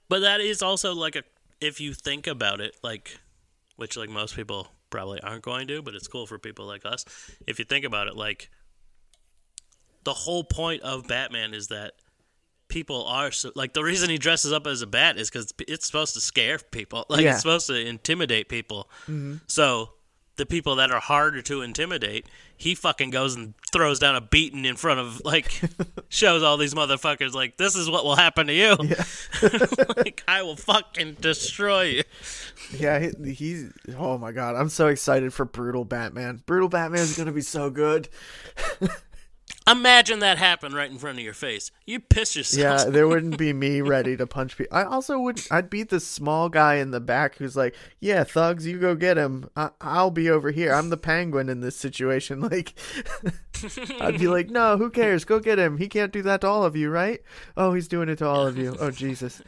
But 0.08 0.18
that 0.18 0.40
is 0.40 0.62
also 0.62 0.92
like 0.92 1.14
a, 1.14 1.22
if 1.60 1.80
you 1.80 1.94
think 1.94 2.26
about 2.26 2.60
it, 2.60 2.76
like, 2.82 3.20
which 3.76 3.96
like 3.96 4.10
most 4.10 4.34
people 4.34 4.66
probably 4.90 5.20
aren't 5.20 5.42
going 5.42 5.68
to, 5.68 5.80
but 5.80 5.94
it's 5.94 6.08
cool 6.08 6.26
for 6.26 6.40
people 6.40 6.66
like 6.66 6.84
us. 6.84 7.04
If 7.46 7.60
you 7.60 7.64
think 7.64 7.84
about 7.84 8.08
it, 8.08 8.16
like, 8.16 8.50
the 10.02 10.12
whole 10.12 10.42
point 10.42 10.82
of 10.82 11.06
Batman 11.06 11.54
is 11.54 11.68
that 11.68 11.92
people 12.72 13.04
are 13.04 13.30
so 13.30 13.52
like 13.54 13.74
the 13.74 13.82
reason 13.84 14.08
he 14.08 14.16
dresses 14.16 14.50
up 14.50 14.66
as 14.66 14.80
a 14.80 14.86
bat 14.86 15.18
is 15.18 15.28
because 15.28 15.52
it's 15.68 15.84
supposed 15.86 16.14
to 16.14 16.20
scare 16.20 16.58
people 16.58 17.04
like 17.10 17.20
Yeah. 17.20 17.32
it's 17.32 17.42
supposed 17.42 17.66
to 17.66 17.74
intimidate 17.78 18.48
people 18.48 18.88
mm-hmm. 19.02 19.36
so 19.46 19.90
the 20.36 20.46
people 20.46 20.76
that 20.76 20.90
are 20.90 20.98
harder 20.98 21.42
to 21.42 21.60
intimidate 21.60 22.26
he 22.56 22.74
fucking 22.74 23.10
goes 23.10 23.34
and 23.34 23.52
throws 23.70 23.98
down 23.98 24.16
a 24.16 24.20
beating 24.22 24.64
in 24.64 24.76
front 24.76 24.98
of 24.98 25.20
like 25.22 25.60
shows 26.08 26.42
all 26.42 26.56
these 26.56 26.72
motherfuckers 26.72 27.34
like 27.34 27.58
this 27.58 27.76
is 27.76 27.90
what 27.90 28.04
will 28.06 28.16
happen 28.16 28.46
to 28.46 28.54
you 28.54 28.74
like 29.98 30.24
i 30.26 30.40
will 30.40 30.56
fucking 30.56 31.18
destroy 31.20 31.82
you 31.82 32.02
Yeah, 32.78 32.98
he, 33.22 33.32
he's. 33.34 33.70
Oh 33.98 34.16
my 34.16 34.32
god, 34.32 34.54
I'm 34.56 34.70
so 34.70 34.86
excited 34.86 35.34
for 35.34 35.44
Brutal 35.44 35.84
Batman. 35.84 36.42
Brutal 36.46 36.70
Batman 36.70 37.00
is 37.02 37.18
gonna 37.18 37.32
be 37.32 37.42
so 37.42 37.68
good. 37.68 38.08
Imagine 39.68 40.18
that 40.20 40.38
happen 40.38 40.72
right 40.74 40.90
in 40.90 40.98
front 40.98 41.18
of 41.18 41.24
your 41.24 41.34
face 41.34 41.70
you 41.86 42.00
piss 42.00 42.34
yourself 42.36 42.84
Yeah, 42.84 42.84
there 42.90 43.06
wouldn't 43.06 43.38
be 43.38 43.52
me 43.52 43.80
ready 43.80 44.16
to 44.16 44.26
punch 44.26 44.56
people. 44.56 44.76
I 44.76 44.84
also 44.84 45.18
would. 45.20 45.40
I'd 45.50 45.70
beat 45.70 45.88
the 45.90 46.00
small 46.00 46.48
guy 46.48 46.76
in 46.76 46.90
the 46.90 47.00
back 47.00 47.36
who's 47.36 47.56
like, 47.56 47.74
"Yeah, 48.00 48.24
thugs, 48.24 48.66
you 48.66 48.78
go 48.78 48.94
get 48.94 49.16
him. 49.16 49.48
I, 49.56 49.70
I'll 49.80 50.10
be 50.10 50.28
over 50.30 50.50
here. 50.50 50.72
I'm 50.72 50.90
the 50.90 50.96
penguin 50.96 51.48
in 51.48 51.60
this 51.60 51.76
situation." 51.76 52.40
Like, 52.52 52.74
I'd 54.00 54.18
be 54.18 54.28
like, 54.28 54.50
"No, 54.50 54.76
who 54.76 54.90
cares? 54.90 55.24
Go 55.24 55.38
get 55.38 55.58
him. 55.58 55.78
He 55.78 55.88
can't 55.88 56.12
do 56.12 56.22
that 56.22 56.40
to 56.42 56.48
all 56.48 56.64
of 56.64 56.74
you, 56.76 56.90
right? 56.90 57.20
Oh, 57.56 57.72
he's 57.72 57.88
doing 57.88 58.08
it 58.08 58.16
to 58.16 58.26
all 58.28 58.46
of 58.46 58.56
you. 58.56 58.76
Oh, 58.80 58.90
Jesus." 58.90 59.42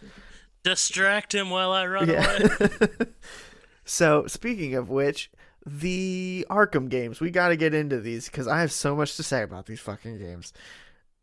distract 0.62 1.34
him 1.34 1.50
while 1.50 1.72
i 1.72 1.86
run 1.86 2.08
Yeah. 2.08 2.38
away 2.40 2.88
So, 3.84 4.26
speaking 4.26 4.74
of 4.74 4.88
which, 4.88 5.30
the 5.66 6.46
Arkham 6.50 6.88
games. 6.88 7.20
We 7.20 7.30
got 7.30 7.48
to 7.48 7.56
get 7.56 7.74
into 7.74 8.00
these 8.00 8.26
because 8.26 8.46
I 8.46 8.60
have 8.60 8.72
so 8.72 8.94
much 8.94 9.16
to 9.16 9.22
say 9.22 9.42
about 9.42 9.66
these 9.66 9.80
fucking 9.80 10.18
games. 10.18 10.52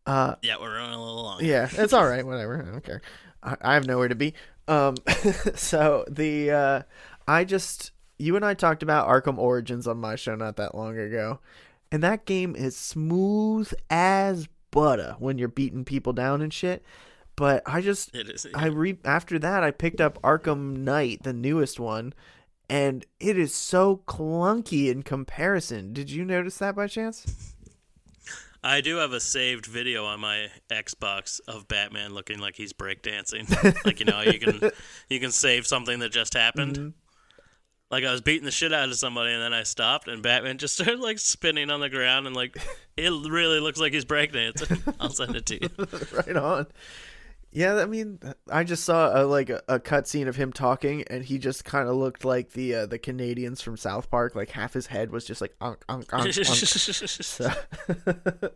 Uh, 0.03 0.33
yeah 0.41 0.55
we're 0.59 0.75
running 0.75 0.95
a 0.95 0.99
little 0.99 1.21
long 1.21 1.39
yeah, 1.43 1.69
it's 1.71 1.93
all 1.93 2.07
right. 2.07 2.25
Whatever. 2.25 2.65
I 2.67 2.71
don't 2.71 2.83
care. 2.83 3.01
I, 3.43 3.55
I 3.61 3.73
have 3.75 3.85
nowhere 3.85 4.07
to 4.07 4.15
be. 4.15 4.33
Um, 4.67 4.95
so 5.55 6.05
the 6.09 6.51
uh, 6.51 6.81
I 7.27 7.43
just 7.43 7.91
you 8.17 8.35
and 8.35 8.45
I 8.45 8.53
talked 8.53 8.83
about 8.83 9.07
Arkham 9.07 9.37
Origins 9.37 9.87
on 9.87 9.97
my 9.97 10.15
show 10.15 10.35
not 10.35 10.55
that 10.57 10.75
long 10.75 10.97
ago, 10.97 11.39
and 11.91 12.01
that 12.03 12.25
game 12.25 12.55
is 12.55 12.75
smooth 12.75 13.71
as 13.89 14.47
butter 14.71 15.15
when 15.19 15.37
you're 15.37 15.47
beating 15.47 15.85
people 15.85 16.13
down 16.13 16.41
and 16.41 16.53
shit. 16.53 16.83
But 17.35 17.63
I 17.65 17.81
just 17.81 18.15
it 18.15 18.29
is 18.29 18.47
I 18.53 18.67
re 18.67 18.97
after 19.05 19.39
that 19.39 19.63
I 19.63 19.71
picked 19.71 20.01
up 20.01 20.21
Arkham 20.21 20.77
Knight, 20.77 21.23
the 21.23 21.33
newest 21.33 21.79
one, 21.79 22.13
and 22.71 23.05
it 23.19 23.37
is 23.37 23.53
so 23.53 24.01
clunky 24.07 24.89
in 24.89 25.03
comparison. 25.03 25.91
Did 25.91 26.09
you 26.09 26.23
notice 26.23 26.57
that 26.59 26.73
by 26.73 26.87
chance? 26.87 27.53
I 28.63 28.79
do 28.79 28.95
have 28.97 29.11
a 29.11 29.19
saved 29.19 29.65
video 29.65 30.05
on 30.05 30.21
my 30.21 30.47
Xbox 30.69 31.41
of 31.49 31.67
Batman 31.67 32.13
looking 32.13 32.39
like 32.39 32.55
he's 32.55 32.71
breakdancing. 32.71 33.49
like 33.85 33.99
you 33.99 34.05
know, 34.05 34.21
you 34.21 34.39
can 34.39 34.71
you 35.09 35.19
can 35.19 35.31
save 35.31 35.67
something 35.67 35.99
that 35.99 36.13
just 36.13 36.33
happened. 36.33 36.77
Mm-hmm. 36.77 36.89
Like 37.89 38.05
I 38.05 38.11
was 38.11 38.21
beating 38.21 38.45
the 38.45 38.51
shit 38.51 38.71
out 38.71 38.87
of 38.87 38.95
somebody 38.95 39.33
and 39.33 39.41
then 39.41 39.53
I 39.53 39.63
stopped 39.63 40.07
and 40.07 40.23
Batman 40.23 40.57
just 40.57 40.75
started 40.75 41.01
like 41.01 41.19
spinning 41.19 41.69
on 41.71 41.81
the 41.81 41.89
ground 41.89 42.25
and 42.25 42.33
like 42.33 42.55
it 42.95 43.09
really 43.09 43.59
looks 43.59 43.81
like 43.81 43.91
he's 43.91 44.05
breakdancing. 44.05 44.95
I'll 44.97 45.09
send 45.09 45.35
it 45.35 45.45
to 45.47 45.61
you. 45.61 45.69
right 46.25 46.37
on. 46.37 46.67
Yeah, 47.53 47.75
I 47.79 47.85
mean, 47.85 48.17
I 48.49 48.63
just 48.63 48.85
saw 48.85 49.21
a, 49.21 49.25
like 49.25 49.49
a, 49.49 49.61
a 49.67 49.77
cutscene 49.77 50.29
of 50.29 50.37
him 50.37 50.53
talking, 50.53 51.03
and 51.09 51.25
he 51.25 51.37
just 51.37 51.65
kind 51.65 51.89
of 51.89 51.95
looked 51.95 52.23
like 52.23 52.51
the 52.53 52.75
uh, 52.75 52.85
the 52.85 52.97
Canadians 52.97 53.61
from 53.61 53.75
South 53.75 54.09
Park. 54.09 54.35
Like 54.35 54.51
half 54.51 54.71
his 54.73 54.87
head 54.87 55.11
was 55.11 55.25
just 55.25 55.41
like 55.41 55.53
unk, 55.59 55.83
unk, 55.89 56.05
unk, 56.13 56.25
unk. 56.25 56.37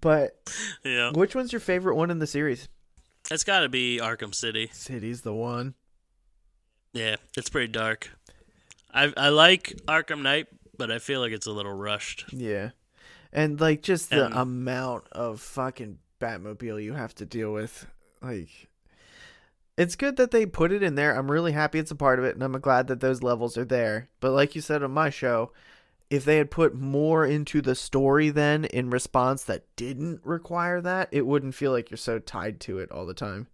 But 0.00 0.36
yeah, 0.84 1.12
which 1.14 1.34
one's 1.34 1.52
your 1.52 1.60
favorite 1.60 1.96
one 1.96 2.10
in 2.10 2.18
the 2.18 2.26
series? 2.26 2.68
it's 3.30 3.42
got 3.42 3.60
to 3.60 3.68
be 3.68 3.98
Arkham 4.00 4.32
City. 4.34 4.70
City's 4.72 5.22
the 5.22 5.34
one. 5.34 5.74
Yeah, 6.92 7.16
it's 7.36 7.50
pretty 7.50 7.72
dark. 7.72 8.10
I 8.92 9.12
I 9.16 9.28
like 9.30 9.74
Arkham 9.88 10.22
Knight, 10.22 10.46
but 10.78 10.90
I 10.90 10.98
feel 10.98 11.20
like 11.20 11.32
it's 11.32 11.46
a 11.46 11.52
little 11.52 11.72
rushed. 11.72 12.26
Yeah. 12.32 12.70
And 13.32 13.60
like 13.60 13.82
just 13.82 14.10
the 14.10 14.26
And- 14.26 14.34
amount 14.34 15.04
of 15.12 15.40
fucking 15.40 15.98
Batmobile 16.20 16.82
you 16.82 16.94
have 16.94 17.14
to 17.16 17.26
deal 17.26 17.52
with. 17.52 17.86
Like 18.22 18.68
it's 19.76 19.96
good 19.96 20.16
that 20.16 20.30
they 20.30 20.46
put 20.46 20.72
it 20.72 20.82
in 20.82 20.94
there. 20.94 21.16
I'm 21.16 21.30
really 21.30 21.52
happy 21.52 21.78
it's 21.78 21.90
a 21.90 21.96
part 21.96 22.18
of 22.18 22.24
it 22.24 22.34
and 22.34 22.42
I'm 22.42 22.58
glad 22.60 22.86
that 22.88 23.00
those 23.00 23.22
levels 23.22 23.56
are 23.58 23.64
there. 23.64 24.08
But 24.20 24.32
like 24.32 24.54
you 24.54 24.60
said 24.60 24.82
on 24.82 24.92
my 24.92 25.10
show, 25.10 25.52
if 26.08 26.24
they 26.24 26.36
had 26.36 26.50
put 26.50 26.74
more 26.74 27.26
into 27.26 27.60
the 27.60 27.74
story 27.74 28.30
then 28.30 28.64
in 28.66 28.90
response 28.90 29.44
that 29.44 29.64
didn't 29.76 30.20
require 30.24 30.80
that, 30.80 31.08
it 31.12 31.26
wouldn't 31.26 31.54
feel 31.54 31.72
like 31.72 31.90
you're 31.90 31.98
so 31.98 32.18
tied 32.18 32.60
to 32.60 32.78
it 32.78 32.90
all 32.90 33.06
the 33.06 33.14
time. 33.14 33.48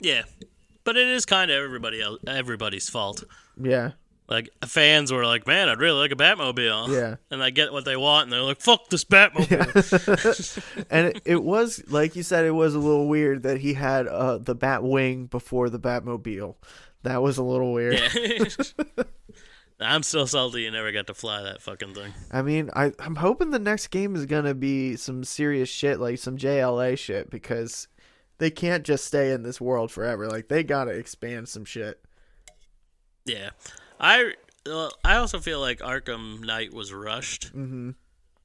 Yeah, 0.00 0.22
but 0.84 0.96
it 0.96 1.06
is 1.06 1.24
kind 1.24 1.50
of 1.50 1.62
everybody 1.62 2.02
else, 2.02 2.18
everybody's 2.26 2.90
fault. 2.90 3.22
Yeah. 3.60 3.92
Like 4.32 4.48
fans 4.66 5.12
were 5.12 5.26
like, 5.26 5.46
"Man, 5.46 5.68
I'd 5.68 5.78
really 5.78 5.98
like 6.00 6.10
a 6.10 6.16
Batmobile." 6.16 6.88
Yeah. 6.88 7.16
and 7.30 7.42
I 7.42 7.50
get 7.50 7.70
what 7.72 7.84
they 7.84 7.96
want, 7.96 8.24
and 8.24 8.32
they're 8.32 8.40
like, 8.42 8.60
"Fuck 8.60 8.88
this 8.88 9.04
Batmobile." 9.04 10.86
and 10.90 11.08
it, 11.08 11.22
it 11.24 11.42
was 11.42 11.84
like 11.88 12.16
you 12.16 12.22
said 12.22 12.44
it 12.46 12.50
was 12.52 12.74
a 12.74 12.78
little 12.78 13.08
weird 13.08 13.42
that 13.42 13.58
he 13.58 13.74
had 13.74 14.06
uh 14.08 14.38
the 14.38 14.54
bat 14.54 14.82
wing 14.82 15.26
before 15.26 15.68
the 15.68 15.78
batmobile 15.78 16.56
that 17.02 17.20
was 17.22 17.36
a 17.36 17.42
little 17.42 17.72
weird 17.72 17.94
Yeah. 17.94 19.04
I'm 19.80 20.02
still 20.04 20.26
salty 20.28 20.62
you 20.62 20.70
never 20.70 20.92
got 20.92 21.08
to 21.08 21.14
fly 21.14 21.42
that 21.42 21.60
fucking 21.60 21.92
thing. 21.94 22.12
i 22.30 22.40
mean 22.40 22.70
I, 22.76 22.92
i'm 23.00 23.16
hoping 23.16 23.50
the 23.50 23.58
next 23.58 23.88
game 23.88 24.14
is 24.14 24.26
gonna 24.26 24.54
be 24.54 24.94
some 24.96 25.24
serious 25.24 25.68
shit 25.68 25.98
like 25.98 26.18
some 26.18 26.36
jla 26.38 26.96
shit 26.96 27.30
because 27.30 27.88
they 28.38 28.50
can't 28.50 28.84
just 28.84 29.04
stay 29.04 29.32
in 29.32 29.42
this 29.42 29.60
world 29.60 29.90
forever 29.90 30.28
like 30.28 30.46
they 30.48 30.62
gotta 30.62 30.92
expand 30.92 31.48
some 31.48 31.64
shit 31.64 32.00
Yeah, 33.26 33.50
I 34.02 34.34
well, 34.66 34.92
I 35.04 35.16
also 35.16 35.38
feel 35.40 35.60
like 35.60 35.78
Arkham 35.80 36.44
Knight 36.44 36.74
was 36.74 36.92
rushed 36.92 37.56
mm-hmm 37.56 37.90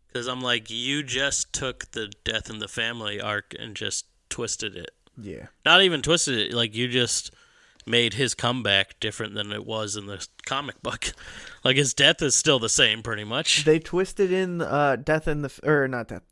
because 0.08 0.28
I'm 0.28 0.42
like, 0.42 0.70
you 0.72 1.04
just 1.04 1.52
took 1.54 1.92
the 1.92 2.12
Death 2.24 2.50
in 2.50 2.60
the 2.60 2.68
Family 2.70 3.20
arc 3.22 3.54
and 3.60 3.76
just 3.76 4.06
twisted 4.30 4.76
it. 4.76 4.92
yeah 5.22 5.48
Not 5.66 5.82
even 5.82 6.02
twisted 6.02 6.38
it, 6.40 6.54
like 6.54 6.74
you 6.74 6.88
just 6.88 7.32
made 7.86 8.14
his 8.16 8.34
comeback 8.34 9.00
different 9.00 9.34
than 9.36 9.52
it 9.52 9.66
was 9.66 9.96
in 9.96 10.08
the 10.08 10.26
comic 10.46 10.82
book. 10.82 11.12
Like 11.64 11.76
his 11.76 11.94
death 11.94 12.22
is 12.22 12.34
still 12.34 12.60
the 12.60 12.70
same, 12.70 13.04
pretty 13.04 13.26
much. 13.26 13.66
they 13.66 13.78
twisted 13.80 14.32
in 14.32 14.62
uh 14.62 14.96
death 14.96 15.28
in 15.28 15.42
the 15.42 15.52
or 15.64 15.88
not 15.90 16.08
death 16.08 16.24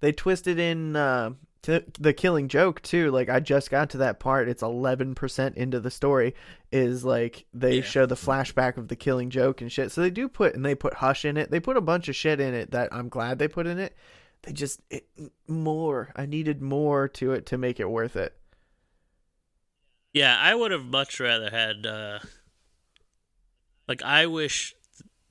they 0.00 0.12
twisted 0.12 0.58
in 0.58 0.96
uh 0.96 1.30
the 1.62 2.12
killing 2.12 2.48
joke 2.48 2.82
too 2.82 3.10
like 3.12 3.28
i 3.28 3.38
just 3.38 3.70
got 3.70 3.88
to 3.90 3.98
that 3.98 4.18
part 4.18 4.48
it's 4.48 4.62
11% 4.64 5.54
into 5.54 5.78
the 5.78 5.90
story 5.92 6.34
is 6.72 7.04
like 7.04 7.44
they 7.54 7.76
Yeah. 7.76 7.82
show 7.82 8.04
the 8.06 8.16
flashback 8.16 8.76
of 8.76 8.88
the 8.88 8.96
killing 8.96 9.30
joke 9.30 9.60
and 9.60 9.70
shit 9.70 9.92
so 9.92 10.00
they 10.00 10.10
do 10.10 10.28
put 10.28 10.54
and 10.56 10.64
they 10.64 10.74
put 10.74 10.94
hush 10.94 11.24
in 11.24 11.36
it 11.36 11.52
they 11.52 11.60
put 11.60 11.76
a 11.76 11.80
bunch 11.80 12.08
of 12.08 12.16
shit 12.16 12.40
in 12.40 12.52
it 12.52 12.72
that 12.72 12.88
i'm 12.92 13.08
glad 13.08 13.38
they 13.38 13.46
put 13.46 13.68
in 13.68 13.78
it 13.78 13.94
they 14.42 14.52
just 14.52 14.80
it, 14.90 15.06
more 15.46 16.12
i 16.16 16.26
needed 16.26 16.60
more 16.60 17.06
to 17.06 17.30
it 17.32 17.46
to 17.46 17.56
make 17.56 17.78
it 17.78 17.88
worth 17.88 18.16
it 18.16 18.36
Yeah, 20.12 20.36
I 20.38 20.54
would 20.54 20.72
have 20.72 20.84
much 20.84 21.20
rather 21.20 21.48
had. 21.50 21.86
uh 21.86 22.18
Like, 23.88 24.02
I 24.02 24.26
wish 24.26 24.74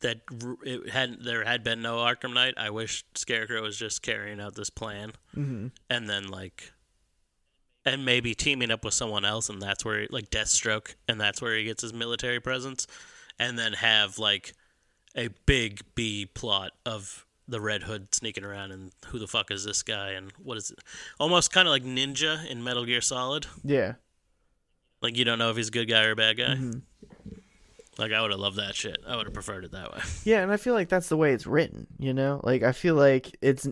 that 0.01 0.21
it 0.63 0.89
hadn't. 0.89 1.23
There 1.23 1.43
had 1.43 1.63
been 1.63 1.81
no 1.81 1.97
Arkham 1.97 2.33
Knight. 2.33 2.55
I 2.57 2.69
wish 2.69 3.03
Scarecrow 3.15 3.61
was 3.61 3.77
just 3.77 4.01
carrying 4.01 4.39
out 4.39 4.55
this 4.55 4.69
plan, 4.69 5.13
mm-hmm. 5.35 5.67
and 5.89 6.09
then 6.09 6.27
like, 6.27 6.73
and 7.85 8.05
maybe 8.05 8.35
teaming 8.35 8.71
up 8.71 8.83
with 8.85 8.93
someone 8.93 9.25
else, 9.25 9.49
and 9.49 9.61
that's 9.61 9.85
where 9.85 10.07
like 10.09 10.29
Deathstroke, 10.29 10.95
and 11.07 11.19
that's 11.19 11.41
where 11.41 11.55
he 11.55 11.63
gets 11.63 11.81
his 11.81 11.93
military 11.93 12.39
presence, 12.39 12.87
and 13.39 13.57
then 13.57 13.73
have 13.73 14.19
like 14.19 14.53
a 15.15 15.29
big 15.45 15.81
B 15.95 16.25
plot 16.25 16.71
of 16.85 17.25
the 17.47 17.59
Red 17.61 17.83
Hood 17.83 18.13
sneaking 18.15 18.45
around 18.45 18.71
and 18.71 18.91
who 19.07 19.19
the 19.19 19.27
fuck 19.27 19.51
is 19.51 19.65
this 19.65 19.83
guy 19.83 20.11
and 20.11 20.31
what 20.41 20.57
is 20.57 20.71
it? 20.71 20.79
Almost 21.19 21.51
kind 21.51 21.67
of 21.67 21.71
like 21.71 21.83
Ninja 21.83 22.45
in 22.49 22.63
Metal 22.63 22.85
Gear 22.85 23.01
Solid. 23.01 23.45
yeah 23.63 23.95
Like 25.01 25.17
you 25.17 25.25
don't 25.25 25.37
know 25.37 25.49
if 25.49 25.57
he's 25.57 25.67
a 25.67 25.71
good 25.71 25.89
guy 25.89 26.05
or 26.05 26.11
a 26.11 26.15
bad 26.15 26.37
guy. 26.37 26.55
Mhm. 26.55 26.83
Like 28.01 28.11
I 28.11 28.21
would 28.21 28.31
have 28.31 28.39
loved 28.39 28.57
that 28.57 28.75
shit. 28.75 28.97
I 29.07 29.15
would 29.15 29.27
have 29.27 29.33
preferred 29.33 29.63
it 29.63 29.71
that 29.71 29.93
way. 29.93 30.01
yeah 30.25 30.41
and 30.41 30.51
i 30.51 30.57
feel 30.57 30.73
like 30.73 30.89
that's 30.89 31.07
the 31.07 31.15
way 31.17 31.31
it's 31.31 31.47
written 31.47 31.87
you 31.97 32.13
know 32.13 32.41
like 32.43 32.63
i 32.63 32.71
feel 32.73 32.95
like 32.95 33.37
it's 33.41 33.67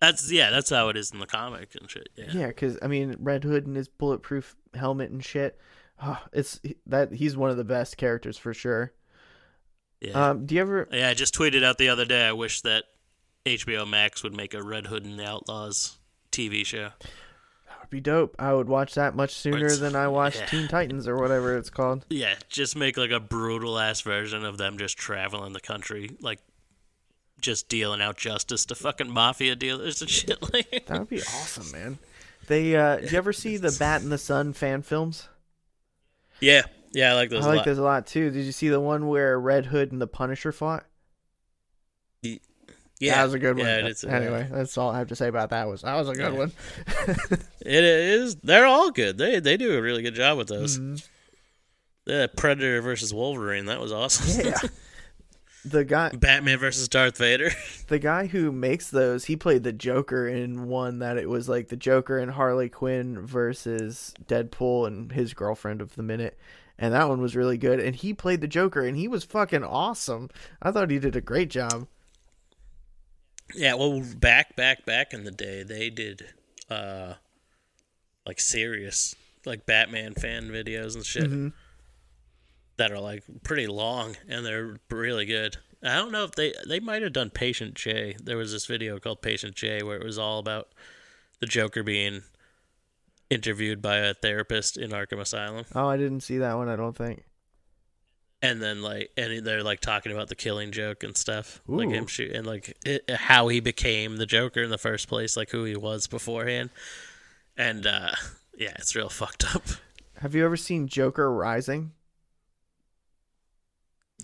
That's 0.00 0.30
yeah, 0.30 0.50
that's 0.50 0.70
how 0.70 0.88
it 0.88 0.96
is 0.96 1.10
in 1.12 1.18
the 1.20 1.26
comic 1.26 1.74
and 1.80 1.88
shit. 1.88 2.08
Yeah. 2.16 2.26
Yeah, 2.32 2.46
because 2.48 2.76
I 2.82 2.88
mean, 2.88 3.14
Red 3.20 3.44
Hood 3.44 3.66
and 3.66 3.76
his 3.76 3.88
bulletproof 3.88 4.56
helmet 4.74 5.10
and 5.12 5.24
shit. 5.24 5.58
Oh, 6.02 6.20
it's 6.32 6.60
that 6.86 7.12
he's 7.12 7.36
one 7.36 7.50
of 7.50 7.56
the 7.56 7.62
best 7.64 7.96
characters 7.96 8.36
for 8.36 8.52
sure. 8.52 8.92
Yeah. 10.00 10.30
Um, 10.30 10.44
do 10.46 10.56
you 10.56 10.60
ever? 10.60 10.88
yeah, 10.90 11.08
I 11.08 11.14
just 11.14 11.34
tweeted 11.34 11.62
out 11.62 11.78
the 11.78 11.88
other 11.88 12.04
day 12.04 12.26
I 12.26 12.32
wish 12.32 12.62
that 12.62 12.82
HBO 13.46 13.88
Max 13.88 14.24
would 14.24 14.36
make 14.36 14.54
a 14.54 14.62
Red 14.62 14.88
Hood 14.88 15.04
and 15.04 15.16
the 15.20 15.24
Outlaws 15.24 15.98
TV 16.32 16.66
show. 16.66 16.90
Be 17.92 18.00
dope. 18.00 18.34
I 18.38 18.54
would 18.54 18.70
watch 18.70 18.94
that 18.94 19.14
much 19.14 19.34
sooner 19.34 19.70
than 19.76 19.94
I 19.94 20.08
watched 20.08 20.40
yeah. 20.40 20.46
Teen 20.46 20.66
Titans 20.66 21.06
or 21.06 21.18
whatever 21.18 21.58
it's 21.58 21.68
called. 21.68 22.06
Yeah, 22.08 22.36
just 22.48 22.74
make 22.74 22.96
like 22.96 23.10
a 23.10 23.20
brutal 23.20 23.78
ass 23.78 24.00
version 24.00 24.46
of 24.46 24.56
them 24.56 24.78
just 24.78 24.96
traveling 24.96 25.52
the 25.52 25.60
country, 25.60 26.16
like 26.22 26.38
just 27.38 27.68
dealing 27.68 28.00
out 28.00 28.16
justice 28.16 28.64
to 28.64 28.74
fucking 28.74 29.10
mafia 29.10 29.54
dealers 29.54 30.00
and 30.00 30.08
shit 30.10 30.40
like 30.54 30.86
That 30.86 31.00
would 31.00 31.10
be 31.10 31.20
awesome, 31.20 31.70
man. 31.70 31.98
They 32.46 32.74
uh, 32.74 32.96
did 32.96 33.12
you 33.12 33.18
ever 33.18 33.34
see 33.34 33.58
the 33.58 33.76
Bat 33.78 34.00
in 34.00 34.08
the 34.08 34.16
Sun 34.16 34.54
fan 34.54 34.80
films? 34.80 35.28
Yeah. 36.40 36.62
Yeah, 36.92 37.12
I 37.12 37.14
like 37.14 37.28
those 37.28 37.44
I 37.44 37.48
like 37.48 37.56
lot. 37.58 37.64
those 37.66 37.78
a 37.78 37.82
lot 37.82 38.06
too. 38.06 38.30
Did 38.30 38.46
you 38.46 38.52
see 38.52 38.70
the 38.70 38.80
one 38.80 39.06
where 39.06 39.38
Red 39.38 39.66
Hood 39.66 39.92
and 39.92 40.00
the 40.00 40.06
Punisher 40.06 40.50
fought? 40.50 40.86
Yeah, 43.06 43.16
that 43.16 43.24
was 43.24 43.34
a 43.34 43.38
good 43.38 43.56
one. 43.56 43.66
Yeah, 43.66 43.78
it 43.78 43.86
is, 43.86 44.04
anyway, 44.04 44.48
that's 44.50 44.78
all 44.78 44.90
I 44.90 44.98
have 44.98 45.08
to 45.08 45.16
say 45.16 45.28
about 45.28 45.50
that. 45.50 45.68
Was 45.68 45.82
that 45.82 45.94
was 45.96 46.08
a 46.08 46.14
good 46.14 46.32
Yeah. 46.32 46.38
one. 46.38 46.52
It 47.64 47.84
is. 47.84 48.36
They're 48.36 48.66
all 48.66 48.90
good. 48.90 49.18
They 49.18 49.38
they 49.40 49.56
do 49.56 49.76
a 49.78 49.82
really 49.82 50.02
good 50.02 50.14
job 50.14 50.36
with 50.38 50.48
those. 50.48 50.78
Mhm. 50.78 51.06
The 52.04 52.30
Predator 52.36 52.80
versus 52.82 53.14
Wolverine. 53.14 53.66
That 53.66 53.80
was 53.80 53.92
awesome. 53.92 54.46
Yeah. 54.46 54.58
The 55.64 55.84
guy, 55.84 56.08
Batman 56.10 56.58
versus 56.58 56.88
Darth 56.88 57.16
Vader. 57.18 57.52
the 57.86 58.00
guy 58.00 58.26
who 58.26 58.50
makes 58.50 58.90
those, 58.90 59.26
he 59.26 59.36
played 59.36 59.62
the 59.62 59.72
Joker 59.72 60.26
in 60.26 60.66
one 60.66 60.98
that 60.98 61.18
it 61.18 61.28
was 61.30 61.48
like 61.48 61.68
the 61.68 61.76
Joker 61.76 62.18
and 62.18 62.32
Harley 62.32 62.68
Quinn 62.68 63.24
versus 63.24 64.12
Deadpool 64.26 64.88
and 64.88 65.12
his 65.12 65.34
girlfriend 65.34 65.80
of 65.80 65.94
the 65.94 66.02
minute. 66.02 66.36
And 66.80 66.92
that 66.94 67.08
one 67.08 67.20
was 67.22 67.36
really 67.36 67.58
good. 67.58 67.78
And 67.78 67.94
he 67.94 68.12
played 68.12 68.40
the 68.40 68.48
Joker 68.48 68.84
and 68.84 68.96
he 68.96 69.06
was 69.06 69.22
fucking 69.22 69.62
awesome. 69.62 70.30
I 70.60 70.72
thought 70.72 70.90
he 70.90 70.98
did 70.98 71.14
a 71.14 71.20
great 71.20 71.48
job. 71.48 71.86
Yeah, 73.54 73.74
well, 73.74 74.02
back 74.16 74.56
back 74.56 74.84
back 74.86 75.12
in 75.12 75.24
the 75.24 75.30
day, 75.30 75.62
they 75.62 75.90
did 75.90 76.26
uh 76.70 77.14
like 78.26 78.40
serious 78.40 79.14
like 79.44 79.66
Batman 79.66 80.14
fan 80.14 80.44
videos 80.44 80.94
and 80.94 81.04
shit 81.04 81.30
Mhm. 81.30 81.52
that 82.76 82.92
are 82.92 83.00
like 83.00 83.24
pretty 83.42 83.66
long 83.66 84.16
and 84.28 84.44
they're 84.46 84.78
really 84.90 85.26
good. 85.26 85.56
I 85.82 85.96
don't 85.96 86.12
know 86.12 86.24
if 86.24 86.32
they 86.32 86.54
they 86.66 86.78
might 86.80 87.02
have 87.02 87.12
done 87.12 87.30
Patient 87.30 87.74
J. 87.74 88.16
There 88.22 88.36
was 88.36 88.52
this 88.52 88.66
video 88.66 88.98
called 89.00 89.20
Patient 89.22 89.54
J 89.56 89.82
where 89.82 89.96
it 89.98 90.04
was 90.04 90.18
all 90.18 90.38
about 90.38 90.68
the 91.40 91.46
Joker 91.46 91.82
being 91.82 92.22
interviewed 93.30 93.82
by 93.82 93.96
a 93.96 94.14
therapist 94.14 94.76
in 94.76 94.90
Arkham 94.90 95.18
Asylum. 95.18 95.64
Oh, 95.74 95.88
I 95.88 95.96
didn't 95.96 96.20
see 96.20 96.38
that 96.38 96.54
one, 96.54 96.68
I 96.68 96.76
don't 96.76 96.96
think. 96.96 97.24
And 98.42 98.60
then 98.60 98.82
like 98.82 99.10
and 99.16 99.46
they're 99.46 99.62
like 99.62 99.80
talking 99.80 100.10
about 100.12 100.28
the 100.28 100.34
killing 100.34 100.72
joke 100.72 101.02
and 101.04 101.16
stuff 101.16 101.62
like 101.66 101.88
him 101.88 102.06
shoot 102.06 102.32
and 102.32 102.46
like 102.46 102.76
it, 102.84 103.08
how 103.08 103.48
he 103.48 103.60
became 103.60 104.16
the 104.16 104.26
joker 104.26 104.62
in 104.62 104.70
the 104.70 104.76
first 104.78 105.08
place 105.08 105.36
like 105.36 105.50
who 105.50 105.64
he 105.64 105.76
was 105.76 106.06
beforehand 106.08 106.68
and 107.56 107.86
uh 107.86 108.10
yeah 108.58 108.72
it's 108.76 108.96
real 108.96 109.08
fucked 109.20 109.54
up 109.54 109.62
Have 110.20 110.34
you 110.34 110.44
ever 110.44 110.56
seen 110.56 110.86
Joker 110.88 111.32
Rising? 111.32 111.92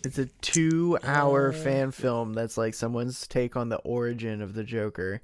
It's 0.04 0.18
a 0.18 0.26
two 0.40 0.96
hour 1.02 1.48
Uh, 1.48 1.52
fan 1.52 1.90
film 1.90 2.34
that's 2.34 2.56
like 2.56 2.74
someone's 2.74 3.26
take 3.26 3.56
on 3.56 3.68
the 3.68 3.78
origin 3.78 4.40
of 4.40 4.54
the 4.54 4.62
Joker. 4.64 5.20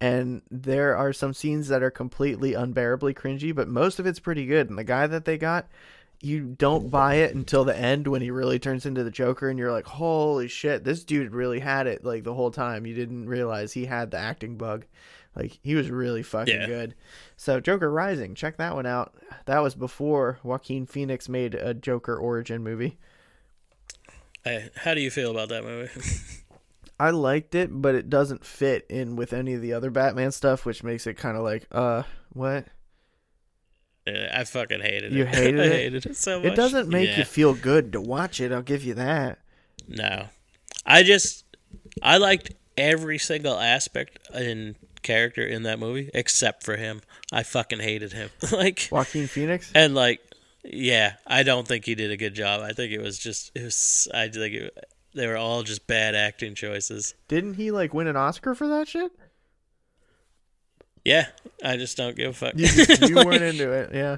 And 0.00 0.42
there 0.50 0.96
are 0.96 1.12
some 1.12 1.34
scenes 1.34 1.68
that 1.68 1.82
are 1.82 1.90
completely 1.90 2.54
unbearably 2.54 3.14
cringy, 3.14 3.54
but 3.54 3.68
most 3.68 3.98
of 3.98 4.06
it's 4.06 4.20
pretty 4.20 4.46
good. 4.46 4.68
And 4.70 4.78
the 4.78 4.84
guy 4.84 5.06
that 5.06 5.24
they 5.24 5.38
got, 5.38 5.68
you 6.20 6.56
don't 6.58 6.90
buy 6.90 7.16
it 7.16 7.34
until 7.34 7.64
the 7.64 7.76
end 7.78 8.06
when 8.08 8.22
he 8.22 8.30
really 8.30 8.58
turns 8.58 8.84
into 8.86 9.04
the 9.04 9.10
Joker, 9.10 9.48
and 9.48 9.58
you're 9.58 9.70
like, 9.72 9.86
holy 9.86 10.48
shit, 10.48 10.82
this 10.84 11.04
dude 11.04 11.32
really 11.32 11.60
had 11.60 11.86
it 11.86 12.04
like 12.04 12.24
the 12.24 12.34
whole 12.34 12.50
time. 12.50 12.86
You 12.86 12.94
didn't 12.94 13.28
realize 13.28 13.72
he 13.72 13.86
had 13.86 14.10
the 14.10 14.18
acting 14.18 14.56
bug. 14.56 14.84
Like, 15.36 15.58
he 15.62 15.76
was 15.76 15.88
really 15.90 16.24
fucking 16.24 16.52
Yeah. 16.62 16.66
good. 16.66 16.94
So, 17.36 17.60
Joker 17.60 17.90
Rising, 17.90 18.34
check 18.34 18.56
that 18.56 18.74
one 18.74 18.86
out. 18.86 19.14
That 19.44 19.60
was 19.60 19.76
before 19.76 20.40
Joaquin 20.42 20.86
Phoenix 20.86 21.28
made 21.28 21.54
a 21.54 21.74
Joker 21.74 22.16
origin 22.16 22.64
movie. 22.64 22.98
I, 24.44 24.70
how 24.74 24.94
do 24.94 25.00
you 25.00 25.10
feel 25.10 25.30
about 25.30 25.48
that 25.50 25.64
movie 25.64 25.90
I 27.00 27.10
liked 27.10 27.54
it, 27.54 27.70
but 27.70 27.94
it 27.94 28.10
doesn't 28.10 28.44
fit 28.44 28.84
in 28.88 29.14
with 29.14 29.32
any 29.32 29.54
of 29.54 29.62
the 29.62 29.72
other 29.72 29.90
Batman 29.90 30.32
stuff, 30.32 30.66
which 30.66 30.82
makes 30.82 31.06
it 31.06 31.14
kind 31.14 31.36
of 31.36 31.44
like, 31.44 31.64
uh, 31.70 32.02
what? 32.32 32.66
Yeah, 34.14 34.30
I 34.40 34.44
fucking 34.44 34.80
hated 34.80 35.12
it. 35.12 35.16
You 35.16 35.24
hated 35.26 35.60
I 35.60 35.64
it? 35.64 35.72
hated 35.72 36.06
it 36.06 36.16
so 36.16 36.40
much. 36.40 36.52
It 36.52 36.56
doesn't 36.56 36.88
make 36.88 37.08
Yeah. 37.10 37.18
you 37.18 37.24
feel 37.24 37.54
good 37.54 37.92
to 37.92 38.00
watch 38.00 38.40
it. 38.40 38.52
I'll 38.52 38.62
give 38.62 38.84
you 38.84 38.94
that. 38.94 39.38
No, 39.86 40.26
I 40.84 41.02
just 41.02 41.44
I 42.02 42.18
liked 42.18 42.52
every 42.76 43.18
single 43.18 43.58
aspect 43.58 44.18
and 44.32 44.74
character 45.02 45.46
in 45.46 45.62
that 45.64 45.78
movie 45.78 46.10
except 46.14 46.62
for 46.64 46.76
him. 46.76 47.00
I 47.32 47.42
fucking 47.42 47.80
hated 47.80 48.12
him. 48.12 48.30
like 48.52 48.88
Joaquin 48.90 49.26
Phoenix. 49.26 49.70
and 49.74 49.94
like 49.94 50.20
yeah, 50.64 51.14
I 51.26 51.44
don't 51.44 51.66
think 51.66 51.86
he 51.86 51.94
did 51.94 52.10
a 52.10 52.16
good 52.16 52.34
job. 52.34 52.60
I 52.60 52.72
think 52.72 52.92
it 52.92 53.00
was 53.00 53.18
just 53.18 53.50
it 53.54 53.62
was 53.62 54.08
I 54.12 54.28
think 54.28 54.54
it, 54.54 54.84
they 55.14 55.26
were 55.26 55.36
all 55.38 55.62
just 55.62 55.86
bad 55.86 56.14
acting 56.14 56.54
choices. 56.54 57.14
Didn't 57.28 57.54
he 57.54 57.70
like 57.70 57.94
win 57.94 58.06
an 58.06 58.16
Oscar 58.16 58.54
for 58.54 58.68
that 58.68 58.88
shit? 58.88 59.10
Yeah, 61.08 61.26
I 61.64 61.76
just 61.76 61.96
don't 61.96 62.16
give 62.16 62.30
a 62.30 62.32
fuck. 62.34 62.52
You, 62.56 62.66
you 63.08 63.14
Like, 63.14 63.26
weren't 63.26 63.42
into 63.42 63.72
it. 63.72 63.90
Yeah. 63.94 64.16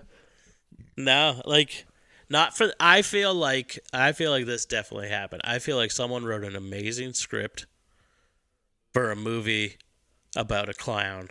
No, 0.96 1.40
like 1.44 1.86
not 2.28 2.56
for. 2.56 2.72
I 2.80 3.02
feel 3.02 3.32
like 3.34 3.78
I 3.92 4.12
feel 4.12 4.30
like 4.30 4.46
this 4.46 4.66
definitely 4.66 5.08
happened. 5.08 5.42
I 5.44 5.58
feel 5.60 5.76
like 5.76 5.90
someone 5.90 6.24
wrote 6.24 6.44
an 6.44 6.56
amazing 6.56 7.12
script 7.12 7.66
for 8.92 9.10
a 9.10 9.16
movie 9.16 9.76
about 10.36 10.68
a 10.68 10.74
clown, 10.74 11.28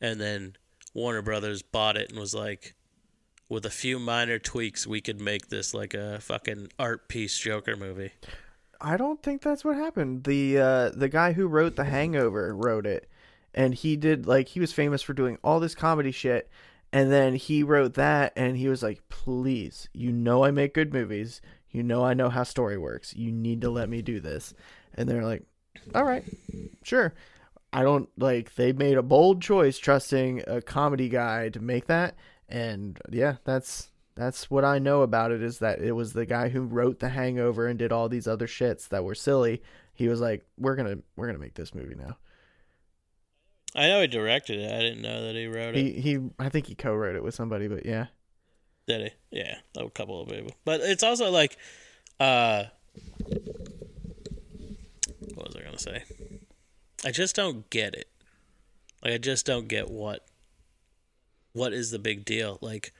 and 0.00 0.20
then 0.20 0.56
Warner 0.94 1.22
Brothers 1.22 1.62
bought 1.62 1.96
it 1.96 2.10
and 2.10 2.18
was 2.18 2.34
like, 2.34 2.74
with 3.48 3.66
a 3.66 3.70
few 3.70 3.98
minor 3.98 4.38
tweaks, 4.38 4.86
we 4.86 5.00
could 5.00 5.20
make 5.20 5.48
this 5.48 5.74
like 5.74 5.94
a 5.94 6.20
fucking 6.20 6.68
art 6.78 7.08
piece 7.08 7.36
Joker 7.38 7.76
movie. 7.76 8.12
I 8.80 8.96
don't 8.96 9.22
think 9.22 9.42
that's 9.42 9.64
what 9.64 9.76
happened. 9.76 10.24
The 10.24 10.58
uh, 10.58 10.90
the 10.90 11.08
guy 11.08 11.32
who 11.32 11.46
wrote 11.46 11.76
The 11.76 11.84
Hangover 11.84 12.54
wrote 12.54 12.86
it, 12.86 13.08
and 13.54 13.74
he 13.74 13.96
did 13.96 14.26
like 14.26 14.48
he 14.48 14.60
was 14.60 14.72
famous 14.72 15.02
for 15.02 15.12
doing 15.12 15.38
all 15.42 15.60
this 15.60 15.74
comedy 15.74 16.12
shit, 16.12 16.48
and 16.92 17.10
then 17.12 17.34
he 17.34 17.62
wrote 17.62 17.94
that, 17.94 18.32
and 18.36 18.56
he 18.56 18.68
was 18.68 18.82
like, 18.82 19.08
"Please, 19.08 19.88
you 19.92 20.12
know 20.12 20.44
I 20.44 20.50
make 20.50 20.74
good 20.74 20.92
movies. 20.92 21.40
You 21.70 21.82
know 21.82 22.04
I 22.04 22.14
know 22.14 22.30
how 22.30 22.44
story 22.44 22.78
works. 22.78 23.14
You 23.14 23.32
need 23.32 23.60
to 23.62 23.70
let 23.70 23.88
me 23.88 24.02
do 24.02 24.20
this." 24.20 24.54
And 24.94 25.08
they're 25.08 25.24
like, 25.24 25.44
"All 25.94 26.04
right, 26.04 26.24
sure." 26.82 27.14
I 27.72 27.82
don't 27.82 28.08
like 28.16 28.54
they 28.54 28.72
made 28.72 28.96
a 28.96 29.02
bold 29.02 29.42
choice 29.42 29.78
trusting 29.78 30.42
a 30.46 30.62
comedy 30.62 31.08
guy 31.08 31.50
to 31.50 31.60
make 31.60 31.86
that, 31.86 32.16
and 32.48 32.98
yeah, 33.10 33.36
that's 33.44 33.90
that's 34.14 34.50
what 34.50 34.64
I 34.64 34.78
know 34.78 35.02
about 35.02 35.32
it 35.32 35.42
is 35.42 35.58
that 35.58 35.80
it 35.80 35.92
was 35.92 36.12
the 36.12 36.26
guy 36.26 36.48
who 36.48 36.62
wrote 36.62 36.98
The 36.98 37.10
Hangover 37.10 37.66
and 37.66 37.78
did 37.78 37.92
all 37.92 38.08
these 38.08 38.26
other 38.26 38.46
shits 38.46 38.88
that 38.88 39.04
were 39.04 39.14
silly. 39.14 39.62
He 39.94 40.08
was 40.08 40.20
like, 40.20 40.44
"We're 40.56 40.76
gonna 40.76 40.98
we're 41.16 41.26
gonna 41.26 41.38
make 41.38 41.54
this 41.54 41.74
movie 41.74 41.94
now." 41.94 42.16
I 43.78 43.86
know 43.86 44.00
he 44.00 44.08
directed 44.08 44.58
it. 44.58 44.72
I 44.72 44.80
didn't 44.80 45.02
know 45.02 45.24
that 45.26 45.36
he 45.36 45.46
wrote 45.46 45.76
it. 45.76 45.76
He 45.76 45.92
he 46.00 46.18
I 46.38 46.48
think 46.48 46.66
he 46.66 46.74
co-wrote 46.74 47.14
it 47.14 47.22
with 47.22 47.34
somebody, 47.34 47.68
but 47.68 47.86
yeah. 47.86 48.06
Did 48.88 49.12
he? 49.30 49.38
Yeah, 49.38 49.58
a 49.76 49.88
couple 49.88 50.20
of 50.20 50.28
people. 50.28 50.50
But 50.64 50.80
it's 50.80 51.04
also 51.04 51.30
like, 51.30 51.56
uh, 52.18 52.64
what 55.34 55.46
was 55.46 55.56
I 55.56 55.62
gonna 55.62 55.78
say? 55.78 56.02
I 57.04 57.12
just 57.12 57.36
don't 57.36 57.70
get 57.70 57.94
it. 57.94 58.08
Like, 59.04 59.12
I 59.12 59.18
just 59.18 59.46
don't 59.46 59.68
get 59.68 59.88
what, 59.88 60.26
what 61.52 61.72
is 61.72 61.92
the 61.92 62.00
big 62.00 62.24
deal? 62.24 62.58
Like, 62.60 62.92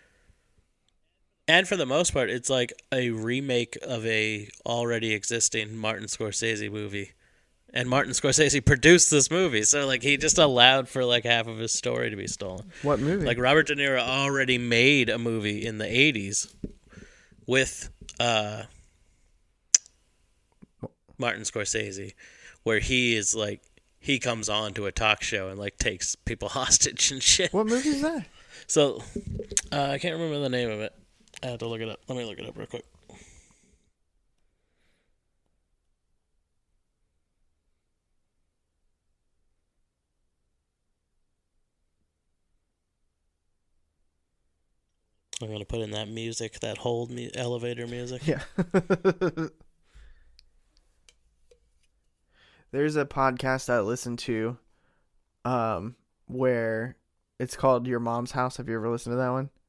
and 1.49 1.67
for 1.67 1.77
the 1.77 1.87
most 1.87 2.13
part, 2.13 2.31
it's 2.31 2.49
like 2.49 2.73
a 2.93 3.11
remake 3.11 3.77
of 3.83 4.07
a 4.07 4.49
already 4.65 5.13
existing 5.13 5.77
Martin 5.77 6.07
Scorsese 6.07 6.71
movie. 6.71 7.15
And 7.75 7.89
Martin 7.89 8.13
Scorsese 8.13 8.65
produced 8.65 9.11
this 9.11 9.31
movie, 9.31 9.63
so 9.63 9.87
like 9.87 10.03
he 10.03 10.17
just 10.17 10.39
allowed 10.39 10.89
for 10.89 11.05
like 11.05 11.25
half 11.25 11.47
of 11.47 11.59
his 11.59 11.73
story 11.73 12.09
to 12.09 12.17
be 12.17 12.27
stolen. 12.27 12.71
What 12.83 12.99
movie? 12.99 13.27
Like 13.27 13.39
Robert 13.39 13.67
De 13.67 13.77
Niro 13.77 14.01
already 14.01 14.57
made 14.57 15.11
a 15.11 15.19
movie 15.19 15.67
in 15.67 15.77
the 15.77 15.85
'80s 15.85 16.55
with 17.47 17.91
uh, 18.19 18.63
Martin 21.19 21.43
Scorsese, 21.43 22.15
where 22.63 22.79
he 22.79 23.15
is 23.15 23.35
like 23.35 23.61
he 24.01 24.19
comes 24.19 24.49
on 24.49 24.73
to 24.75 24.87
a 24.87 24.93
talk 24.93 25.23
show 25.23 25.49
and 25.49 25.59
like 25.59 25.77
takes 25.77 26.15
people 26.15 26.49
hostage 26.51 27.11
and 27.11 27.23
shit. 27.23 27.53
what 27.53 27.67
movie 27.67 27.91
is 27.91 28.01
that? 28.01 28.25
So 28.67 29.03
uh, 29.73 29.89
I 29.91 29.99
can't 29.99 30.15
remember 30.15 30.39
the 30.41 30.49
name 30.49 30.71
of 30.71 30.81
it. 30.81 30.95
I 31.43 31.49
have 31.49 31.59
to 31.59 31.69
look 31.69 31.81
it 31.81 31.89
up. 31.89 32.01
Let 32.09 32.17
me 32.17 32.25
look 32.25 32.39
it 32.39 32.49
up 32.49 32.57
real 32.57 32.67
quick. 32.67 32.85
I'm 45.41 45.53
gonna 45.53 45.65
put 45.65 45.81
in 45.81 45.93
that 45.93 46.09
music, 46.09 46.61
that 46.61 46.79
hold 46.79 47.11
me 47.11 47.31
elevator 47.35 47.87
music. 47.87 48.27
Yeah. 48.27 48.43
There's 52.71 52.97
a 52.97 53.07
podcast 53.07 53.71
I 53.71 53.81
listen 53.81 54.17
to 54.19 54.59
um 55.45 55.97
where 56.27 56.97
it's 57.39 57.57
called 57.57 57.87
Your 57.87 58.01
Mom's 58.01 58.33
House. 58.33 58.57
Have 58.57 58.69
you 58.69 58.75
ever 58.75 58.91
listened 58.91 59.13
to 59.13 59.19
that 59.19 59.31
one? 59.31 59.51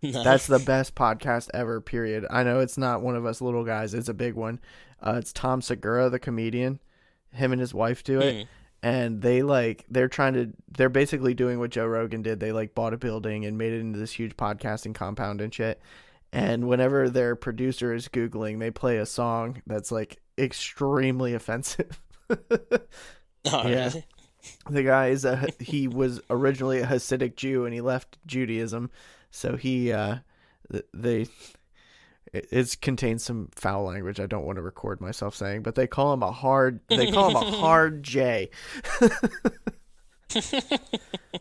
No. 0.00 0.22
That's 0.22 0.46
the 0.46 0.60
best 0.60 0.94
podcast 0.94 1.48
ever, 1.52 1.80
period. 1.80 2.24
I 2.30 2.44
know 2.44 2.60
it's 2.60 2.78
not 2.78 3.02
one 3.02 3.16
of 3.16 3.26
us 3.26 3.40
little 3.40 3.64
guys, 3.64 3.94
it's 3.94 4.08
a 4.08 4.14
big 4.14 4.34
one. 4.34 4.60
Uh, 5.02 5.16
it's 5.18 5.32
Tom 5.32 5.60
Segura, 5.60 6.08
the 6.08 6.20
comedian. 6.20 6.78
Him 7.32 7.50
and 7.50 7.60
his 7.60 7.74
wife 7.74 8.04
do 8.04 8.20
it. 8.20 8.36
Mm. 8.36 8.48
And 8.82 9.20
they 9.22 9.42
like 9.42 9.84
they're 9.90 10.08
trying 10.08 10.34
to 10.34 10.52
they're 10.76 10.88
basically 10.88 11.34
doing 11.34 11.58
what 11.58 11.70
Joe 11.70 11.86
Rogan 11.86 12.22
did. 12.22 12.38
They 12.38 12.52
like 12.52 12.74
bought 12.74 12.94
a 12.94 12.98
building 12.98 13.44
and 13.44 13.58
made 13.58 13.72
it 13.72 13.80
into 13.80 13.98
this 13.98 14.12
huge 14.12 14.36
podcasting 14.36 14.94
compound 14.94 15.40
and 15.40 15.52
shit. 15.52 15.80
And 16.32 16.68
whenever 16.68 17.08
their 17.10 17.34
producer 17.36 17.92
is 17.92 18.06
Googling, 18.08 18.58
they 18.60 18.70
play 18.70 18.98
a 18.98 19.06
song 19.06 19.62
that's 19.66 19.90
like 19.90 20.20
extremely 20.38 21.34
offensive. 21.34 22.00
Oh, 23.50 23.66
Yeah. 23.66 23.86
really? 23.88 24.04
the 24.70 24.82
guy 24.82 25.08
is 25.08 25.24
a 25.24 25.46
he 25.58 25.88
was 25.88 26.20
originally 26.30 26.80
a 26.80 26.86
Hasidic 26.86 27.36
Jew 27.36 27.64
and 27.64 27.74
he 27.74 27.80
left 27.80 28.18
Judaism, 28.26 28.90
so 29.30 29.56
he 29.56 29.92
uh 29.92 30.18
th- 30.70 30.84
they 30.92 31.26
it 32.32 32.46
it's 32.50 32.76
contains 32.76 33.24
some 33.24 33.48
foul 33.52 33.84
language 33.84 34.20
I 34.20 34.26
don't 34.26 34.44
want 34.44 34.56
to 34.56 34.62
record 34.62 35.00
myself 35.00 35.34
saying, 35.34 35.62
but 35.62 35.74
they 35.74 35.86
call 35.86 36.12
him 36.12 36.22
a 36.22 36.32
hard 36.32 36.80
they 36.88 37.10
call 37.10 37.30
him 37.30 37.36
a 37.36 37.50
hard 37.56 38.02
J. 38.02 38.50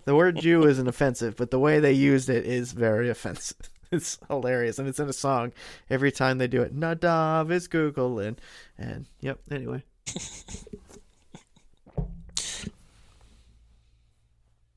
the 0.05 0.15
word 0.15 0.37
Jew 0.37 0.65
isn't 0.65 0.87
offensive, 0.87 1.35
but 1.35 1.51
the 1.51 1.59
way 1.59 1.79
they 1.79 1.93
used 1.93 2.29
it 2.29 2.45
is 2.45 2.71
very 2.71 3.09
offensive. 3.09 3.57
It's 3.89 4.19
hilarious 4.27 4.79
and 4.79 4.87
it's 4.89 4.99
in 4.99 5.07
a 5.07 5.13
song 5.13 5.53
every 5.89 6.11
time 6.11 6.39
they 6.39 6.47
do 6.47 6.61
it. 6.61 6.77
Nadav 6.77 7.49
is 7.49 7.69
Googling 7.69 8.35
and 8.77 9.05
yep, 9.21 9.39
anyway. 9.49 9.81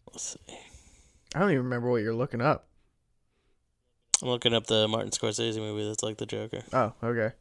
Let's 0.06 0.38
see. 0.38 0.38
I 1.34 1.40
don't 1.40 1.50
even 1.50 1.64
remember 1.64 1.90
what 1.90 2.02
you're 2.02 2.14
looking 2.14 2.40
up. 2.40 2.69
I'm 4.22 4.28
looking 4.28 4.54
up 4.54 4.66
the 4.66 4.86
Martin 4.86 5.10
Scorsese 5.10 5.56
movie 5.56 5.86
that's 5.86 6.02
like 6.02 6.18
the 6.18 6.26
Joker. 6.26 6.62
Oh, 6.72 6.92
okay. 7.02 7.32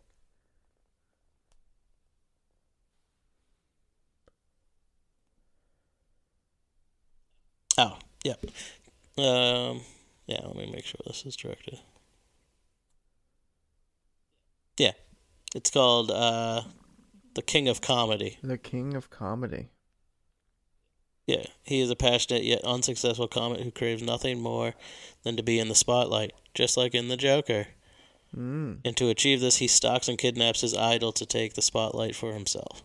Oh, 7.78 7.98
yeah. 8.24 8.34
Um, 9.18 9.82
yeah, 10.28 10.42
let 10.46 10.56
me 10.56 10.70
make 10.72 10.86
sure 10.86 11.00
this 11.06 11.26
is 11.26 11.36
directed. 11.36 11.80
Yeah. 14.78 14.92
It's 15.56 15.70
called 15.72 16.12
uh 16.12 16.62
The 17.36 17.42
King 17.42 17.68
of 17.68 17.82
Comedy. 17.82 18.38
The 18.42 18.58
King 18.58 18.96
of 18.96 19.10
Comedy. 19.10 19.70
Yeah. 21.28 21.46
He 21.64 21.80
is 21.80 21.90
a 21.90 21.96
passionate 21.96 22.44
yet 22.44 22.64
unsuccessful 22.64 23.28
comic 23.28 23.62
who 23.62 23.72
craves 23.72 24.02
nothing 24.02 24.42
more 24.42 24.74
than 25.24 25.36
to 25.38 25.44
be 25.44 25.60
in 25.60 25.68
the 25.70 25.76
spotlight, 25.76 26.32
just 26.54 26.78
like 26.78 26.93
in 26.95 27.08
The 27.08 27.18
Joker. 27.18 27.68
Mm. 28.36 28.80
And 28.86 28.95
to 28.97 29.10
achieve 29.10 29.41
this, 29.41 29.58
he 29.58 29.68
stalks 29.68 30.08
and 30.08 30.18
kidnaps 30.18 30.62
his 30.62 30.76
idol 30.76 31.12
to 31.14 31.26
take 31.26 31.54
the 31.54 31.62
spotlight 31.62 32.16
for 32.16 32.34
himself. 32.34 32.84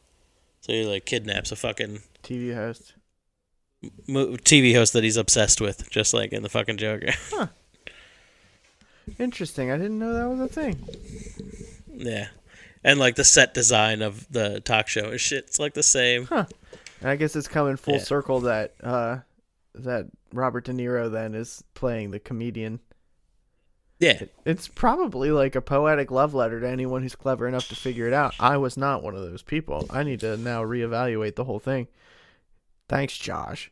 So 0.63 0.73
he 0.73 0.85
like 0.87 1.05
kidnaps 1.05 1.53
a 1.53 1.57
fucking 1.57 2.01
TV 2.23 2.55
host. 2.55 2.95
mo- 4.09 4.37
TV 4.37 4.75
host 4.75 4.95
that 4.95 5.05
he's 5.05 5.19
obsessed 5.19 5.61
with, 5.61 5.91
just 5.91 6.15
like 6.15 6.33
in 6.33 6.43
the 6.43 6.49
fucking 6.49 6.79
Joker. 6.79 7.13
huh. 7.31 7.49
Interesting. 9.19 9.71
I 9.71 9.77
didn't 9.77 9.99
know 9.99 10.15
that 10.15 10.29
was 10.29 10.41
a 10.41 10.49
thing. 10.49 10.79
yeah, 11.93 12.29
and 12.83 12.99
like 12.99 13.17
the 13.17 13.25
set 13.25 13.53
design 13.53 14.01
of 14.01 14.27
the 14.31 14.61
talk 14.61 14.89
show 14.89 15.11
and 15.11 15.21
shit, 15.21 15.45
it's 15.45 15.59
like 15.59 15.75
the 15.75 15.83
same. 15.83 16.27
And 16.31 16.47
I 17.11 17.17
guess 17.17 17.37
it's 17.37 17.49
coming 17.49 17.77
full 17.77 17.95
Yeah. 17.97 18.01
circle 18.01 18.41
that 18.41 18.73
uh 18.83 19.19
that 19.75 20.07
Robert 20.33 20.65
De 20.65 20.73
Niro 20.73 21.11
then 21.13 21.35
is 21.35 21.63
playing 21.75 22.13
the 22.13 22.19
comedian. 22.21 22.81
Yeah, 24.01 24.25
It's 24.45 24.69
probably 24.69 25.31
like 25.31 25.55
a 25.55 25.61
poetic 25.63 26.11
love 26.11 26.35
letter 26.35 26.61
to 26.61 26.69
anyone 26.69 27.03
who's 27.03 27.15
clever 27.15 27.47
enough 27.47 27.69
to 27.69 27.77
figure 27.77 28.07
it 28.07 28.13
out. 28.13 28.35
I 28.41 28.57
was 28.57 28.77
not 28.77 29.03
one 29.03 29.15
of 29.15 29.23
those 29.23 29.41
people. 29.43 29.87
I 29.89 30.03
need 30.03 30.21
to 30.21 30.37
now 30.37 30.63
reevaluate 30.63 31.37
the 31.37 31.45
whole 31.45 31.61
thing. 31.61 31.87
Thanks, 32.89 33.17
Josh. 33.17 33.71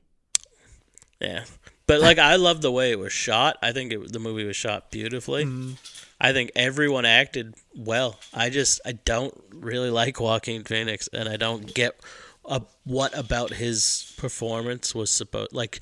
yeah. 1.21 1.45
But 1.87 2.01
like, 2.01 2.19
I 2.19 2.37
love 2.37 2.63
the 2.63 2.71
way 2.73 2.93
it 2.93 2.99
was 2.99 3.13
shot. 3.13 3.59
I 3.61 3.73
think 3.73 3.93
it, 3.93 4.13
the 4.13 4.21
movie 4.21 4.45
was 4.45 4.57
shot 4.57 4.91
beautifully. 4.91 5.75
I 6.21 6.33
think 6.33 6.53
everyone 6.55 7.05
acted 7.05 7.55
well. 7.77 8.19
I 8.33 8.49
just 8.49 8.81
I 8.87 8.93
don't 8.93 9.35
really 9.53 9.91
like 9.91 10.21
Joaquin 10.21 10.63
Phoenix, 10.63 11.09
and 11.13 11.29
I 11.29 11.37
don't 11.37 11.75
get 11.75 11.99
uh, 12.45 12.61
what 12.85 13.17
about 13.19 13.53
his 13.53 14.15
performance 14.17 14.95
was 14.95 15.11
supposed 15.11 15.53
like. 15.53 15.81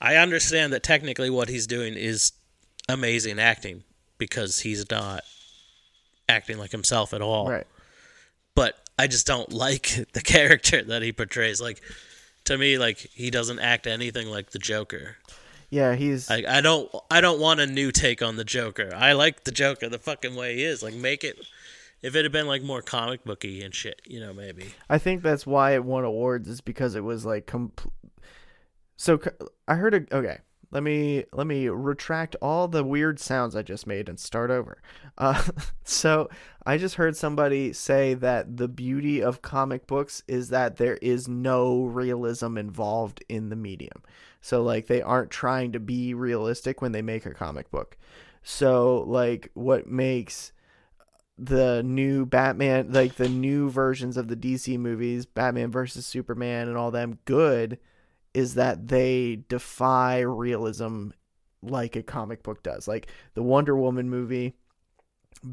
I 0.00 0.16
understand 0.16 0.72
that 0.72 0.82
technically 0.82 1.30
what 1.30 1.48
he's 1.48 1.66
doing 1.66 1.94
is 1.94 2.32
amazing 2.88 3.38
acting 3.38 3.82
because 4.18 4.60
he's 4.60 4.88
not 4.90 5.22
acting 6.28 6.58
like 6.58 6.70
himself 6.72 7.12
at 7.14 7.20
all 7.22 7.48
Right. 7.50 7.66
but 8.54 8.76
I 8.98 9.06
just 9.06 9.26
don't 9.26 9.52
like 9.66 10.06
the 10.12 10.20
character 10.20 10.82
that 10.82 11.02
he 11.02 11.12
portrays. 11.12 11.60
Like 11.60 11.80
to 12.44 12.56
me, 12.58 12.78
like 12.78 12.98
he 12.98 13.30
doesn't 13.30 13.58
act 13.58 13.86
anything 13.86 14.28
like 14.28 14.50
the 14.50 14.58
Joker. 14.58 15.16
Yeah, 15.70 15.94
he's 15.96 16.30
Like 16.30 16.46
I 16.46 16.60
don't, 16.60 16.88
I 17.10 17.20
don't 17.20 17.40
want 17.40 17.58
a 17.60 17.66
new 17.66 17.90
take 17.90 18.22
on 18.22 18.36
the 18.36 18.44
Joker. 18.44 18.92
I 18.94 19.12
like 19.12 19.44
the 19.44 19.50
Joker 19.50 19.88
the 19.88 19.98
fucking 19.98 20.34
way 20.36 20.54
he 20.56 20.64
is. 20.64 20.82
Like 20.82 20.94
make 20.94 21.24
it. 21.24 21.38
If 22.02 22.14
it 22.14 22.22
had 22.24 22.32
been 22.32 22.46
like 22.46 22.62
more 22.62 22.82
comic 22.82 23.24
booky 23.24 23.62
and 23.62 23.74
shit, 23.74 24.02
you 24.04 24.20
know, 24.20 24.34
maybe. 24.34 24.66
I 24.90 24.98
think 24.98 25.22
that's 25.22 25.46
why 25.46 25.72
it 25.74 25.84
won 25.84 26.04
awards 26.04 26.48
is 26.48 26.60
because 26.60 26.94
it 26.94 27.00
was 27.02 27.24
like 27.24 27.46
compl- 27.46 27.90
so 28.96 29.18
I 29.66 29.74
heard 29.76 29.94
a 29.94 30.16
okay 30.16 30.38
let 30.74 30.82
me 30.82 31.24
let 31.32 31.46
me 31.46 31.68
retract 31.68 32.34
all 32.42 32.66
the 32.66 32.82
weird 32.82 33.20
sounds 33.20 33.54
I 33.54 33.62
just 33.62 33.86
made 33.86 34.08
and 34.08 34.18
start 34.18 34.50
over. 34.50 34.82
Uh, 35.16 35.40
so 35.84 36.28
I 36.66 36.78
just 36.78 36.96
heard 36.96 37.16
somebody 37.16 37.72
say 37.72 38.14
that 38.14 38.56
the 38.56 38.66
beauty 38.66 39.22
of 39.22 39.40
comic 39.40 39.86
books 39.86 40.24
is 40.26 40.48
that 40.48 40.76
there 40.76 40.96
is 40.96 41.28
no 41.28 41.84
realism 41.84 42.58
involved 42.58 43.24
in 43.28 43.50
the 43.50 43.56
medium. 43.56 44.02
So 44.40 44.62
like 44.62 44.88
they 44.88 45.00
aren't 45.00 45.30
trying 45.30 45.70
to 45.72 45.80
be 45.80 46.12
realistic 46.12 46.82
when 46.82 46.90
they 46.90 47.02
make 47.02 47.24
a 47.24 47.32
comic 47.32 47.70
book. 47.70 47.96
So 48.42 49.04
like 49.06 49.50
what 49.54 49.86
makes 49.86 50.52
the 51.38 51.82
new 51.84 52.26
Batman, 52.26 52.92
like 52.92 53.14
the 53.14 53.28
new 53.28 53.70
versions 53.70 54.16
of 54.16 54.26
the 54.26 54.36
DC 54.36 54.76
movies, 54.76 55.24
Batman 55.24 55.70
versus 55.70 56.04
Superman 56.04 56.66
and 56.66 56.76
all 56.76 56.90
them 56.90 57.20
good 57.26 57.78
is 58.34 58.54
that 58.54 58.88
they 58.88 59.44
defy 59.48 60.20
realism 60.20 61.10
like 61.62 61.96
a 61.96 62.02
comic 62.02 62.42
book 62.42 62.62
does. 62.62 62.86
Like 62.86 63.08
the 63.34 63.42
Wonder 63.42 63.76
Woman 63.76 64.10
movie 64.10 64.54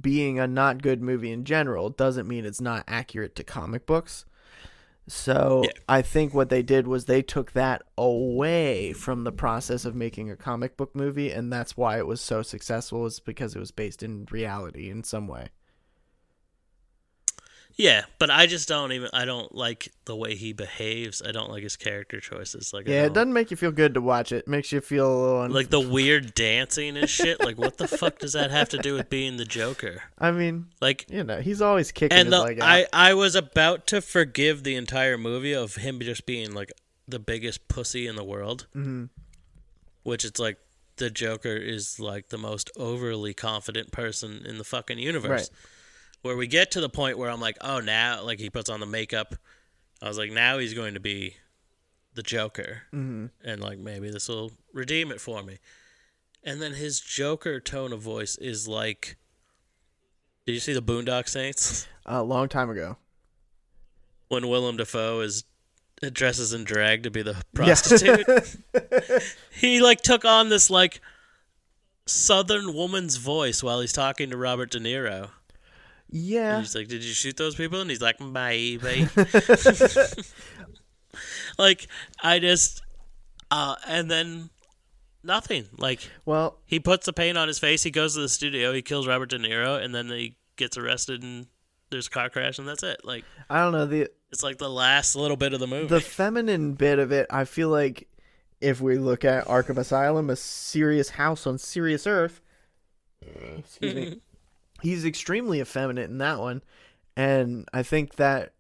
being 0.02 0.40
a 0.40 0.48
not 0.48 0.82
good 0.82 1.02
movie 1.02 1.32
in 1.32 1.46
general 1.46 1.90
doesn't 1.90 2.28
mean 2.28 2.46
it's 2.46 2.62
not 2.62 2.84
accurate 2.88 3.36
to 3.36 3.44
comic 3.44 3.86
books. 3.86 4.26
So 5.08 5.62
Yeah. 5.66 5.72
I 5.90 6.02
think 6.02 6.34
what 6.34 6.50
they 6.50 6.62
did 6.62 6.88
was 6.88 7.06
they 7.06 7.22
took 7.22 7.52
that 7.54 7.84
away 7.98 8.94
from 8.94 9.24
the 9.24 9.32
process 9.32 9.84
of 9.86 9.96
making 9.96 10.30
a 10.30 10.36
comic 10.36 10.78
book 10.78 10.96
movie 10.96 11.32
and 11.32 11.52
that's 11.52 11.76
why 11.76 11.98
it 11.98 12.08
was 12.08 12.22
so 12.22 12.42
successful 12.42 13.06
is 13.06 13.20
because 13.20 13.56
it 13.56 13.60
was 13.60 13.72
based 13.72 14.04
in 14.04 14.28
reality 14.32 14.90
in 14.90 15.04
some 15.04 15.28
way. 15.28 15.50
Yeah, 17.82 18.04
but 18.20 18.30
I 18.30 18.46
just 18.46 18.68
don't 18.68 18.92
even. 18.92 19.10
I 19.12 19.26
don't 19.26 19.56
like 19.56 19.92
the 20.06 20.16
way 20.16 20.36
he 20.36 20.54
behaves. 20.54 21.24
I 21.26 21.32
don't 21.32 21.50
like 21.50 21.64
his 21.64 21.76
character 21.78 22.20
choices. 22.20 22.74
Like 22.74 22.88
Yeah, 22.88 23.06
it 23.06 23.14
doesn't 23.14 23.34
make 23.34 23.50
you 23.50 23.58
feel 23.58 23.72
good 23.72 23.96
to 23.96 24.02
watch 24.02 24.32
it. 24.32 24.36
It 24.46 24.48
makes 24.48 24.72
you 24.72 24.82
feel 24.82 25.08
a 25.12 25.18
little 25.20 25.42
un- 25.42 25.52
like 25.52 25.70
the 25.72 25.80
weird 25.80 26.36
dancing 26.36 26.96
and 26.96 27.10
shit. 27.10 27.40
Like 27.40 27.58
what 27.58 27.80
the 27.80 27.88
fuck 27.88 28.20
does 28.20 28.34
that 28.34 28.52
have 28.52 28.70
to 28.70 28.78
do 28.78 28.94
with 28.94 29.10
being 29.10 29.38
the 29.38 29.46
Joker? 29.46 30.04
I 30.20 30.30
mean, 30.30 30.68
Like 30.80 31.06
you 31.10 31.24
know, 31.24 31.42
he's 31.42 31.60
always 31.60 31.92
kicking 31.92 32.16
and 32.20 32.32
the. 32.32 32.58
I 32.62 32.86
I 32.94 33.16
was 33.16 33.34
about 33.34 33.88
to 33.88 34.00
forgive 34.02 34.64
the 34.64 34.76
entire 34.76 35.18
movie 35.18 35.54
of 35.54 35.76
him 35.78 36.00
just 36.02 36.28
being 36.28 36.54
like 36.54 36.72
the 37.08 37.18
biggest 37.20 37.68
pussy 37.68 38.06
in 38.06 38.16
the 38.16 38.24
world, 38.24 38.68
Mhm. 38.76 39.10
which 40.04 40.24
it's 40.24 40.40
like 40.40 40.58
the 40.98 41.10
Joker 41.10 41.56
is 41.56 42.00
like 42.00 42.30
the 42.30 42.38
most 42.38 42.70
overly 42.76 43.34
confident 43.34 43.92
person 43.92 44.46
in 44.46 44.60
the 44.60 44.64
fucking 44.64 45.00
universe. 45.00 45.50
Right. 45.50 45.50
Where 46.22 46.38
we 46.38 46.48
get 46.48 46.72
to 46.72 46.82
the 46.82 46.90
point 46.90 47.18
where 47.18 47.30
I'm 47.30 47.42
like, 47.42 47.58
oh, 47.62 47.80
now 47.80 48.24
like 48.24 48.40
he 48.40 48.50
puts 48.50 48.70
on 48.70 48.80
the 48.80 48.86
makeup. 48.86 49.36
I 50.02 50.08
was 50.08 50.18
like, 50.18 50.32
now 50.32 50.58
he's 50.60 50.74
going 50.74 50.94
to 50.94 51.00
be 51.00 51.36
the 52.14 52.24
Joker, 52.24 52.84
mm-hmm. 52.94 53.28
and 53.44 53.62
like 53.62 53.80
maybe 53.80 54.10
this 54.12 54.28
will 54.28 54.52
redeem 54.74 55.12
it 55.12 55.22
for 55.22 55.42
me. 55.44 55.58
And 56.44 56.62
then 56.62 56.74
his 56.74 57.00
Joker 57.00 57.60
tone 57.60 57.94
of 57.94 58.02
voice 58.02 58.36
is 58.38 58.68
like. 58.68 59.18
Did 60.46 60.54
you 60.54 60.60
see 60.60 60.74
the 60.74 60.82
Boondock 60.82 61.30
Saints? 61.30 61.88
a 62.06 62.24
long 62.24 62.50
time 62.50 62.70
ago. 62.70 62.98
when 64.28 64.48
Willem 64.48 64.76
Dafoe 64.78 65.20
is 65.22 65.44
dresses 66.14 66.52
in 66.52 66.64
drag 66.64 67.04
to 67.04 67.12
be 67.12 67.22
the 67.22 67.34
Yeah. 67.54 67.66
prostitute. 67.66 68.58
he 69.52 69.82
like 69.82 70.02
took 70.02 70.26
on 70.26 70.50
this 70.50 70.70
like 70.72 71.00
southern 72.08 72.74
woman's 72.74 73.18
voice 73.18 73.62
while 73.62 73.80
he's 73.82 73.94
talking 73.94 74.32
to 74.32 74.38
Robert 74.38 74.72
De 74.72 74.80
Niro. 74.80 75.30
And 76.12 76.22
Yeah. 76.22 76.60
he's 76.60 76.76
like, 76.76 76.88
"Did 76.88 77.04
you 77.04 77.14
shoot 77.14 77.38
those 77.38 77.56
people?" 77.56 77.80
And 77.82 77.90
he's 77.90 78.02
like, 78.02 78.18
"Baby." 78.20 79.08
like 81.58 81.88
I 82.22 82.40
just 82.40 82.82
uh 83.50 83.76
and 83.88 84.10
then 84.10 84.50
nothing. 85.24 85.66
Like 85.78 86.10
Well, 86.26 86.58
he 86.66 86.80
puts 86.80 87.06
the 87.06 87.14
paint 87.14 87.38
on 87.38 87.48
his 87.48 87.60
face, 87.60 87.84
he 87.84 87.92
goes 87.92 88.16
to 88.16 88.22
the 88.22 88.30
studio, 88.30 88.74
he 88.74 88.82
kills 88.82 89.08
Robert 89.08 89.30
De 89.30 89.38
Niro 89.40 89.82
and 89.84 89.94
then 89.94 90.08
he 90.10 90.36
gets 90.58 90.78
arrested 90.78 91.24
and 91.24 91.48
there's 91.90 92.08
a 92.08 92.10
car 92.10 92.30
crash 92.30 92.60
and 92.60 92.68
that's 92.68 92.84
it. 92.84 93.02
Like 93.04 93.26
I 93.50 93.62
don't 93.64 93.74
know 93.74 93.86
the 93.86 94.10
it's 94.32 94.44
like 94.44 94.58
the 94.58 94.70
last 94.70 95.16
little 95.16 95.38
bit 95.38 95.54
of 95.54 95.60
the 95.60 95.68
movie. 95.68 95.88
the 95.88 96.02
feminine 96.02 96.74
bit 96.74 97.00
of 97.00 97.12
it. 97.12 97.28
I 97.30 97.46
feel 97.46 97.70
like 97.70 98.08
if 98.62 98.80
we 98.80 98.98
look 98.98 99.26
at 99.26 99.46
Arkham 99.48 99.78
Asylum, 99.78 100.30
a 100.30 100.36
serious 100.36 101.10
house 101.12 101.46
on 101.48 101.58
serious 101.58 102.06
Earth, 102.08 102.42
excuse 103.58 103.96
me, 103.96 104.22
he's 104.82 105.06
extremely 105.06 105.60
effeminate 105.62 106.10
in 106.10 106.18
that 106.20 106.40
one, 106.40 106.62
and 107.16 107.68
I 107.74 107.84
think 107.84 108.16
that 108.16 108.54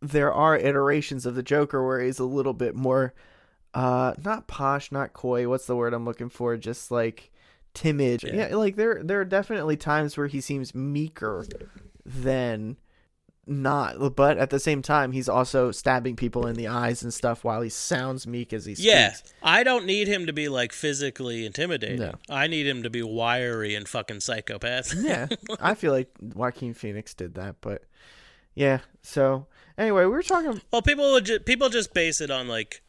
there 0.00 0.32
are 0.32 0.56
iterations 0.56 1.26
of 1.26 1.34
the 1.34 1.42
Joker 1.42 1.84
where 1.84 2.00
he's 2.00 2.18
a 2.18 2.24
little 2.24 2.52
bit 2.52 2.74
more, 2.74 3.14
uh, 3.74 4.14
not 4.24 4.46
posh, 4.46 4.92
not 4.92 5.12
coy. 5.12 5.48
What's 5.48 5.66
the 5.66 5.76
word 5.76 5.94
I'm 5.94 6.04
looking 6.04 6.28
for? 6.28 6.56
Just 6.56 6.90
like 6.90 7.30
timid. 7.74 8.22
Yeah. 8.22 8.48
Yeah, 8.48 8.56
like 8.56 8.76
there 8.76 9.02
there 9.02 9.20
are 9.20 9.24
definitely 9.24 9.76
times 9.76 10.16
where 10.16 10.26
he 10.26 10.40
seems 10.40 10.74
meeker 10.74 11.46
than 12.04 12.76
not 13.48 14.16
but 14.16 14.38
at 14.38 14.50
the 14.50 14.58
same 14.58 14.82
time 14.82 15.12
he's 15.12 15.28
also 15.28 15.70
stabbing 15.70 16.16
people 16.16 16.46
in 16.48 16.56
the 16.56 16.66
eyes 16.66 17.04
and 17.04 17.14
stuff 17.14 17.44
while 17.44 17.60
he 17.62 17.68
sounds 17.68 18.26
meek 18.26 18.52
as 18.52 18.64
he 18.64 18.74
speaks. 18.74 18.86
Yeah, 18.86 19.14
I 19.42 19.62
don't 19.62 19.86
need 19.86 20.08
him 20.08 20.26
to 20.26 20.32
be 20.32 20.48
like 20.48 20.72
physically 20.72 21.46
intimidating. 21.46 22.00
No. 22.00 22.14
I 22.28 22.48
need 22.48 22.66
him 22.66 22.82
to 22.82 22.90
be 22.90 23.02
wiry 23.02 23.74
and 23.76 23.88
fucking 23.88 24.20
psychopath. 24.20 24.92
yeah, 24.96 25.28
I 25.60 25.74
feel 25.74 25.92
like 25.92 26.10
Joaquin 26.20 26.74
Phoenix 26.74 27.14
did 27.14 27.34
that, 27.36 27.56
but 27.60 27.84
yeah. 28.54 28.80
So 29.02 29.46
anyway, 29.78 30.02
we 30.02 30.10
were 30.10 30.22
talking. 30.22 30.60
well, 30.72 30.82
people 30.82 31.12
would 31.12 31.26
ju- 31.26 31.38
people 31.40 31.68
just 31.68 31.94
base 31.94 32.20
it 32.20 32.30
on 32.32 32.48
like, 32.48 32.82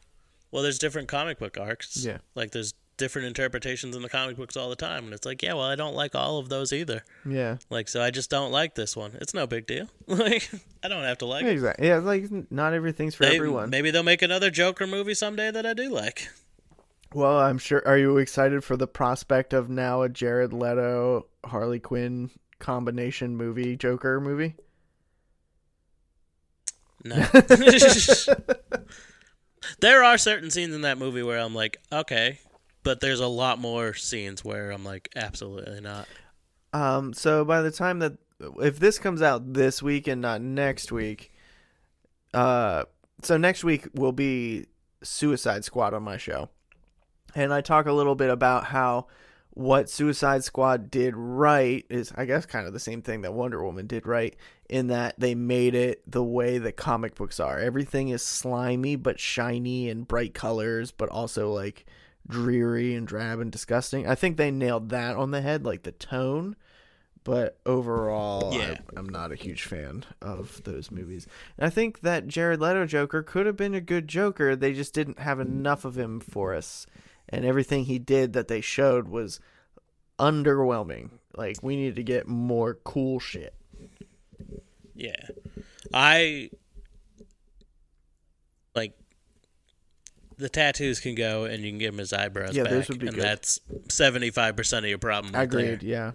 well, 0.50 0.62
there's 0.64 0.78
different 0.80 1.06
comic 1.08 1.38
book 1.38 1.56
arcs. 1.56 2.04
Yeah. 2.04 2.18
like 2.34 2.50
there's 2.50 2.74
different 2.98 3.28
interpretations 3.28 3.96
in 3.96 4.02
the 4.02 4.08
comic 4.10 4.36
books 4.36 4.56
all 4.56 4.68
the 4.68 4.76
time, 4.76 5.04
and 5.06 5.14
it's 5.14 5.24
like, 5.24 5.42
yeah, 5.42 5.54
well, 5.54 5.64
I 5.64 5.74
don't 5.76 5.94
like 5.94 6.14
all 6.14 6.38
of 6.38 6.50
those 6.50 6.72
either. 6.72 7.02
Yeah, 7.24 7.56
Like, 7.70 7.88
so 7.88 8.02
I 8.02 8.10
just 8.10 8.28
don't 8.28 8.52
like 8.52 8.74
this 8.74 8.94
one. 8.94 9.16
It's 9.20 9.32
no 9.32 9.46
big 9.46 9.66
deal. 9.66 9.88
Like, 10.06 10.50
I 10.82 10.88
don't 10.88 11.04
have 11.04 11.18
to 11.18 11.26
like 11.26 11.44
it. 11.44 11.50
exactly. 11.50 11.86
Yeah, 11.88 11.98
like 11.98 12.24
not 12.50 12.74
everything's 12.74 13.14
for 13.14 13.24
They- 13.24 13.36
everyone. 13.36 13.70
Maybe 13.70 13.90
they'll 13.90 14.02
make 14.02 14.22
another 14.22 14.50
Joker 14.50 14.86
movie 14.86 15.14
someday 15.14 15.50
that 15.50 15.64
I 15.64 15.72
do 15.74 15.88
like. 15.90 16.28
Well, 17.14 17.38
I'm 17.38 17.56
sure. 17.56 17.82
Are 17.86 17.96
you 17.96 18.18
excited 18.18 18.62
for 18.62 18.76
the 18.76 18.86
prospect 18.86 19.54
of 19.54 19.70
now 19.70 20.02
a 20.02 20.10
Jared 20.10 20.52
Leto 20.52 21.26
Harley 21.44 21.80
Quinn 21.80 22.30
combination 22.58 23.34
movie, 23.34 23.76
Joker 23.76 24.20
movie? 24.20 24.56
No. 27.04 27.16
there 29.80 30.02
are 30.04 30.18
certain 30.18 30.50
scenes 30.50 30.74
in 30.74 30.82
that 30.82 30.98
movie 30.98 31.22
where 31.22 31.38
I'm 31.38 31.54
like, 31.54 31.78
okay, 31.92 32.40
but 32.82 33.00
there's 33.00 33.20
a 33.20 33.26
lot 33.26 33.58
more 33.58 33.94
scenes 33.94 34.44
where 34.44 34.70
I'm 34.70 34.84
like, 34.84 35.10
absolutely 35.16 35.80
not. 35.80 36.06
Um, 36.72 37.12
so 37.12 37.44
by 37.44 37.62
the 37.62 37.70
time 37.70 37.98
that 38.00 38.14
if 38.60 38.78
this 38.78 38.98
comes 38.98 39.22
out 39.22 39.54
this 39.54 39.82
week 39.82 40.06
and 40.06 40.20
not 40.20 40.40
next 40.40 40.92
week, 40.92 41.32
uh, 42.34 42.84
so 43.22 43.36
next 43.36 43.64
week 43.64 43.88
will 43.94 44.12
be 44.12 44.66
Suicide 45.02 45.64
Squad 45.64 45.94
on 45.94 46.02
my 46.02 46.16
show, 46.16 46.50
and 47.34 47.52
I 47.52 47.60
talk 47.60 47.86
a 47.86 47.92
little 47.92 48.14
bit 48.14 48.30
about 48.30 48.64
how 48.64 49.06
what 49.58 49.90
Suicide 49.90 50.44
Squad 50.44 50.88
did 50.88 51.16
right 51.16 51.84
is, 51.90 52.12
I 52.16 52.26
guess, 52.26 52.46
kind 52.46 52.68
of 52.68 52.72
the 52.72 52.78
same 52.78 53.02
thing 53.02 53.22
that 53.22 53.34
Wonder 53.34 53.64
Woman 53.64 53.88
did 53.88 54.06
right 54.06 54.36
in 54.68 54.86
that 54.86 55.18
they 55.18 55.34
made 55.34 55.74
it 55.74 56.00
the 56.08 56.22
way 56.22 56.58
that 56.58 56.76
comic 56.76 57.16
books 57.16 57.40
are. 57.40 57.58
Everything 57.58 58.10
is 58.10 58.22
slimy 58.22 58.94
but 58.94 59.18
shiny 59.18 59.88
and 59.88 60.06
bright 60.06 60.32
colors, 60.32 60.92
but 60.92 61.08
also 61.08 61.52
like 61.52 61.86
dreary 62.28 62.94
and 62.94 63.06
drab 63.06 63.40
and 63.40 63.50
disgusting. 63.50 64.06
I 64.06 64.14
think 64.14 64.36
they 64.36 64.50
nailed 64.50 64.90
that 64.90 65.16
on 65.16 65.30
the 65.30 65.40
head, 65.40 65.64
like 65.64 65.82
the 65.82 65.92
tone. 65.92 66.56
But 67.24 67.58
overall, 67.66 68.54
Yeah. 68.54 68.76
I, 68.94 68.98
I'm 68.98 69.08
not 69.08 69.32
a 69.32 69.36
huge 69.36 69.64
fan 69.64 70.04
of 70.22 70.62
those 70.64 70.90
movies. 70.90 71.26
And 71.58 71.66
I 71.66 71.70
think 71.70 72.00
that 72.00 72.26
Jared 72.28 72.60
Leto 72.60 72.86
Joker 72.86 73.22
could 73.22 73.44
have 73.44 73.56
been 73.56 73.74
a 73.74 73.80
good 73.82 74.08
Joker. 74.08 74.56
They 74.56 74.72
just 74.72 74.94
didn't 74.94 75.18
have 75.18 75.38
enough 75.40 75.84
of 75.84 75.98
him 75.98 76.20
for 76.20 76.54
us. 76.54 76.86
and 77.28 77.44
everything 77.44 77.84
he 77.84 77.98
did 77.98 78.32
that 78.32 78.48
they 78.48 78.62
showed 78.62 79.08
was 79.08 79.40
underwhelming. 80.18 81.10
Like 81.36 81.58
we 81.62 81.76
need 81.76 81.96
to 81.96 82.02
get 82.02 82.26
more 82.26 82.74
cool 82.74 83.20
shit. 83.20 83.54
Yeah. 84.94 85.26
I 85.92 86.50
like 88.74 88.94
the 90.38 90.48
tattoos 90.48 91.00
can 91.00 91.14
go 91.14 91.44
and 91.44 91.62
you 91.64 91.70
can 91.70 91.78
give 91.78 91.92
him 91.94 91.98
his 91.98 92.12
eyebrows 92.12 92.54
Yeah, 92.56 92.62
back. 92.64 92.72
those 92.72 92.88
would 92.88 93.00
be 93.00 93.08
and 93.08 93.16
good. 93.16 93.24
that's 93.24 93.60
75% 93.88 94.78
of 94.78 94.84
your 94.86 94.98
problem. 94.98 95.34
right 95.34 95.42
Agreed. 95.42 95.80
there. 95.80 95.88
Yeah. 95.88 96.12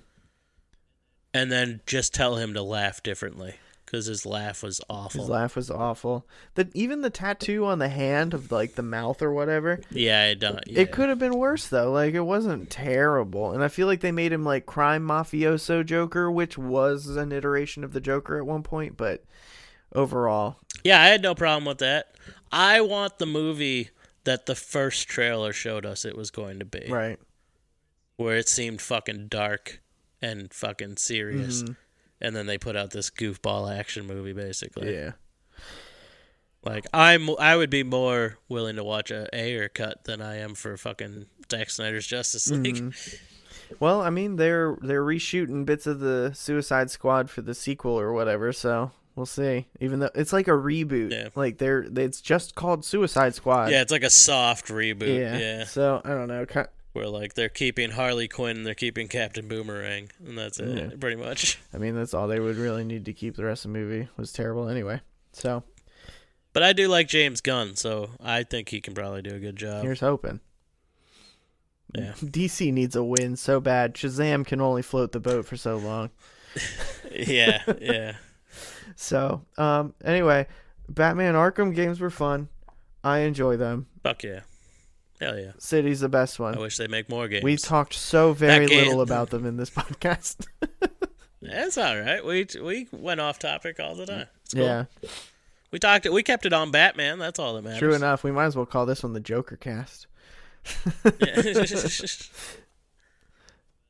And 1.33 1.51
then 1.51 1.81
just 1.85 2.13
tell 2.13 2.35
him 2.37 2.53
to 2.53 2.61
laugh 2.61 3.01
differently 3.03 3.55
cuz 3.85 4.05
his 4.07 4.25
laugh 4.25 4.63
was 4.63 4.79
awful. 4.89 5.21
His 5.21 5.29
laugh 5.29 5.55
was 5.55 5.69
awful. 5.69 6.27
The 6.55 6.69
even 6.73 7.01
the 7.01 7.09
tattoo 7.09 7.65
on 7.65 7.79
the 7.79 7.89
hand 7.89 8.33
of 8.33 8.51
like 8.51 8.75
the 8.75 8.81
mouth 8.83 9.21
or 9.21 9.31
whatever. 9.33 9.79
yeah, 9.91 10.21
I 10.29 10.33
don't. 10.35 10.59
Yeah. 10.67 10.81
It 10.81 10.91
could 10.91 11.09
have 11.09 11.19
been 11.19 11.37
worse 11.37 11.67
though. 11.67 11.91
Like 11.91 12.13
it 12.13 12.21
wasn't 12.21 12.69
terrible, 12.69 13.51
and 13.51 13.63
I 13.63 13.67
feel 13.67 13.87
like 13.87 14.01
they 14.01 14.11
made 14.11 14.31
him 14.31 14.43
like 14.45 14.65
crime 14.65 15.03
mafioso 15.07 15.85
Joker, 15.85 16.31
which 16.31 16.57
was 16.57 17.07
an 17.17 17.31
iteration 17.31 17.83
of 17.83 17.93
the 17.93 18.01
Joker 18.01 18.37
at 18.37 18.45
one 18.45 18.63
point. 18.63 18.95
But 18.97 19.23
overall, 19.93 20.57
Yeah, 20.83 21.01
I 21.01 21.07
had 21.07 21.21
no 21.21 21.35
problem 21.35 21.65
with 21.65 21.79
that. 21.79 22.15
I 22.51 22.81
want 22.81 23.17
the 23.17 23.25
movie 23.25 23.89
that 24.23 24.45
the 24.45 24.55
first 24.55 25.07
trailer 25.07 25.53
showed 25.53 25.85
us 25.85 26.05
it 26.05 26.17
was 26.17 26.31
going 26.31 26.59
to 26.59 26.65
be. 26.65 26.85
right? 26.89 27.19
Where 28.17 28.37
it 28.37 28.47
seemed 28.47 28.81
fucking 28.81 29.27
dark 29.27 29.81
and 30.21 30.53
fucking 30.53 30.97
serious. 30.97 31.63
Mm-hmm. 31.63 31.73
And 32.21 32.35
then 32.35 32.45
they 32.45 32.57
put 32.57 32.75
out 32.77 32.91
this 32.91 33.09
goofball 33.09 33.75
action 33.75 34.05
movie 34.07 34.33
basically. 34.33 34.93
Yeah. 34.93 35.11
Like 36.63 36.85
I'm 36.93 37.29
I 37.39 37.55
would 37.57 37.69
be 37.69 37.83
more 37.83 38.37
willing 38.47 38.77
to 38.77 38.83
watch 38.83 39.11
a 39.11 39.27
Ayer 39.35 39.67
cut 39.67 40.05
than 40.05 40.21
I 40.21 40.37
am 40.37 40.55
for 40.55 40.77
fucking 40.77 41.25
Zack 41.51 41.69
Snyder's 41.69 42.07
Justice 42.07 42.49
League. 42.49 42.75
Mm-hmm. 42.75 43.15
Well, 43.79 44.01
I 44.01 44.11
mean, 44.11 44.35
they're 44.35 44.77
they're 44.81 45.03
reshooting 45.03 45.65
bits 45.65 45.87
of 45.87 45.99
the 45.99 46.31
Suicide 46.35 46.91
Squad 46.91 47.31
for 47.31 47.41
the 47.41 47.55
sequel 47.55 47.99
or 47.99 48.13
whatever, 48.13 48.53
so 48.53 48.91
we'll 49.15 49.25
see. 49.25 49.67
Even 49.79 49.99
though 49.99 50.09
it's 50.15 50.33
like 50.33 50.47
a 50.47 50.51
reboot, 50.51 51.11
Yeah. 51.11 51.29
like 51.35 51.57
they're 51.57 51.85
it's 51.95 52.21
just 52.21 52.55
called 52.55 52.83
Suicide 52.85 53.35
Squad. 53.35 53.71
Yeah, 53.71 53.81
it's 53.81 53.91
like 53.91 54.03
a 54.03 54.09
soft 54.09 54.67
reboot. 54.67 55.19
yeah. 55.19 55.37
Yeah. 55.37 55.63
So 55.65 56.01
I 56.03 56.09
don't 56.09 56.27
know. 56.27 56.45
ki- 56.45 56.69
Where 56.93 57.07
like 57.07 57.33
they're 57.33 57.49
keeping 57.49 57.91
Harley 57.91 58.27
Quinn, 58.27 58.63
they're 58.63 58.75
keeping 58.75 59.07
Captain 59.07 59.47
Boomerang, 59.47 60.09
and 60.25 60.37
that's 60.37 60.59
it, 60.59 60.77
Yeah. 60.77 60.89
pretty 60.99 61.15
much. 61.17 61.59
I 61.73 61.77
mean, 61.77 61.95
that's 61.95 62.13
all 62.13 62.27
they 62.27 62.39
would 62.39 62.57
really 62.57 62.83
need 62.83 63.05
to 63.05 63.13
keep 63.13 63.35
the 63.35 63.45
rest 63.45 63.65
of 63.65 63.71
the 63.73 63.79
movie 63.79 64.07
was 64.17 64.31
terrible 64.31 64.67
anyway. 64.69 65.01
So 65.31 65.63
But 66.53 66.61
I 66.63 66.73
do 66.73 66.87
like 66.87 67.07
James 67.07 67.41
Gunn, 67.41 67.75
so 67.75 68.11
I 68.21 68.43
think 68.43 68.69
he 68.69 68.79
can 68.81 68.93
probably 68.93 69.21
do 69.23 69.33
a 69.33 69.39
good 69.39 69.55
job. 69.55 69.83
here's 69.83 70.01
hoping. 70.01 70.39
Yeah. 71.95 72.13
DC 72.23 72.71
needs 72.73 72.95
a 72.95 73.03
win 73.03 73.35
so 73.35 73.59
bad. 73.59 73.93
Shazam 73.95 74.45
can 74.45 74.61
only 74.61 74.81
float 74.81 75.11
the 75.11 75.19
boat 75.19 75.45
for 75.45 75.57
so 75.57 75.77
long. 75.77 76.09
yeah, 77.11 77.63
yeah. 77.79 78.15
So, 78.95 79.43
um, 79.57 79.93
anyway, 80.03 80.47
Batman 80.89 81.33
Arkham 81.35 81.73
games 81.75 81.99
were 81.99 82.09
fun. 82.09 82.49
I 83.03 83.19
enjoy 83.19 83.57
them. 83.57 83.87
Fuck 84.03 84.23
yeah. 84.23 84.41
Hell 85.19 85.37
yeah. 85.39 85.51
City's 85.57 85.99
the 86.01 86.09
best 86.09 86.39
one. 86.39 86.55
I 86.55 86.59
wish 86.59 86.77
they 86.77 86.87
make 86.87 87.09
more 87.09 87.27
games. 87.27 87.43
We 87.43 87.55
talked 87.57 87.93
so 87.93 88.33
very 88.33 88.65
game- 88.67 88.85
little 88.87 89.01
about 89.01 89.29
them 89.29 89.45
in 89.45 89.57
this 89.57 89.69
podcast. 89.71 90.47
That's 91.41 91.77
all 91.77 91.99
right. 91.99 92.23
We 92.25 92.47
we 92.61 92.87
went 92.91 93.19
off 93.19 93.39
topic 93.39 93.79
all 93.79 93.95
the 93.95 94.05
time. 94.05 94.27
It's 94.43 94.53
cool. 94.53 94.63
yeah, 94.63 94.85
We 95.71 95.79
talked. 95.79 96.09
We 96.09 96.23
kept 96.23 96.45
it 96.45 96.53
on 96.53 96.71
Batman. 96.71 97.19
That's 97.19 97.37
all 97.39 97.53
that 97.55 97.63
matters. 97.63 97.79
true 97.79 97.93
enough. 97.93 98.23
We 98.23 98.31
might 98.31 98.45
as 98.45 98.55
well 98.55 98.65
call 98.65 98.85
this 98.85 99.03
one 99.03 99.13
the 99.13 99.19
Joker 99.19 99.57
cast. 99.57 100.07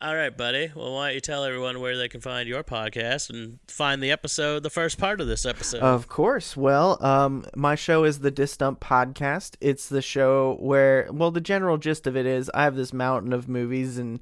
all 0.03 0.13
right, 0.13 0.35
buddy. 0.35 0.69
Well, 0.75 0.93
why 0.93 1.07
don't 1.07 1.15
you 1.15 1.21
tell 1.21 1.45
everyone 1.45 1.79
where 1.79 1.97
they 1.97 2.09
can 2.09 2.19
find 2.19 2.47
your 2.47 2.61
podcast 2.61 3.29
and 3.29 3.59
find 3.69 4.03
the 4.03 4.11
episode, 4.11 4.61
the 4.61 4.69
first 4.69 4.99
part 4.99 5.21
of 5.21 5.27
this 5.27 5.45
episode. 5.45 5.81
Of 5.81 6.09
course. 6.09 6.57
Well, 6.57 7.03
um, 7.03 7.45
my 7.55 7.75
show 7.75 8.03
is 8.03 8.19
the 8.19 8.29
Disc 8.29 8.59
Dump 8.59 8.81
Podcast. 8.81 9.55
It's 9.61 9.87
the 9.87 10.01
show 10.01 10.57
where, 10.59 11.07
well, 11.09 11.31
the 11.31 11.39
general 11.39 11.77
gist 11.77 12.05
of 12.05 12.17
it 12.17 12.25
is 12.25 12.51
I 12.53 12.65
have 12.65 12.75
this 12.75 12.91
mountain 12.91 13.31
of 13.31 13.47
movies 13.47 13.97
and 13.97 14.19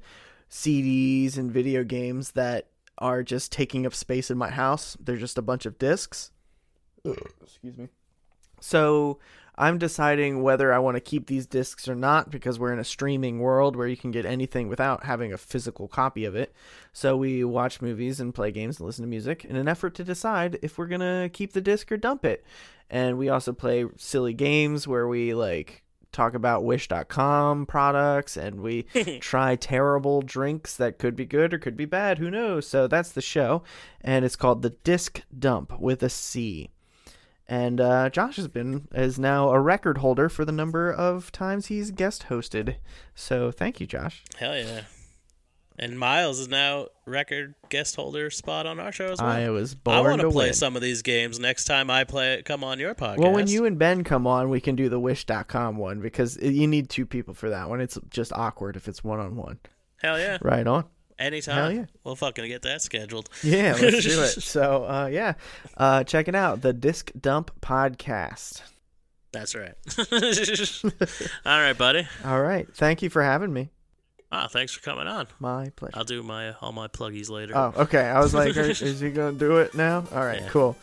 CDs 0.48 1.36
and 1.36 1.50
video 1.50 1.82
games 1.82 2.30
that 2.32 2.68
are 2.98 3.24
just 3.24 3.50
taking 3.50 3.84
up 3.84 3.94
space 3.94 4.30
in 4.30 4.38
my 4.38 4.50
house. 4.50 4.96
They're 5.00 5.16
just 5.16 5.36
a 5.36 5.42
bunch 5.42 5.66
of 5.66 5.78
discs. 5.78 6.30
Excuse 7.04 7.76
me. 7.76 7.88
So 8.62 9.18
I'm 9.56 9.76
deciding 9.76 10.42
whether 10.42 10.72
I 10.72 10.78
want 10.78 10.96
to 10.96 11.00
keep 11.00 11.26
these 11.26 11.46
discs 11.46 11.88
or 11.88 11.94
not 11.94 12.30
because 12.30 12.58
we're 12.58 12.72
in 12.72 12.78
a 12.78 12.84
streaming 12.84 13.40
world 13.40 13.76
where 13.76 13.86
you 13.86 13.96
can 13.96 14.10
get 14.10 14.24
anything 14.24 14.68
without 14.68 15.04
having 15.04 15.32
a 15.32 15.38
physical 15.38 15.88
copy 15.88 16.24
of 16.24 16.34
it. 16.34 16.54
So 16.92 17.16
we 17.16 17.44
watch 17.44 17.82
movies 17.82 18.18
and 18.18 18.34
play 18.34 18.50
games 18.50 18.78
and 18.78 18.86
listen 18.86 19.02
to 19.02 19.08
music 19.08 19.44
in 19.44 19.56
an 19.56 19.68
effort 19.68 19.94
to 19.96 20.04
decide 20.04 20.58
if 20.62 20.78
we're 20.78 20.86
going 20.86 21.00
to 21.00 21.28
keep 21.32 21.52
the 21.52 21.60
disc 21.60 21.92
or 21.92 21.96
dump 21.96 22.24
it. 22.24 22.44
And 22.88 23.18
we 23.18 23.28
also 23.28 23.52
play 23.52 23.84
silly 23.96 24.32
games 24.32 24.88
where 24.88 25.06
we 25.06 25.34
like 25.34 25.82
talk 26.12 26.34
about 26.34 26.64
wish.com 26.64 27.66
products 27.66 28.36
and 28.36 28.60
we 28.60 28.82
try 29.20 29.56
terrible 29.56 30.22
drinks 30.22 30.76
that 30.76 30.98
could 30.98 31.16
be 31.16 31.26
good 31.26 31.52
or 31.52 31.58
could 31.58 31.76
be 31.76 31.84
bad, 31.84 32.18
who 32.18 32.30
knows. 32.30 32.66
So 32.66 32.86
that's 32.86 33.12
the 33.12 33.22
show 33.22 33.62
and 34.00 34.24
it's 34.24 34.36
called 34.36 34.62
The 34.62 34.70
Disc 34.70 35.22
Dump 35.38 35.78
with 35.78 36.02
a 36.02 36.10
C. 36.10 36.70
And 37.52 37.82
uh, 37.82 38.08
Josh 38.08 38.36
has 38.36 38.48
been 38.48 38.88
is 38.94 39.18
now 39.18 39.50
a 39.50 39.60
record 39.60 39.98
holder 39.98 40.30
for 40.30 40.46
the 40.46 40.52
number 40.52 40.90
of 40.90 41.30
times 41.32 41.66
he's 41.66 41.90
guest 41.90 42.26
hosted. 42.30 42.76
So 43.14 43.50
thank 43.50 43.78
you, 43.78 43.86
Josh. 43.86 44.24
Hell 44.38 44.56
yeah. 44.56 44.84
And 45.78 45.98
Miles 45.98 46.38
is 46.38 46.48
now 46.48 46.86
record 47.04 47.54
guest 47.68 47.96
holder 47.96 48.30
spot 48.30 48.64
on 48.64 48.80
our 48.80 48.90
show 48.90 49.12
as 49.12 49.20
well. 49.20 49.28
I 49.28 49.50
was 49.50 49.74
I 49.74 49.76
born 49.84 50.04
want 50.04 50.20
to 50.22 50.28
to 50.28 50.32
play 50.32 50.46
win. 50.46 50.54
some 50.54 50.76
of 50.76 50.82
these 50.82 51.02
games 51.02 51.38
next 51.38 51.64
time 51.64 51.90
I 51.90 52.04
play. 52.04 52.34
it. 52.34 52.46
Come 52.46 52.64
on 52.64 52.78
your 52.78 52.94
podcast. 52.94 53.18
Well, 53.18 53.32
when 53.32 53.48
you 53.48 53.66
and 53.66 53.78
Ben 53.78 54.02
come 54.02 54.26
on, 54.26 54.48
we 54.48 54.60
can 54.60 54.74
do 54.74 54.88
the 54.88 54.98
Wish.com 55.00 55.76
one 55.76 56.00
because 56.00 56.38
you 56.40 56.66
need 56.66 56.88
two 56.88 57.04
people 57.04 57.34
for 57.34 57.50
that 57.50 57.68
one. 57.68 57.82
It's 57.82 57.98
just 58.08 58.32
awkward 58.32 58.76
if 58.76 58.88
it's 58.88 59.04
one 59.04 59.20
on 59.20 59.36
one. 59.36 59.58
hell 60.02 60.18
yeah, 60.18 60.38
Right 60.40 60.66
on. 60.66 60.84
Anytime. 61.18 61.54
Hell 61.54 61.72
yeah. 61.72 61.84
We'll 62.04 62.16
fucking 62.16 62.46
get 62.48 62.62
that 62.62 62.82
scheduled. 62.82 63.28
Yeah, 63.42 63.76
let's 63.80 64.04
do 64.04 64.22
it. 64.22 64.30
So, 64.42 64.84
uh, 64.84 65.06
yeah, 65.12 65.34
uh, 65.76 66.04
check 66.04 66.28
it 66.28 66.34
out. 66.34 66.62
The 66.62 66.72
Disc 66.72 67.10
Dump 67.18 67.50
Podcast. 67.60 68.62
That's 69.32 69.54
right. 69.54 69.74
All 71.46 71.58
right, 71.60 71.76
buddy. 71.76 72.06
All 72.24 72.40
right. 72.42 72.66
Thank 72.74 73.00
you 73.02 73.08
for 73.10 73.22
having 73.22 73.52
me. 73.52 73.70
Ah, 74.30 74.46
thanks 74.46 74.72
for 74.72 74.80
coming 74.82 75.06
on. 75.06 75.26
My 75.40 75.70
pleasure. 75.76 75.92
I'll 75.96 76.04
do 76.04 76.22
my 76.22 76.52
all 76.62 76.72
my 76.72 76.88
pluggies 76.88 77.28
later. 77.30 77.52
Oh, 77.56 77.72
okay. 77.76 78.00
I 78.02 78.20
was 78.20 78.34
like, 78.34 78.56
is 78.56 79.00
he 79.00 79.10
going 79.10 79.34
to 79.34 79.38
do 79.38 79.58
it 79.58 79.74
now? 79.74 80.04
All 80.12 80.24
right, 80.24 80.40
Yeah. 80.40 80.48
cool. 80.48 80.76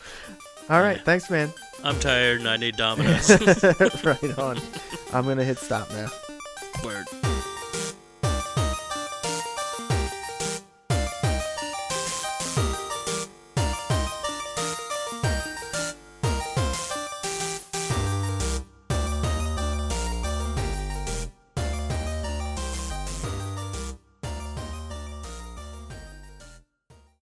All 0.68 0.80
right. 0.80 0.96
Yeah. 0.98 1.02
Thanks, 1.02 1.30
man. 1.30 1.52
I'm 1.82 1.98
tired 1.98 2.40
and 2.40 2.48
I 2.48 2.56
need 2.56 2.76
Domino's. 2.76 3.28
right 4.04 4.38
on. 4.38 4.60
I'm 5.12 5.24
going 5.24 5.38
to 5.38 5.44
hit 5.44 5.58
stop 5.58 5.90
now. 5.90 6.08
Word. 6.84 7.06